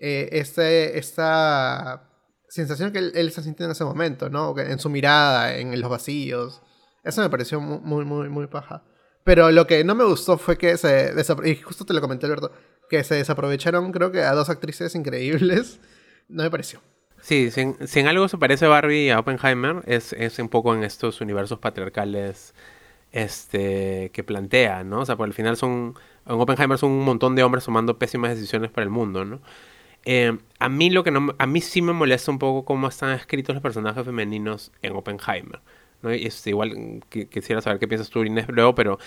[0.00, 2.08] eh, este, esta
[2.48, 4.58] sensación que él, está sintiendo en ese momento, ¿no?
[4.58, 6.62] En su mirada, en los vacíos.
[7.04, 8.84] Eso me pareció muy, muy, muy paja.
[9.26, 11.12] Pero lo que no me gustó fue que se
[11.44, 11.92] y justo te
[12.88, 15.80] que se desaprovecharon creo que a dos actrices increíbles.
[16.28, 16.80] No me pareció.
[17.20, 21.20] Sí, si en, algo se parece Barbie a Oppenheimer, es, es, un poco en estos
[21.20, 22.54] universos patriarcales
[23.10, 25.00] este, que plantea, ¿no?
[25.00, 28.30] O sea, por el final son, en Oppenheimer son un montón de hombres tomando pésimas
[28.30, 29.40] decisiones para el mundo, ¿no?
[30.04, 33.10] Eh, a mí lo que no, a mí sí me molesta un poco cómo están
[33.10, 35.60] escritos los personajes femeninos en Oppenheimer.
[36.02, 36.14] ¿No?
[36.14, 38.98] Igual quisiera saber qué piensas tú, Inés, luego, pero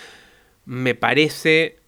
[0.64, 1.78] me parece...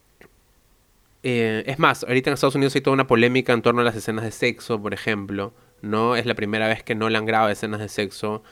[1.24, 3.94] Eh, es más, ahorita en Estados Unidos hay toda una polémica en torno a las
[3.94, 5.54] escenas de sexo, por ejemplo.
[5.82, 6.16] ¿no?
[6.16, 8.42] Es la primera vez que no le han grabado escenas de sexo.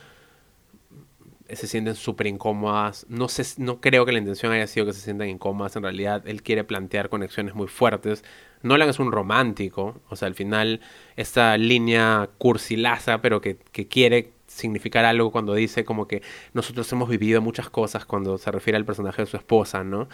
[1.49, 3.07] Se sienten súper incómodas.
[3.09, 5.75] No, sé, no creo que la intención haya sido que se sientan incómodas.
[5.77, 8.25] En realidad, él quiere plantear conexiones muy fuertes.
[8.63, 10.01] Nolan es un romántico.
[10.09, 10.81] O sea, al final,
[11.17, 17.09] esta línea cursilaza, pero que, que quiere significar algo cuando dice como que nosotros hemos
[17.09, 20.09] vivido muchas cosas cuando se refiere al personaje de su esposa, ¿no?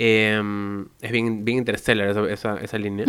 [0.00, 3.04] Em, es bien, bien interstellar esa, esa, línea.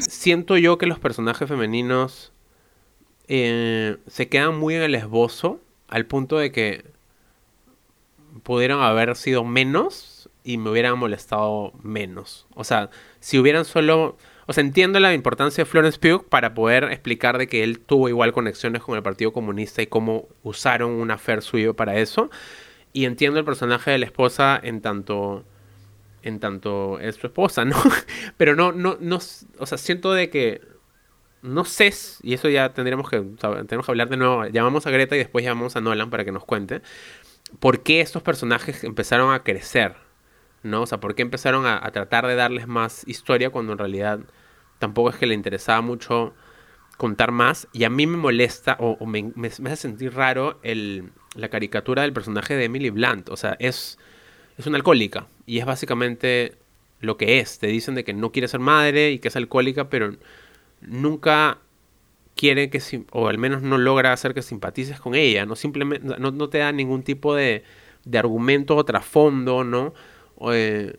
[0.00, 2.32] Siento yo que los personajes femeninos
[3.28, 6.84] eh, se quedan muy en el esbozo al punto de que
[8.42, 12.46] pudieron haber sido menos y me hubieran molestado menos.
[12.54, 12.90] O sea,
[13.20, 14.16] si hubieran solo
[14.50, 18.08] o sea, entiendo la importancia de Florence Pugh para poder explicar de que él tuvo
[18.08, 22.30] igual conexiones con el Partido Comunista y cómo usaron un affair suyo para eso.
[22.94, 25.44] Y entiendo el personaje de la esposa en tanto
[26.22, 27.76] en tanto es su esposa, ¿no?
[28.38, 29.18] Pero no, no, no,
[29.58, 30.62] o sea, siento de que
[31.42, 31.92] no sé,
[32.22, 35.44] y eso ya tendríamos que, tenemos que hablar de nuevo, llamamos a Greta y después
[35.44, 36.80] llamamos a Nolan para que nos cuente,
[37.60, 39.94] por qué estos personajes empezaron a crecer,
[40.62, 40.82] ¿no?
[40.82, 44.20] O sea, por qué empezaron a, tratar de darles más historia cuando en realidad
[44.78, 46.34] tampoco es que le interesaba mucho
[46.96, 47.68] contar más.
[47.72, 52.54] Y a mí me molesta o, me, hace sentir raro el, la caricatura del personaje
[52.56, 53.28] de Emily Blunt.
[53.30, 53.98] O sea, es,
[54.56, 56.56] es una alcohólica y es básicamente
[57.00, 57.58] lo que es.
[57.58, 60.14] Te dicen de que no quiere ser madre y que es alcohólica, pero
[60.80, 61.58] nunca
[62.38, 62.80] quiere que,
[63.10, 66.70] o al menos no logra hacer que simpatices con ella, no simplemente, no, te da
[66.70, 67.64] ningún tipo de,
[68.04, 69.92] de argumento o trasfondo, ¿no?
[70.52, 70.96] Eh,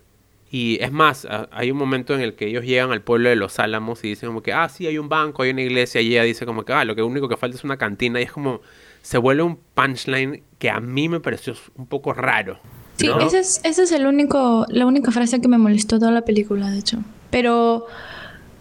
[0.52, 3.60] y es más, hay un momento en el que ellos llegan al pueblo de los
[3.60, 6.24] Álamos y dicen como que, ah, sí, hay un banco, hay una iglesia, y ella
[6.24, 8.62] dice como que, ah, lo que único que falta es una cantina, y es como,
[9.04, 12.60] se vuelve un punchline que a mí me pareció un poco raro.
[12.98, 16.26] Sí, ese es, ese es el único, la única frase que me molestó toda la
[16.26, 16.98] película, de hecho.
[17.30, 17.86] Pero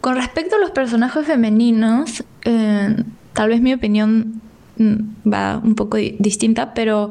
[0.01, 2.97] con respecto a los personajes femeninos, eh,
[3.33, 4.41] tal vez mi opinión
[4.77, 7.11] mm, va un poco distinta, pero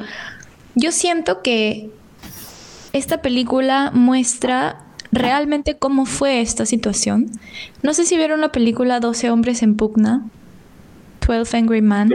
[0.76, 1.90] yo siento que
[2.98, 7.32] esta película muestra realmente cómo fue esta situación.
[7.82, 10.26] No sé si vieron la película 12 hombres en pugna,
[11.28, 12.10] 12 Angry Men.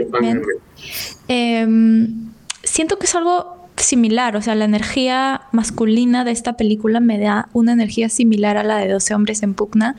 [1.27, 2.31] Em,
[2.63, 7.49] siento que es algo similar, o sea, la energía masculina de esta película me da
[7.53, 9.95] una energía similar a la de 12 hombres en pugna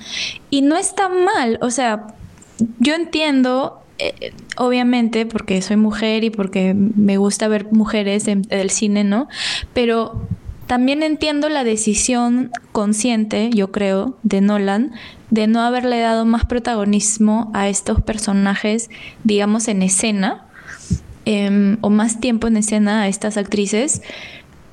[0.49, 2.07] y no está mal, o sea,
[2.79, 8.71] yo entiendo eh, obviamente porque soy mujer y porque me gusta ver mujeres en, del
[8.71, 9.29] cine, ¿no?
[9.73, 10.29] Pero
[10.67, 14.93] también entiendo la decisión consciente, yo creo, de Nolan
[15.31, 18.89] de no haberle dado más protagonismo a estos personajes,
[19.25, 20.47] digamos, en escena,
[21.25, 24.03] em, o más tiempo en escena a estas actrices,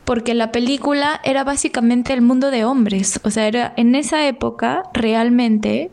[0.06, 4.84] porque la película era básicamente el mundo de hombres, o sea, era en esa época
[4.94, 5.90] realmente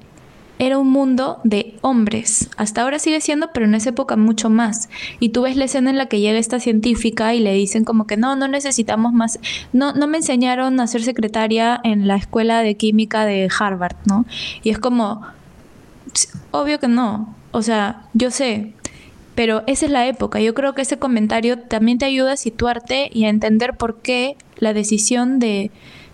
[0.58, 2.50] era un mundo de hombres.
[2.56, 4.88] Hasta ahora sigue siendo, pero en esa época mucho más.
[5.20, 8.06] Y tú ves la escena en la que llega esta científica y le dicen como
[8.06, 9.38] que no, no necesitamos más.
[9.72, 14.26] No, no me enseñaron a ser secretaria en la escuela de química de Harvard, ¿no?
[14.62, 15.22] Y es como,
[16.50, 17.34] obvio que no.
[17.50, 18.72] O sea, yo sé,
[19.34, 20.40] pero esa es la época.
[20.40, 24.36] Yo creo que ese comentario también te ayuda a situarte y a entender por qué
[24.56, 25.70] la decisión de,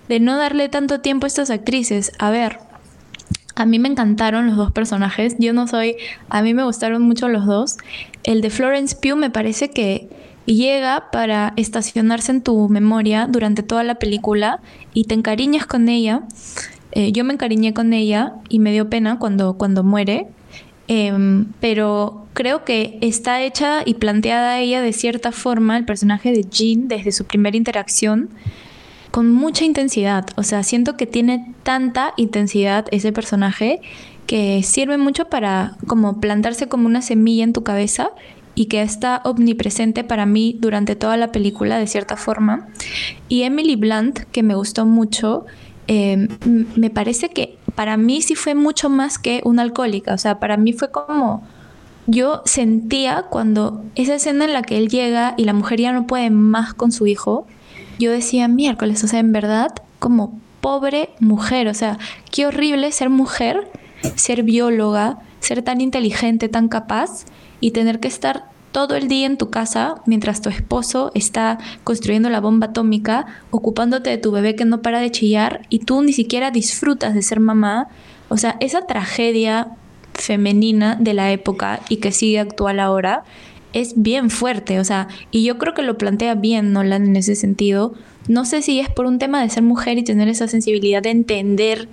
[0.08, 2.12] de no darle tanto tiempo a estas actrices.
[2.18, 2.58] A ver,
[3.54, 5.36] a mí me encantaron los dos personajes.
[5.38, 5.96] Yo no soy.
[6.28, 7.76] A mí me gustaron mucho los dos.
[8.24, 10.08] El de Florence Pugh me parece que
[10.46, 14.60] llega para estacionarse en tu memoria durante toda la película
[14.92, 16.22] y te encariñas con ella.
[16.92, 20.26] Eh, yo me encariñé con ella y me dio pena cuando, cuando muere.
[20.86, 26.44] Em, pero creo que está hecha y planteada ella de cierta forma, el personaje de
[26.44, 28.28] Jean, desde su primera interacción
[29.14, 30.26] con mucha intensidad.
[30.34, 33.80] O sea, siento que tiene tanta intensidad ese personaje
[34.26, 38.10] que sirve mucho para como plantarse como una semilla en tu cabeza
[38.56, 42.66] y que está omnipresente para mí durante toda la película de cierta forma.
[43.28, 45.46] Y Emily Blunt, que me gustó mucho,
[45.86, 46.26] em,
[46.74, 50.12] me parece que para mí sí fue mucho más que una alcohólica.
[50.12, 51.44] O sea, para mí fue como
[52.08, 56.08] yo sentía cuando esa escena en la que él llega y la mujer ya no
[56.08, 57.46] puede más con su hijo,
[57.98, 59.68] yo decía miércoles, o sea, en verdad,
[59.98, 61.98] como pobre mujer, o sea,
[62.30, 63.70] qué horrible ser mujer,
[64.16, 67.26] ser bióloga, ser tan inteligente, tan capaz
[67.60, 72.28] y tener que estar todo el día en tu casa mientras tu esposo está construyendo
[72.28, 76.12] la bomba atómica, ocupándote de tu bebé que no para de chillar y tú ni
[76.12, 77.86] siquiera disfrutas de ser mamá.
[78.28, 79.68] O sea, esa tragedia
[80.14, 83.22] femenina de la época y que sigue actual ahora
[83.74, 87.34] es bien fuerte, o sea, y yo creo que lo plantea bien Nolan en ese
[87.34, 87.92] sentido.
[88.28, 91.10] No sé si es por un tema de ser mujer y tener esa sensibilidad de
[91.10, 91.88] entender.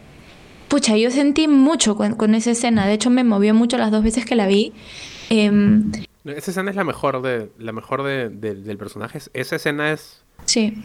[0.70, 4.26] Pucha, yo sentí mucho con, esa escena, de hecho me movió mucho las dos veces
[4.26, 4.72] que la vi.
[5.30, 5.92] Em,
[6.24, 9.20] esa escena es la mejor de la mejor del personaje.
[9.34, 10.24] Esa escena es.
[10.46, 10.84] Sí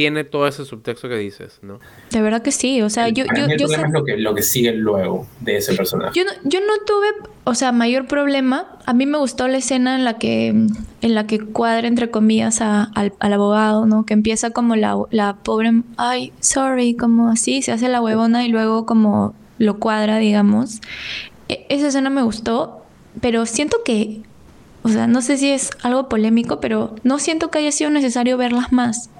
[0.00, 1.78] tiene todo ese subtexto que dices, ¿no?
[2.10, 3.26] De verdad que sí, o sea, yo...
[3.36, 6.18] yo, el problema es lo que, lo que sigue luego de ese personaje.
[6.18, 8.78] Yo no, yo no tuve, o sea, mayor problema.
[8.86, 12.62] A mí me gustó la escena en la que, en la que cuadra, entre comillas,
[12.62, 14.06] al, abogado, ¿no?
[14.06, 18.48] Que empieza como la, la pobre, ay, sorry, como así, se hace la huevona y
[18.48, 20.80] luego como lo cuadra, digamos.
[21.50, 22.86] E, esa escena me gustó,
[23.20, 24.22] pero siento que,
[24.82, 28.38] o sea, no sé si es algo polémico, pero no siento que haya sido necesario
[28.38, 29.10] verlas más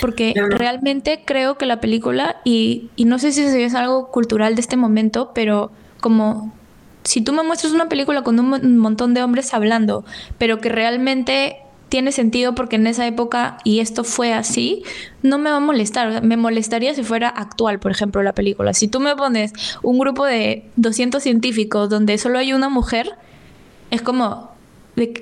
[0.00, 4.60] porque realmente creo que la película, y, y no sé si es algo cultural de
[4.60, 5.70] este momento, pero
[6.00, 6.52] como
[7.04, 10.04] si tú me muestras una película con un montón de hombres hablando,
[10.38, 11.58] pero que realmente
[11.88, 14.82] tiene sentido porque en esa época y esto fue así,
[15.22, 16.22] no me va a molestar.
[16.22, 18.74] me molestaría si fuera actual, por ejemplo, la película.
[18.74, 19.52] Si tú me pones
[19.82, 23.12] un grupo de 200 científicos donde solo hay una mujer,
[23.90, 24.50] es como,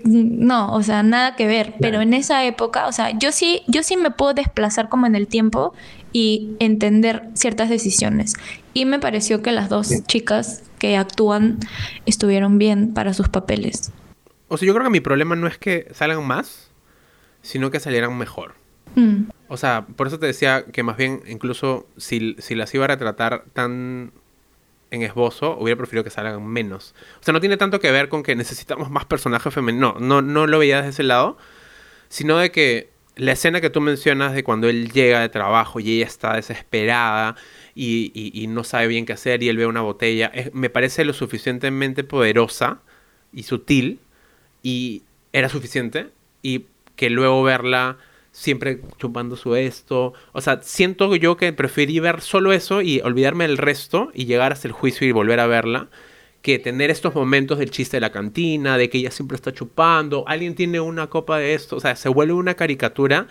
[0.04, 1.74] no, o sea, nada que ver.
[1.80, 5.16] Pero en esa época, o sea, yo sí, yo sí me puedo desplazar como en
[5.16, 5.74] el tiempo
[6.12, 8.34] y entender ciertas decisiones.
[8.72, 11.58] Y me pareció que las dos chicas que actúan
[12.06, 13.92] estuvieron bien para sus papeles.
[14.48, 16.70] O sea, yo creo que mi problema no es que salgan más,
[17.42, 18.54] sino que salieran mejor.
[18.94, 19.24] Mm.
[19.48, 22.88] O sea, por eso te decía que más bien incluso si, si las iba a
[22.88, 24.12] retratar tan
[24.94, 26.94] en esbozo, hubiera preferido que salgan menos.
[27.20, 30.00] O sea, no tiene tanto que ver con que necesitamos más personajes femeninos.
[30.00, 31.36] No, no, no lo veía desde ese lado.
[32.08, 35.96] Sino de que la escena que tú mencionas de cuando él llega de trabajo y
[35.96, 37.36] ella está desesperada
[37.74, 42.04] y, no sabe bien qué hacer y él ve una botella, me parece lo suficientemente
[42.04, 42.80] poderosa
[43.32, 44.00] y sutil
[44.62, 45.02] y
[45.32, 46.08] era suficiente
[46.42, 46.66] y
[46.96, 47.98] que luego verla
[48.34, 50.12] siempre chupando su esto.
[50.32, 54.52] O sea, siento yo que preferí ver solo eso y olvidarme del resto y llegar
[54.52, 55.88] hasta el juicio y volver a verla
[56.42, 60.24] que tener estos momentos del chiste de la cantina, de que ella siempre está chupando,
[60.26, 63.28] alguien tiene una copa de esto, o sea, se vuelve una caricatura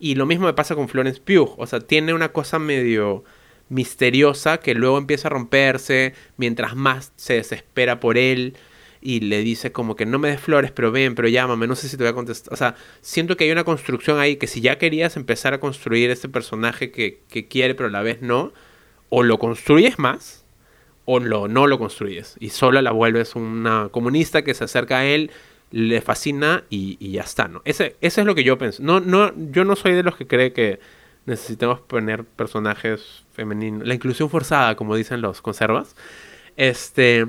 [0.00, 3.22] y lo mismo me pasa con Florence Pugh, o sea, tiene una cosa medio
[3.68, 8.56] misteriosa que luego empieza a romperse mientras más se desespera por él
[9.06, 11.88] y le dice como que no me des flores, pero ven, pero llámame, no sé
[11.88, 12.52] si te voy a contestar.
[12.52, 16.10] O sea, siento que hay una construcción ahí que si ya querías empezar a construir
[16.10, 18.52] este personaje que, que quiere, pero a la vez no,
[19.08, 20.44] o lo construyes más,
[21.04, 25.04] o lo, no lo construyes y solo la vuelves una comunista que se acerca a
[25.04, 25.30] él,
[25.70, 27.62] le fascina y, ya está, ¿no?
[27.64, 28.82] Ese, ese es lo que yo pienso.
[28.82, 30.80] No, no, yo no soy de los que cree que
[31.26, 35.94] necesitamos poner personajes femeninos, la inclusión forzada, como dicen los conservas.
[36.56, 37.26] Este,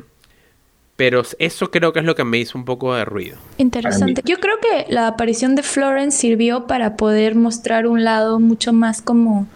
[0.98, 3.38] pero eso creo que es lo que me hizo un poco de ruido.
[3.60, 4.24] Interesante.
[4.26, 9.02] Yo creo que la aparición de Florence sirvió para poder mostrar un lado mucho más
[9.04, 9.48] como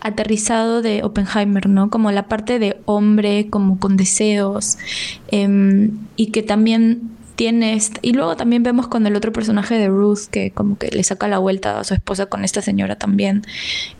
[0.00, 1.88] aterrizado de Oppenheimer, ¿no?
[1.90, 4.78] Como la parte de hombre, como con deseos,
[5.28, 7.78] em, y que también tiene...
[8.02, 11.28] Y luego también vemos con el otro personaje de Ruth, que como que le saca
[11.28, 13.42] la vuelta a su esposa con esta señora también.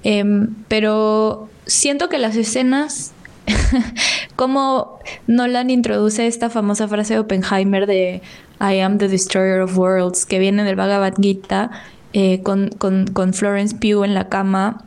[0.02, 3.14] Em, pero siento que las escenas...
[4.36, 8.22] como Nolan introduce esta famosa frase de Oppenheimer de
[8.60, 11.70] I am the destroyer of worlds, que viene del Bhagavad Gita,
[12.12, 14.84] eh, con, con, con Florence Pugh en la cama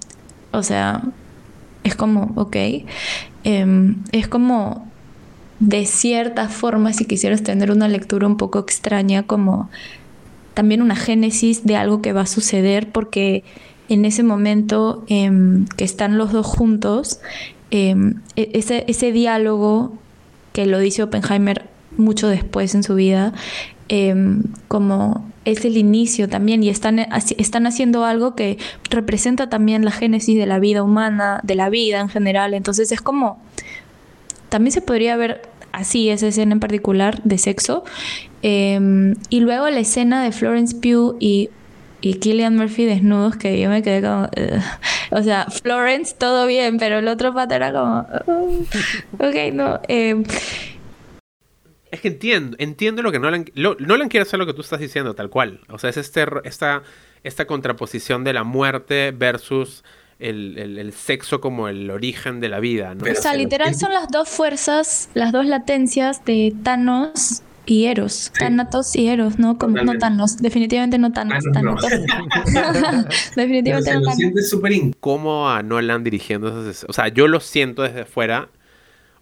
[0.54, 1.02] o sea,
[1.84, 2.56] es como, ok,
[3.44, 4.88] em, es como
[5.60, 9.70] de cierta forma, si quisieras tener una lectura un poco extraña, como
[10.54, 13.44] también una génesis de algo que va a suceder, porque
[13.90, 17.20] en ese momento em, que están los dos juntos,
[17.74, 19.98] em, e-, ese, ese diálogo
[20.54, 21.68] que lo dice Oppenheimer
[21.98, 23.34] mucho después en su vida,
[24.68, 28.58] como es el inicio también y están, están haciendo algo que
[28.90, 32.54] representa también la génesis de la vida humana, de la vida en general.
[32.54, 33.40] Entonces es como,
[34.50, 35.42] también se podría ver
[35.72, 37.84] así esa escena en particular de sexo.
[38.42, 41.50] Em, y luego la escena de Florence Pugh y,
[42.04, 44.30] y Killian Murphy desnudos, que yo me quedé como,
[45.12, 48.00] o sea, Florence todo bien, pero el otro pata era como,
[49.20, 49.80] ok, no.
[49.88, 50.22] Eh,
[51.92, 54.82] es que entiendo, entiendo lo que Nolan, lo, Nolan quiere hacer lo que tú estás
[54.82, 55.62] diciendo, tal cual.
[55.70, 56.84] O sea, es este, esta,
[57.24, 59.86] esta contraposición de la muerte versus
[60.20, 63.10] el, sexo como el origen de la vida, ¿no?
[63.10, 68.32] O sea, literal son las dos fuerzas, las dos latencias de Thanos y Eros.
[68.38, 69.58] Thanatos y Eros, ¿no?
[69.58, 71.44] Como, no Thanos, definitivamente no Thanos.
[71.54, 71.92] Thanatos.
[73.36, 74.16] definitivamente no, Thanos.
[74.16, 76.86] siente súper incómodo a Nolan dirigiendo esas...
[76.90, 78.50] O sea, yo lo siento desde fuera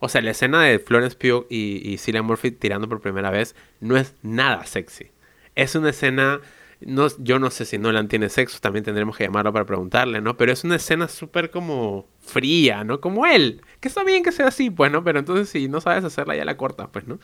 [0.03, 3.55] o sea, la escena de Florence Pugh y, y Cillian Murphy tirando por primera vez
[3.81, 5.11] no es nada sexy.
[5.53, 6.41] Es una escena
[6.83, 10.35] no, yo no sé si Nolan tiene sexo, también tendremos que llamarlo para preguntarle, ¿no?
[10.35, 12.99] Pero es una escena súper como fría, ¿no?
[12.99, 13.61] Como él.
[13.79, 15.03] Que está bien que sea así, pues, ¿no?
[15.03, 17.19] Pero entonces si no sabes hacerla ya la cortas, pues, ¿no?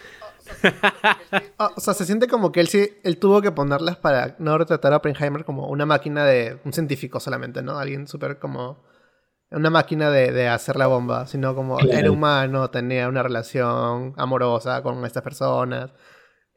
[1.57, 4.57] Ah, o sea, se siente como que él sí, él tuvo que ponerlas para no
[4.57, 7.77] retratar a Oppenheimer como una máquina de un científico solamente, ¿no?
[7.77, 8.83] Alguien súper como
[9.49, 15.05] una máquina de, hacer la bomba, sino como era humano, tenía una relación amorosa con
[15.05, 15.91] estas personas.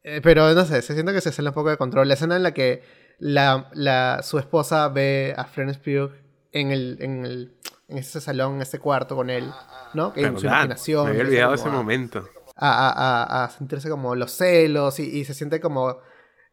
[0.03, 2.09] Eh, pero no sé, se siente que se sale un poco de control.
[2.09, 2.83] La escena en la que
[3.19, 6.13] la, su esposa ve a Florence Pugh
[6.53, 7.61] en el, en el
[7.91, 9.51] en ese salón, en ese cuarto con él,
[9.95, 10.13] ¿no?
[10.13, 11.05] Que en su imaginación.
[11.05, 12.29] Me había olvidado ese momento.
[12.63, 15.97] A, sentirse como los celos y, se siente como...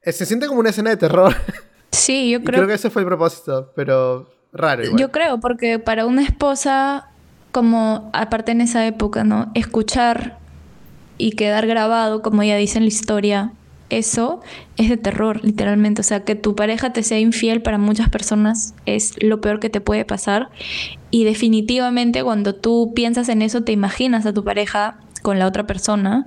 [0.01, 1.33] Eh, se siente como una escena de terror.
[1.89, 2.57] Sí, yo creo...
[2.59, 4.83] creo que ese fue el propósito, pero Raro.
[4.95, 7.09] Yo creo, porque para una esposa,
[7.51, 9.51] como aparte en esa época, ¿no?
[9.53, 10.37] Escuchar
[11.17, 13.51] y quedar grabado, como ella dice en la historia,
[13.89, 14.41] eso
[14.75, 16.01] es de terror, literalmente.
[16.01, 19.69] O sea, que tu pareja te sea infiel para muchas personas es lo peor que
[19.69, 20.49] te puede pasar.
[21.11, 25.67] Y definitivamente cuando tú piensas en eso, te imaginas a tu pareja con la otra
[25.67, 26.25] persona.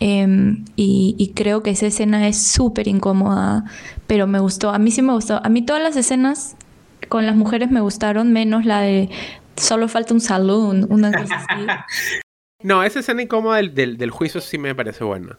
[0.00, 3.64] Em, y, y, creo que esa escena es súper incómoda,
[4.06, 4.68] pero me gustó.
[4.68, 5.40] A mí sí me gustó.
[5.42, 6.54] A mí todas las escenas
[7.08, 9.08] con las mujeres me gustaron, menos la de
[9.56, 11.66] solo falta un salón, una cosa así.
[12.62, 15.38] no, esa escena incómoda del, del, juicio sí me parece buena.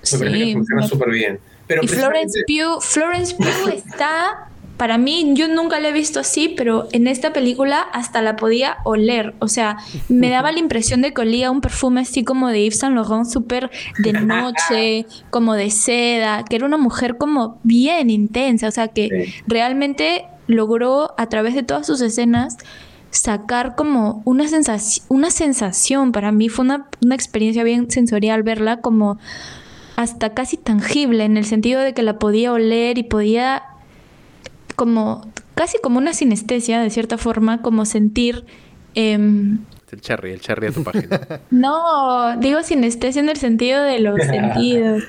[0.00, 0.16] Sí,
[0.54, 1.40] funciona súper bien.
[1.66, 4.48] Pero y Florence Pugh, Florence Pugh está
[4.78, 8.78] para mí, yo nunca la he visto así, pero en esta película hasta la podía
[8.84, 9.34] oler.
[9.40, 9.76] O sea,
[10.08, 13.26] me daba la impresión de que olía un perfume así como de Yves Saint Laurent,
[13.26, 18.68] súper de noche, como de seda, que era una mujer como bien intensa.
[18.68, 22.56] O sea, que realmente logró a través de todas sus escenas
[23.10, 28.80] sacar como una, sensación, una sensación, para mí fue una, una experiencia bien sensorial verla
[28.80, 29.18] como
[29.96, 33.64] hasta casi tangible en el sentido de que la podía oler y podía
[34.78, 38.44] como casi como una sinestesia de cierta forma, como sentir...
[38.94, 39.58] Em,
[39.90, 41.20] el cherry, el cherry de tu página.
[41.50, 45.02] no, digo sinestesia en el sentido de los sentidos.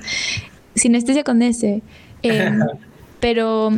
[0.73, 1.83] Sinestesia con ese.
[2.23, 2.59] Em,
[3.19, 3.71] pero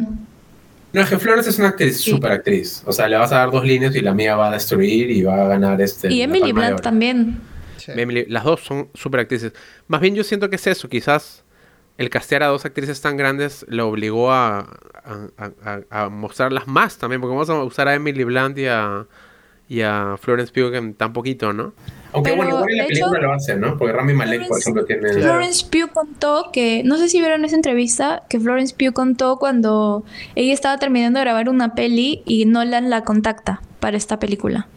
[0.93, 2.83] no, es que Flores es una actriz, súper actriz.
[2.85, 5.23] O sea, le vas a dar dos líneas y la mía va a destruir y
[5.23, 6.11] va a ganar este.
[6.11, 7.41] Y Emily Blunt también.
[8.27, 9.53] las dos son súper actrices.
[9.87, 11.43] Más bien yo siento que es eso, quizás
[11.97, 14.67] el castear a dos actrices tan grandes lo obligó a,
[15.89, 19.05] a, mostrarlas más también, porque vamos a usar a Emily Blunt y a,
[19.67, 21.73] y a Florence Pugh en tan poquito, ¿no?
[22.13, 23.77] Aunque bueno, igual en la película lo hacen, ¿no?
[23.77, 25.13] Porque Rami Malek, por ejemplo, tiene...
[25.13, 30.03] Florence Pugh contó que, no sé si vieron esa entrevista, que Florence Pugh contó cuando
[30.35, 34.67] ella estaba terminando de grabar una peli y Nolan la contacta para esta película.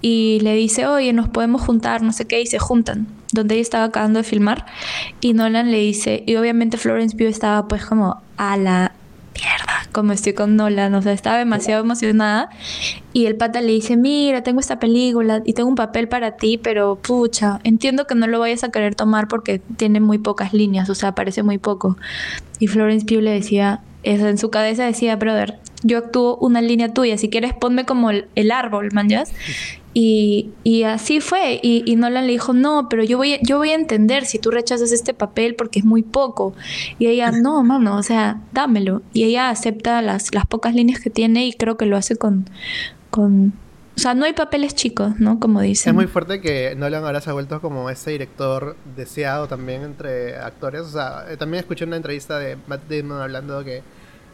[0.00, 3.62] Y le dice, oye, nos podemos juntar, no sé qué, y se juntan, donde ella
[3.62, 4.64] estaba acabando de filmar.
[5.20, 8.92] Y Nolan le dice, y obviamente Florence Pugh estaba pues como a la
[9.34, 12.48] mierda, como estoy con Nolan, o sea, estaba demasiado emocionada.
[13.12, 16.58] Y el pata le dice, mira, tengo esta película y tengo un papel para ti,
[16.58, 20.88] pero pucha, entiendo que no lo vayas a querer tomar porque tiene muy pocas líneas,
[20.88, 21.96] o sea, aparece muy poco.
[22.60, 27.18] Y Florence Pugh le decía, en su cabeza decía, brother, yo actúo una línea tuya,
[27.18, 29.08] si quieres ponme como el, árbol, man,
[29.96, 31.60] y, y, así fue.
[31.62, 34.50] Y, y, Nolan le dijo, no, pero yo voy, yo voy a entender si tú
[34.50, 36.52] rechazas este papel porque es muy poco.
[36.98, 39.02] Y ella, no, mano, o sea, dámelo.
[39.12, 42.50] Y ella acepta las, las pocas líneas que tiene y creo que lo hace con,
[43.10, 43.52] con...
[43.96, 45.38] O sea, no hay papeles chicos, ¿no?
[45.38, 45.90] Como dicen.
[45.90, 50.36] Es muy fuerte que Nolan ahora se ha vuelto como ese director deseado también entre
[50.38, 50.80] actores.
[50.80, 53.84] O sea, eh, también escuché una entrevista de Matt Damon hablando que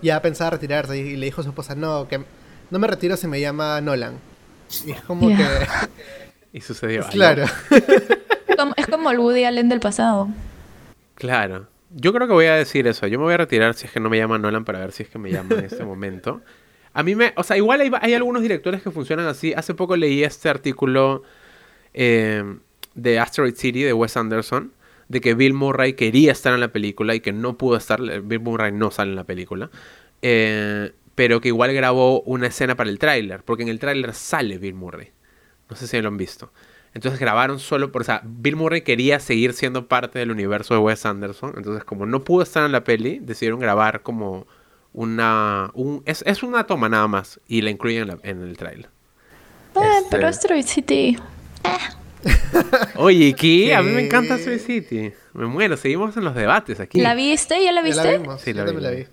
[0.00, 2.24] ya pensaba retirarse y le dijo a su esposa, no, que
[2.70, 4.29] no me retiro si me llama Nolan.
[4.84, 5.36] Y es como que...
[6.52, 7.06] y sucedió.
[7.10, 7.44] Claro.
[8.76, 10.28] es como el Woody Allen del pasado.
[11.14, 11.68] Claro.
[11.90, 13.06] Yo creo que voy a decir eso.
[13.06, 15.02] Yo me voy a retirar si es que no me llama Nolan para ver si
[15.02, 16.40] es que me llama en este momento.
[16.92, 17.32] A mí me...
[17.36, 19.52] O sea, igual hay, algunos directores que funcionan así.
[19.52, 21.22] Hace poco leí este artículo
[21.94, 22.44] eh,
[22.94, 24.72] de Asteroid City de Wes Anderson.
[25.08, 28.00] De que Bill Murray quería estar en la película y que no pudo estar.
[28.00, 29.70] Bill Murray no sale en la película.
[30.22, 34.56] Eh, pero que igual grabó una escena para el tráiler, porque en el tráiler sale
[34.56, 35.10] Bill Murray.
[35.68, 36.50] No sé si lo han visto.
[36.94, 40.80] Entonces grabaron solo por, o sea, Bill Murray quería seguir siendo parte del universo de
[40.80, 44.46] Wes Anderson, entonces como no pudo estar en la peli, decidieron grabar como
[44.94, 48.88] una, un, es, una toma nada más y la incluyen en, el tráiler.
[49.76, 51.18] Ah, pero Asteroid City.
[52.96, 53.74] Oye, ¿qué?
[53.74, 55.12] A mí me encanta Asteroid City.
[55.34, 56.98] Me muero, seguimos en los debates aquí.
[56.98, 57.62] ¿La viste?
[57.62, 58.22] ¿Ya la viste?
[58.38, 58.80] sí, la, vi.
[58.80, 59.06] la vi.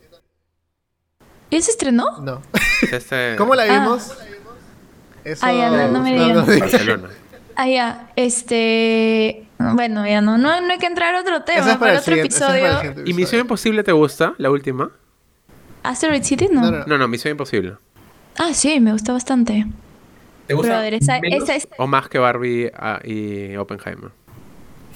[1.49, 2.19] ¿Y se estrenó?
[2.21, 2.41] No.
[2.91, 3.79] Este ¿Cómo la ah.
[3.79, 4.11] vimos?
[5.23, 5.45] Eso...
[5.45, 6.45] Ah, ya, no, me digas.
[6.59, 7.09] Barcelona.
[7.55, 8.11] Ah, ya.
[8.15, 9.47] Este.
[9.57, 12.67] Bueno, ya no, no, hay que entrar a otro tema, para, otro episodio.
[13.05, 14.35] ¿Y Misión Imposible te gusta?
[14.37, 14.91] ¿La última?
[15.81, 16.47] ¿Asteroid City?
[16.51, 16.69] No.
[16.85, 17.75] No, no, Misión Imposible.
[18.37, 19.65] Ah, sí, me gusta bastante.
[20.45, 20.87] ¿Te gusta?
[20.87, 21.19] esa,
[21.77, 24.11] ¿O más que Barbie ah, y Oppenheimer?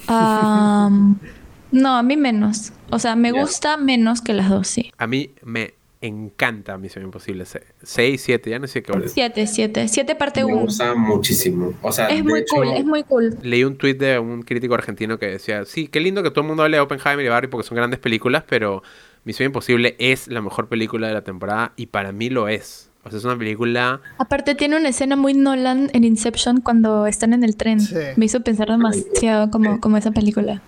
[0.08, 2.72] no, a mí menos.
[2.90, 4.92] O sea, me gusta menos que las dos, sí.
[4.98, 7.44] A mí me encanta Misión Imposible.
[7.82, 9.88] 6, 7, ya no sé qué hora 7, 7.
[9.88, 10.54] 7 parte 1.
[10.54, 11.72] Me gusta muchísimo.
[11.80, 13.38] O sea, es muy cool, es muy cool.
[13.42, 16.48] Leí un tweet de un crítico argentino que decía, sí, qué lindo que todo el
[16.48, 18.82] mundo hable de Oppenheimer y Barbie porque son grandes películas, pero
[19.24, 22.90] Misión Imposible es la mejor película de la temporada y para mí lo es.
[23.04, 24.00] O sea, es una película...
[24.18, 27.78] Aparte tiene una escena muy Nolan en Inception cuando están en el tren.
[28.16, 30.62] Me hizo pensar demasiado como, como esa película.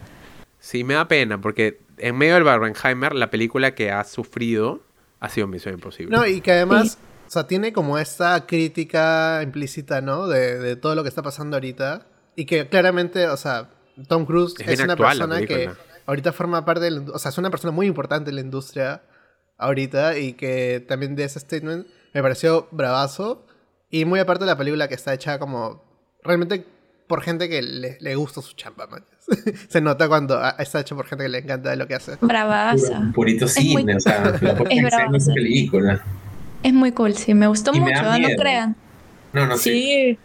[0.59, 4.82] Sí, me da pena porque en medio del Barbenheimer, la película que ha sufrido
[5.25, 6.15] ha sido Misión Imposible.
[6.15, 10.29] No, y que además, o sea, tiene como esta crítica implícita, ¿no?
[10.29, 12.07] De, todo lo que está pasando ahorita.
[12.37, 13.71] Y que claramente, o sea,
[14.07, 15.71] Tom Cruise es, una persona que
[16.05, 19.03] ahorita forma parte de O sea, es una persona muy importante en la industria
[19.57, 23.47] ahorita y que también de ese statement me pareció bravazo.
[23.89, 26.67] Y muy aparte de la película que está hecha como realmente
[27.07, 28.89] por gente que le, gusta su chamba,
[29.69, 32.17] Se nota cuando está hecho por gente que le encanta lo que hace.
[32.21, 33.11] Bravaza.
[33.15, 34.53] Purito cine, o sea, la
[35.17, 36.03] es película.
[36.63, 38.77] Es muy cool, sí, me gustó mucho, no crean.
[39.33, 40.19] No, no, sí.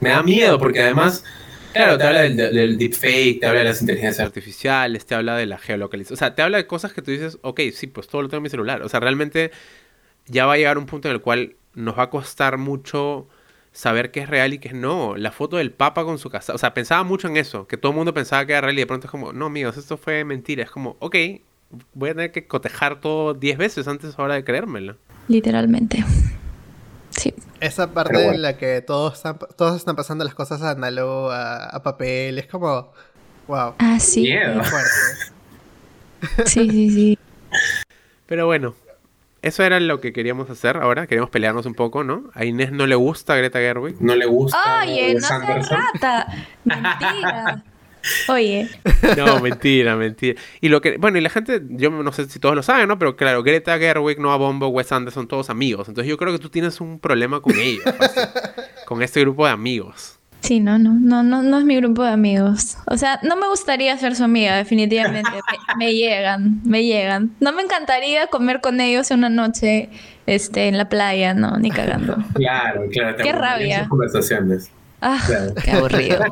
[0.00, 1.24] Me da miedo porque además,
[1.72, 5.46] claro, te habla del, del, deepfake, te habla de las inteligencias artificiales, te habla de
[5.46, 8.22] la geolocalización, o sea, te habla de cosas que tú dices, ok, sí, pues todo
[8.22, 9.50] lo tengo en mi celular, o sea, realmente
[10.26, 13.28] ya va a llegar un punto en el cual nos va a costar mucho
[13.74, 15.16] saber qué es real y qué es no.
[15.16, 16.54] La foto del Papa con su casa.
[16.54, 18.80] O sea, pensaba mucho en eso, que todo el mundo pensaba que era real y
[18.80, 20.62] de pronto es como, no, amigos, esto fue mentira.
[20.62, 21.16] Es como, ok,
[21.92, 24.96] voy a tener que cotejar todo 10 veces antes ahora de creérmelo.
[25.28, 26.04] Literalmente.
[27.10, 27.34] Sí.
[27.60, 31.82] Esa parte en la que todos están, todos están pasando las cosas análogo a, a
[31.82, 32.92] papel, es como,
[33.46, 33.74] wow.
[33.78, 34.32] Ah, sí.
[36.46, 37.18] Sí, sí, sí.
[38.26, 38.74] Pero bueno,
[39.44, 41.06] eso era lo que queríamos hacer ahora.
[41.06, 42.30] Queríamos pelearnos un poco, ¿no?
[42.32, 44.00] A Inés no le gusta Greta Gerwig.
[44.00, 44.82] No le gusta.
[44.82, 46.26] Oye, no se rata.
[46.64, 47.62] Mentira.
[48.28, 48.68] Oye.
[49.16, 50.40] No, mentira, mentira.
[50.60, 52.98] Y lo que, bueno, y la gente, yo no sé si todos lo saben, ¿no?
[52.98, 55.88] Pero claro, Greta Gerwig, Noah Bombo, Wes Anderson, todos amigos.
[55.88, 57.84] Entonces yo creo que tú tienes un problema con ellos,
[58.86, 60.18] con este grupo de amigos.
[60.44, 62.76] Sí, no, no, no, no, no es mi grupo de amigos.
[62.84, 65.30] O sea, no me gustaría ser su amiga, definitivamente.
[65.78, 67.30] me, llegan, me llegan.
[67.40, 69.88] No me encantaría comer con ellos una noche
[70.26, 72.18] este, en la playa, no, ni cagando.
[72.34, 73.16] Claro, claro.
[73.22, 73.88] Qué rabia.
[73.88, 74.70] Conversaciones.
[75.00, 75.18] Ah,
[75.64, 76.22] qué aburrido.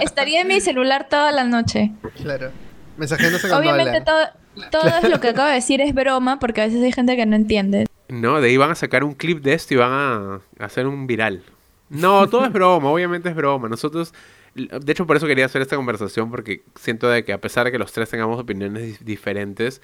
[0.00, 1.92] Estaría en mi celular toda la noche.
[2.22, 2.52] Claro.
[2.96, 4.26] Mensajeándose con Obviamente todo,
[4.70, 7.36] todo lo que acabo de decir es broma, porque a veces hay gente que no
[7.36, 7.84] entiende.
[8.08, 11.06] No, de ahí van a sacar un clip de esto y van a hacer un
[11.06, 11.42] viral.
[11.90, 13.68] No, todo es broma, obviamente es broma.
[13.68, 14.14] Nosotros,
[14.54, 17.72] de hecho por eso quería hacer esta conversación, porque siento de que a pesar de
[17.72, 19.82] que los tres tengamos opiniones diferentes,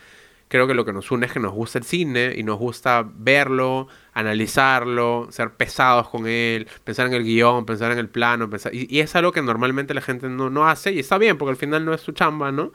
[0.49, 3.05] creo que lo que nos une es que nos gusta el cine y nos gusta
[3.13, 8.73] verlo, analizarlo, ser pesados con él, pensar en el guion, pensar en el plano, pensar...
[8.75, 11.57] Y, es algo que normalmente la gente no, no hace y está bien, porque al
[11.57, 12.73] final no es su chamba, ¿no?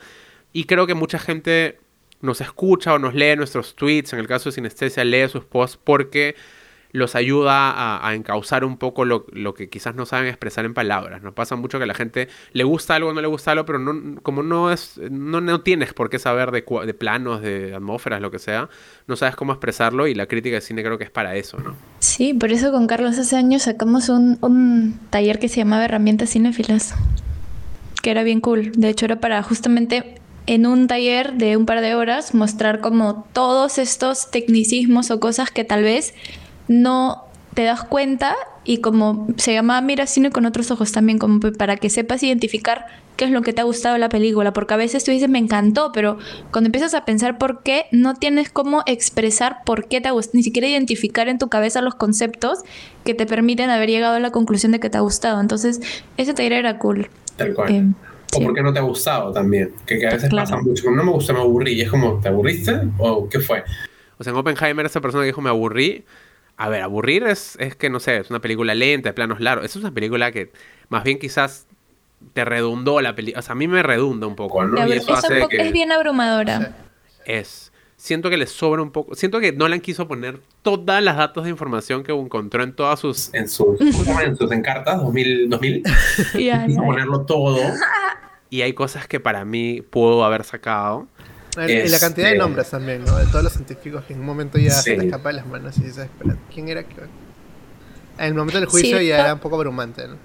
[0.51, 1.79] Y creo que mucha gente
[2.19, 5.79] nos escucha o nos lee nuestros tweets, en el caso de Sinestesia lee sus posts
[5.81, 6.35] porque
[6.91, 11.21] los ayuda a, encauzar un poco lo, que quizás no saben expresar en palabras.
[11.21, 13.79] Nos pasa mucho que a la gente le gusta algo no le gusta algo, pero
[13.79, 18.21] no, como no es, no, no tienes por qué saber de, de, planos, de atmósferas,
[18.21, 18.69] lo que sea,
[19.07, 21.75] no sabes cómo expresarlo y la crítica de cine creo que es para eso, ¿no?
[21.99, 26.31] Sí, por eso con Carlos hace años sacamos un, un taller que se llamaba Herramientas
[26.31, 26.95] Cinéfilas,
[28.01, 28.71] que era bien cool.
[28.73, 33.25] De hecho, era para justamente en un taller de un par de horas mostrar como
[33.31, 36.13] todos estos tecnicismos o cosas que tal vez
[36.71, 41.39] no te das cuenta y como se llama Mira cine con otros ojos también, como
[41.39, 42.85] para que sepas identificar
[43.17, 45.27] qué es lo que te ha gustado de la película, porque a veces tú dices
[45.29, 46.17] me encantó, pero
[46.51, 50.37] cuando empiezas a pensar por qué, no tienes cómo expresar por qué te ha gustado,
[50.37, 52.59] ni siquiera identificar en tu cabeza los conceptos
[53.03, 55.41] que te permiten haber llegado a la conclusión de que te ha gustado.
[55.41, 55.81] Entonces,
[56.17, 57.09] ese taller era cool.
[57.35, 57.71] Tal cual.
[57.71, 57.85] Eh,
[58.33, 61.11] o por qué no te ha gustado también, que, a veces pasa mucho, no me
[61.11, 62.79] gustó, me aburrí, y es como, ¿te aburriste?
[62.97, 63.63] ¿O qué fue?
[64.17, 66.05] O sea, en Oppenheimer esa persona que dijo me aburrí,
[66.57, 69.65] a ver, aburrir es, es que, no sé, es una película lenta, de planos largos.
[69.65, 70.51] Es una película que
[70.89, 71.67] más bien quizás
[72.33, 73.39] te redundó la película.
[73.39, 74.87] O sea, a mí me redunda un poco, ¿no?
[74.87, 75.57] Y eso hace que...
[75.57, 76.75] Es bien abrumadora.
[77.25, 77.71] Es.
[78.01, 79.13] Siento que le sobra un poco.
[79.13, 83.31] Siento que Nolan quiso poner todas las datos de información que encontró en todas sus.
[83.33, 85.49] En sus, en sus encartas 2000.
[85.49, 85.83] 2000.
[86.33, 87.59] quiso ponerlo todo.
[88.49, 91.07] Y hay cosas que para mí pudo haber sacado.
[91.57, 93.17] Y la cantidad de este, nombres también, ¿no?
[93.17, 95.77] De todos los científicos que en un momento ya se les escapa de las manos
[95.77, 96.81] y dices, espera, ¿quién era?
[96.81, 100.15] En el momento del juicio ya era un poco abrumante, ¿no?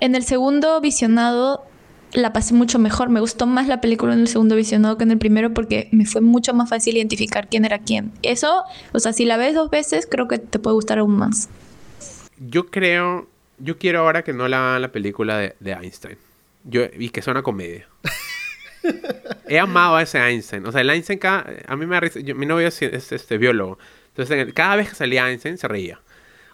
[0.00, 1.64] En el segundo visionado
[2.12, 3.08] la pasé mucho mejor.
[3.08, 6.06] Me gustó más la película en el segundo visionado que en el primero porque me
[6.06, 8.12] fue mucho más fácil identificar quién era quién.
[8.22, 11.48] Eso, o sea, si la ves dos veces, creo que te puede gustar aún más.
[12.38, 13.26] Yo creo,
[13.58, 16.18] yo quiero ahora que no la hagan la película de, de Einstein.
[16.64, 17.88] Yo, y que sea una comedia.
[19.48, 20.66] He amado a ese Einstein.
[20.66, 22.20] O sea, el Einstein, a mí me risa.
[22.34, 23.78] mi novio es, este, biólogo.
[24.08, 26.00] Entonces, cada vez que salía Einstein, se reía.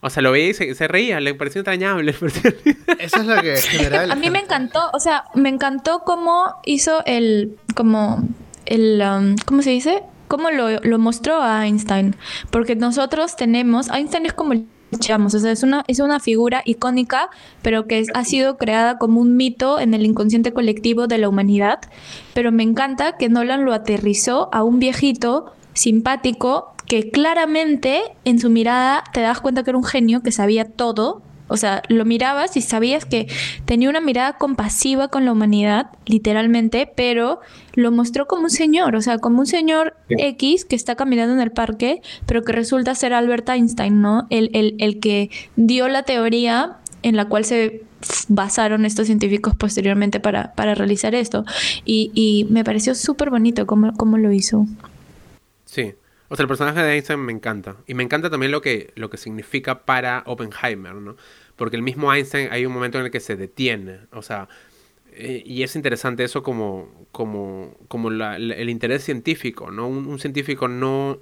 [0.01, 2.15] O sea, lo veía y se, reía, le pareció entrañable.
[2.98, 4.11] Eso es lo que general.
[4.12, 8.23] A mí me encantó, o sea, me encantó cómo hizo el, como,
[8.66, 10.02] el, um, ¿cómo se dice?
[10.28, 12.16] Cómo lo, lo mostró a Einstein.
[12.51, 14.66] Porque nosotros tenemos, Einstein es como el
[15.35, 17.31] o sea, es una, es una figura icónica,
[17.62, 21.81] pero que ha sido creada como un mito en el inconsciente colectivo de la humanidad.
[22.35, 28.51] Pero me encanta que Nolan lo aterrizó a un viejito simpático que claramente en su
[28.51, 32.57] mirada te das cuenta que era un genio que sabía todo o sea, lo mirabas
[32.57, 33.29] y sabías que
[33.65, 37.41] tenía una mirada compasiva con la humanidad, literalmente, pero
[37.75, 41.41] lo mostró como un señor, o sea, como un señor X que está caminando en
[41.41, 44.27] el parque, pero que resulta ser Albert Einstein, ¿no?
[44.31, 47.83] El, el, el que dio la teoría en la cual se
[48.29, 51.45] basaron estos científicos posteriormente para, para realizar esto.
[51.85, 54.66] Y, y me pareció súper bonito cómo, cómo lo hizo.
[55.65, 55.95] Sí,
[56.35, 57.77] o sea, el personaje de Einstein me encanta.
[57.86, 61.15] Y me encanta también lo que, lo que significa para Oppenheimer, ¿no?
[61.55, 64.01] Porque el mismo Einstein hay un momento en el que se detiene.
[64.11, 64.48] O sea,
[65.12, 69.86] eh, y es interesante eso como, como, como el interés científico, ¿no?
[69.86, 71.20] Un, científico no,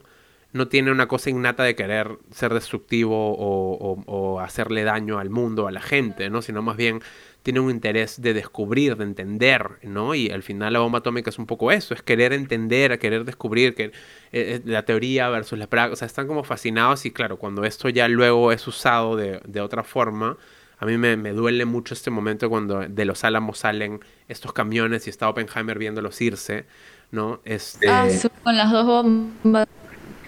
[0.55, 5.73] no tiene una cosa innata de querer ser destructivo o, hacerle daño al mundo, a
[5.73, 6.41] la gente, ¿no?
[6.41, 7.03] Sino más bien
[7.43, 10.15] tiene un interés de descubrir, de entender, ¿no?
[10.15, 13.75] Y al final la bomba atómica es un poco eso, es querer entender, querer descubrir
[13.75, 13.91] que, eh,
[14.33, 17.89] eh, la teoría versus la práctica, o sea, están como fascinados y claro, cuando esto
[17.89, 20.37] ya luego es usado de, de otra forma,
[20.79, 25.07] a mí me, me, duele mucho este momento cuando de los álamos salen estos camiones
[25.07, 26.65] y está Oppenheimer viéndolos irse,
[27.11, 27.41] ¿no?
[27.45, 27.89] Este...
[27.89, 28.09] Ah,
[28.43, 29.69] con las dos bombas.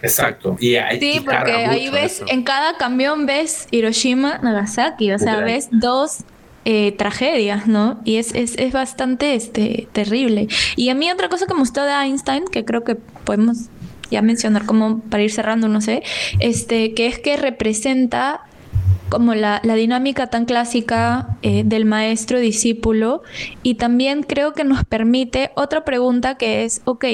[0.03, 0.57] Exacto.
[0.61, 6.19] Y sí, porque ahí ves, en cada camión ves Hiroshima, Nagasaki, o sea, ves dos
[6.65, 8.01] eh, tragedias, ¿no?
[8.05, 10.49] Y es, es, es, bastante este, terrible.
[10.77, 13.69] Y a mí otra cosa que me gustó de Einstein, que creo que podemos
[14.11, 16.03] ya mencionar como para ir cerrando, no sé,
[16.41, 18.43] este, que es que representa
[19.09, 23.23] como la, la dinámica tan clásica eh, del maestro-discípulo
[23.63, 27.05] y también creo que nos permite otra pregunta que es, ok,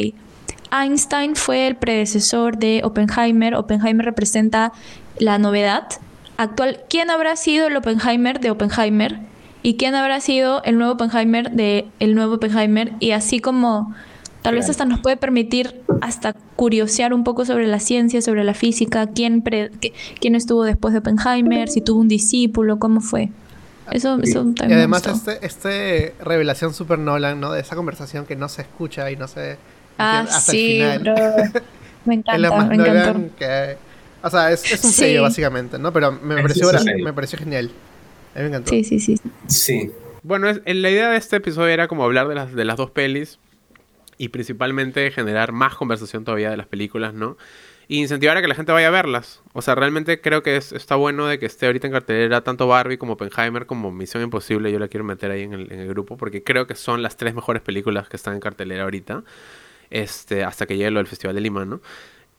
[0.72, 3.54] Einstein fue el predecesor de Oppenheimer.
[3.54, 4.72] Oppenheimer representa
[5.18, 5.88] la novedad
[6.36, 6.80] actual.
[6.88, 9.18] ¿Quién habrá sido el Oppenheimer de Oppenheimer?
[9.62, 12.92] ¿Y quién habrá sido el nuevo Oppenheimer de el nuevo Oppenheimer?
[13.00, 13.94] Y así como
[14.42, 18.54] tal vez hasta nos puede permitir hasta curiosear un poco sobre la ciencia, sobre la
[18.54, 19.44] física, quién,
[20.20, 23.30] quién estuvo después de Oppenheimer, si tuvo un discípulo, cómo fue.
[23.90, 27.52] Eso, eso también Y además, este, este revelación super Nolan, ¿no?
[27.52, 29.58] De esa conversación que no se escucha y no se
[29.98, 31.14] Ah, sí, bro.
[32.06, 33.14] Me encanta, me encanta.
[33.36, 33.76] Que,
[34.22, 35.92] o sea, es, es un sello básicamente, ¿no?
[35.92, 36.70] Pero me pareció,
[37.04, 37.70] me pareció genial.
[38.40, 38.70] Mí me encantó.
[38.70, 39.16] Sí, sí, sí.
[39.46, 39.90] Sí.
[40.22, 42.90] Bueno, es, la idea de este episodio era como hablar de las, de las dos
[42.90, 43.38] pelis
[44.18, 47.36] y principalmente generar más conversación todavía de las películas, ¿no?
[47.88, 49.42] Y incentivar a que la gente vaya a verlas.
[49.52, 52.68] O sea, realmente creo que es, está bueno de que esté ahorita en cartelera tanto
[52.68, 54.70] Barbie como Oppenheimer como Misión Imposible.
[54.70, 57.16] Yo la quiero meter ahí en el, en el grupo porque creo que son las
[57.16, 59.24] tres mejores películas que están en cartelera ahorita
[59.90, 61.80] este, hasta que llegue lo del Festival de Lima, ¿no?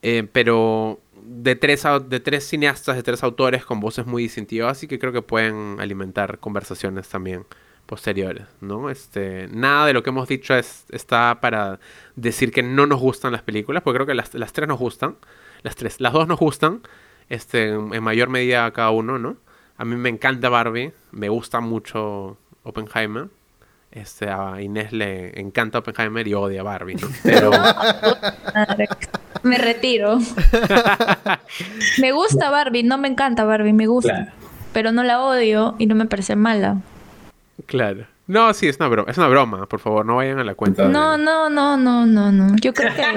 [0.02, 4.88] Eh, pero de tres, de tres cineastas, de tres autores con voces muy distintivas, así
[4.88, 7.46] que creo que pueden alimentar conversaciones también
[7.86, 8.90] posteriores, ¿no?
[8.90, 11.78] Este, nada de lo que hemos dicho es, está para
[12.16, 15.16] decir que no nos gustan las películas, porque creo que las, las tres nos gustan,
[15.62, 16.82] las tres, las dos nos gustan,
[17.28, 19.36] este, en mayor medida cada uno, ¿no?
[19.76, 23.28] A mí me encanta Barbie, me gusta mucho Oppenheimer,
[23.92, 27.08] este, a Inés le encanta Oppenheimer y odia a Barbie, ¿no?
[27.22, 27.50] Pero...
[29.42, 30.18] me retiro.
[31.98, 34.32] me gusta Barbie, no me encanta Barbie, me gusta.
[34.72, 36.80] Pero no la odio y no me parece mala.
[37.66, 38.06] Claro.
[38.26, 40.88] No, sí, es una broma, es una broma, por favor, no vayan a la cuenta.
[40.88, 42.56] No, no, no, no, no, no.
[42.56, 43.02] Yo creo que.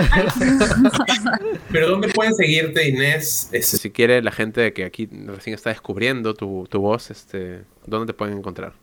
[1.71, 3.47] Pero ¿dónde pueden seguirte, Inés?
[3.51, 8.07] Este, si quiere la gente que aquí recién está descubriendo tu, tu voz, este, ¿dónde
[8.07, 8.73] te pueden encontrar?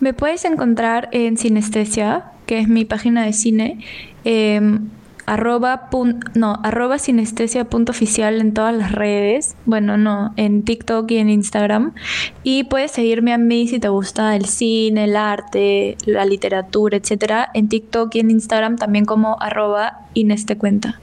[0.00, 3.84] Me puedes encontrar en Sinestesia, que es mi página de cine,
[4.24, 4.88] em,
[5.26, 5.90] arroba,
[6.34, 11.92] no, arroba sinestesia.oficial en todas las redes, bueno, no, en TikTok y en Instagram.
[12.42, 17.50] Y puedes seguirme a mí si te gusta el cine, el arte, la literatura, etcétera,
[17.54, 20.98] en TikTok y en Instagram también como arroba Inestecuenta.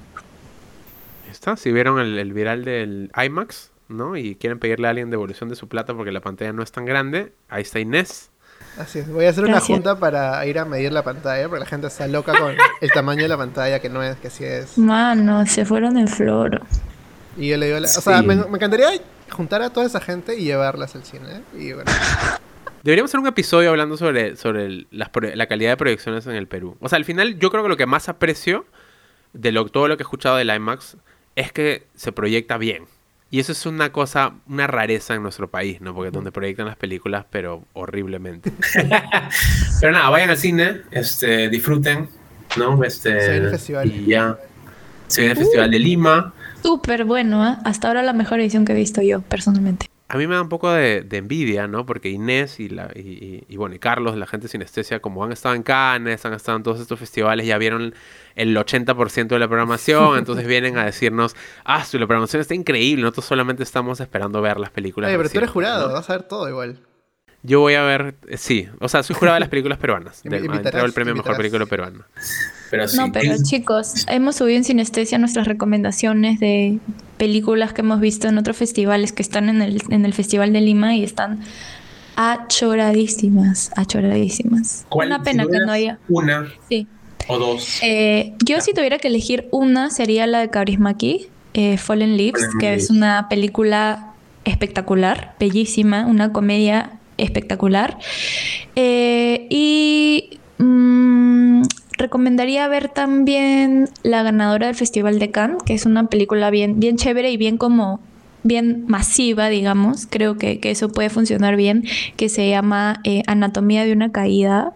[1.31, 4.17] Está, si vieron el, el viral del IMAX, ¿no?
[4.17, 6.83] Y quieren pedirle a alguien devolución de su plata porque la pantalla no es tan
[6.83, 8.31] grande, ahí está Inés
[8.77, 9.09] Así es.
[9.09, 12.07] Voy a hacer una junta para ir a medir la pantalla, porque la gente está
[12.07, 14.77] loca con el tamaño de la pantalla, que no es, que sí es.
[14.77, 16.61] Mano, se fueron en flor.
[17.37, 18.89] Y yo le digo, o sea, me, encantaría
[19.31, 21.41] juntar a toda esa gente y llevarlas al cine.
[21.57, 21.91] Y bueno.
[22.83, 26.77] Deberíamos hacer un episodio hablando sobre, sobre la calidad de proyecciones en el Perú.
[26.79, 28.65] O sea, al final yo creo que lo que más aprecio
[29.33, 30.97] de lo, todo lo que he escuchado del IMAX
[31.35, 32.85] es que se proyecta bien.
[33.29, 35.93] Y eso es una cosa, una rareza en nuestro país, ¿no?
[35.93, 38.53] Porque es donde proyectan las películas, pero horriblemente.
[39.81, 42.07] pero nada, vayan al cine, este, disfruten,
[42.57, 42.81] ¿no?
[42.83, 43.91] Este, se viene el festival.
[43.91, 44.37] Y ya.
[45.07, 46.33] Se viene el Festival de Lima.
[46.61, 47.55] Súper bueno, ¿eh?
[47.63, 49.87] Hasta ahora la mejor edición que he visto yo, personalmente.
[50.09, 51.85] A mí me da un poco de, envidia, ¿no?
[51.85, 55.53] Porque Inés y, la, y, y, bueno, y Carlos, la gente sinestesia, como han estado
[55.55, 57.93] en Cannes, han estado en todos estos festivales, ya vieron
[58.35, 61.35] el 80% de la programación, entonces vienen a decirnos,
[61.65, 65.09] ah, su, la programación está increíble, nosotros solamente estamos esperando ver las películas.
[65.09, 66.79] Oye, pero tú eres jurado, vas a ver todo igual.
[67.43, 70.21] Yo voy a ver, eh, sí, o sea, soy jurado de las películas peruanas.
[70.25, 72.07] Del, entrego el premio Mejor Película Peruana.
[72.69, 72.97] Pero sí.
[72.97, 76.79] No, pero chicos, hemos subido en Sinestesia nuestras recomendaciones de
[77.17, 80.61] películas que hemos visto en otros festivales que están en el, en el Festival de
[80.61, 81.39] Lima y están
[82.17, 84.85] achoradísimas, achoradísimas.
[84.91, 85.99] Una pena que no haya.
[86.09, 86.47] Una.
[86.67, 86.87] Sí.
[87.27, 87.79] O dos.
[87.83, 92.73] Eh, yo si tuviera que elegir una sería la de Kaurismäki, eh, Fallen Leaves, que
[92.73, 94.13] es una película
[94.45, 97.97] espectacular, bellísima, una comedia espectacular.
[98.75, 101.06] Eh, y mm,
[101.97, 106.97] recomendaría ver también la ganadora del Festival de Cannes, que es una película bien, bien
[106.97, 107.99] chévere y bien como
[108.43, 111.83] bien masiva, digamos, creo que, eso puede funcionar bien,
[112.15, 114.73] que se llama eh, Anatomía de una caída.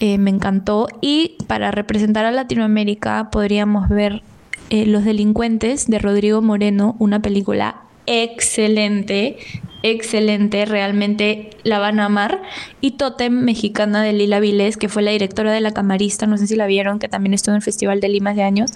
[0.00, 0.88] Eh, me encantó.
[1.00, 4.22] Y para representar a Latinoamérica podríamos ver
[4.70, 9.38] eh, Los delincuentes de Rodrigo Moreno, una película excelente,
[9.82, 12.42] excelente, realmente la van a amar.
[12.80, 16.46] Y Totem, mexicana de Lila Vilés, que fue la directora de La Camarista, no sé
[16.46, 18.70] si la vieron, que también estuvo en el Festival de Lima de años.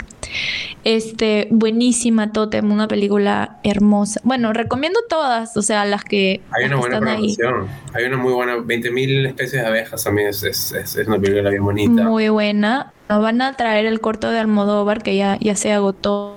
[0.85, 4.20] Este, buenísima Totem, una película hermosa.
[4.24, 8.57] Bueno, recomiendo todas, o sea, las que Hay una buena producción, hay una muy buena,
[8.57, 12.05] 20.000 especies de abejas también, es, es, es, una película bien bonita.
[12.05, 12.93] Muy buena.
[13.09, 16.36] Nos van a traer el corto de Almodóvar, que ya, ya se agotó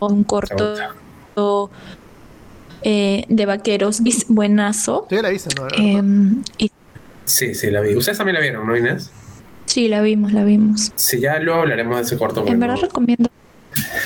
[0.00, 0.76] un corto
[2.82, 5.06] eh, de vaqueros, buenazo.
[5.08, 5.68] Tú ya la viste, ¿no?
[5.76, 6.42] Em,
[7.24, 7.94] sí, sí, la vi.
[7.94, 9.10] ¿Ustedes también la vieron, no, Inés?
[9.66, 10.92] Sí, la vimos, la vimos.
[10.96, 12.44] Sí, ya luego hablaremos de ese corto.
[12.46, 13.30] En verdad recomiendo.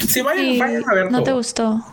[0.06, 1.84] Sí, vayan, vayan a ver ¿No te gustó?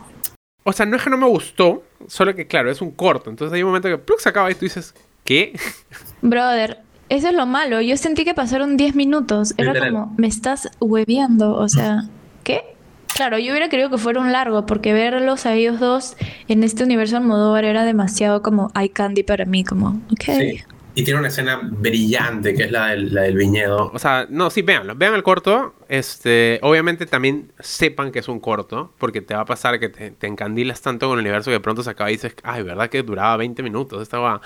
[0.64, 3.30] O sea, no es que no me gustó, solo que claro, es un corto.
[3.30, 4.94] Entonces hay un momento que se acaba y tú dices,
[5.24, 5.58] ¿qué?
[6.22, 7.80] Brother, eso es lo malo.
[7.80, 9.54] Yo sentí que pasaron 10 minutos.
[9.56, 11.54] Era como, me estás hueveando.
[11.54, 12.08] O sea,
[12.44, 12.76] ¿qué?
[13.20, 16.16] Claro, yo hubiera querido que fuera un largo, porque verlos a ellos dos
[16.48, 20.22] en este universo Almodóvar era demasiado como eye candy para mí, como, ok.
[20.24, 20.64] Sí.
[20.94, 23.90] Y tiene una escena brillante, que es la del, la del viñedo.
[23.92, 24.94] O sea, no, sí, véanlo.
[24.94, 25.74] Vean el corto.
[25.90, 30.12] Este, obviamente también sepan que es un corto, porque te va a pasar que te,
[30.12, 32.88] te encandilas tanto con el universo que de pronto se acaba y dices, ay, ¿verdad
[32.88, 34.00] que duraba 20 minutos?
[34.00, 34.40] Estaba...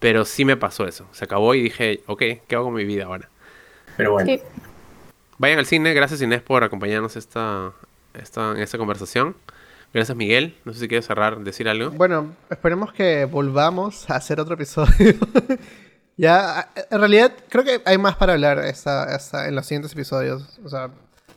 [0.00, 1.06] Pero sí me pasó eso.
[1.12, 2.18] Se acabó y dije, ok,
[2.48, 3.28] ¿qué hago con mi vida ahora?
[3.96, 4.32] Pero bueno.
[5.38, 5.94] Vayan al cine.
[5.94, 7.72] Gracias Inés por acompañarnos esta,
[8.14, 9.36] esta, en esta conversación.
[9.92, 10.56] Gracias, Miguel.
[10.64, 11.90] No sé si quieres cerrar, decir algo.
[11.90, 15.14] Bueno, esperemos que volvamos a hacer otro episodio.
[16.16, 19.18] ya, en realidad, creo que hay más para hablar esta,
[19.48, 20.60] en los siguientes episodios.
[20.64, 20.90] O sea,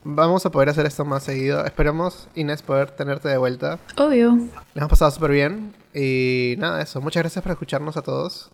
[0.04, 1.66] vamos a poder hacer esto más seguido.
[1.66, 3.80] Esperemos, Inés, poder tenerte de vuelta.
[3.98, 4.36] Obvio.
[4.36, 5.74] Les hemos pasado súper bien.
[5.96, 7.02] Y nada, eso.
[7.02, 8.52] Muchas gracias por escucharnos a todos.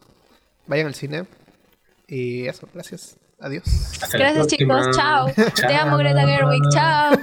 [0.68, 1.26] Vayan al cine.
[2.08, 3.18] Y eso, gracias.
[3.42, 3.64] Adiós.
[4.12, 4.88] gracias, chicos.
[4.96, 5.28] Chao.
[5.34, 6.62] Te amo, Greta Gerwig.
[6.74, 7.12] Chao.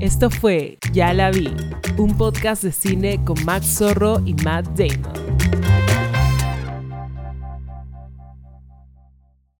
[0.00, 1.52] Esto fue Ya la vi,
[1.96, 5.67] un podcast de cine con Max Zorro y Matt Damon.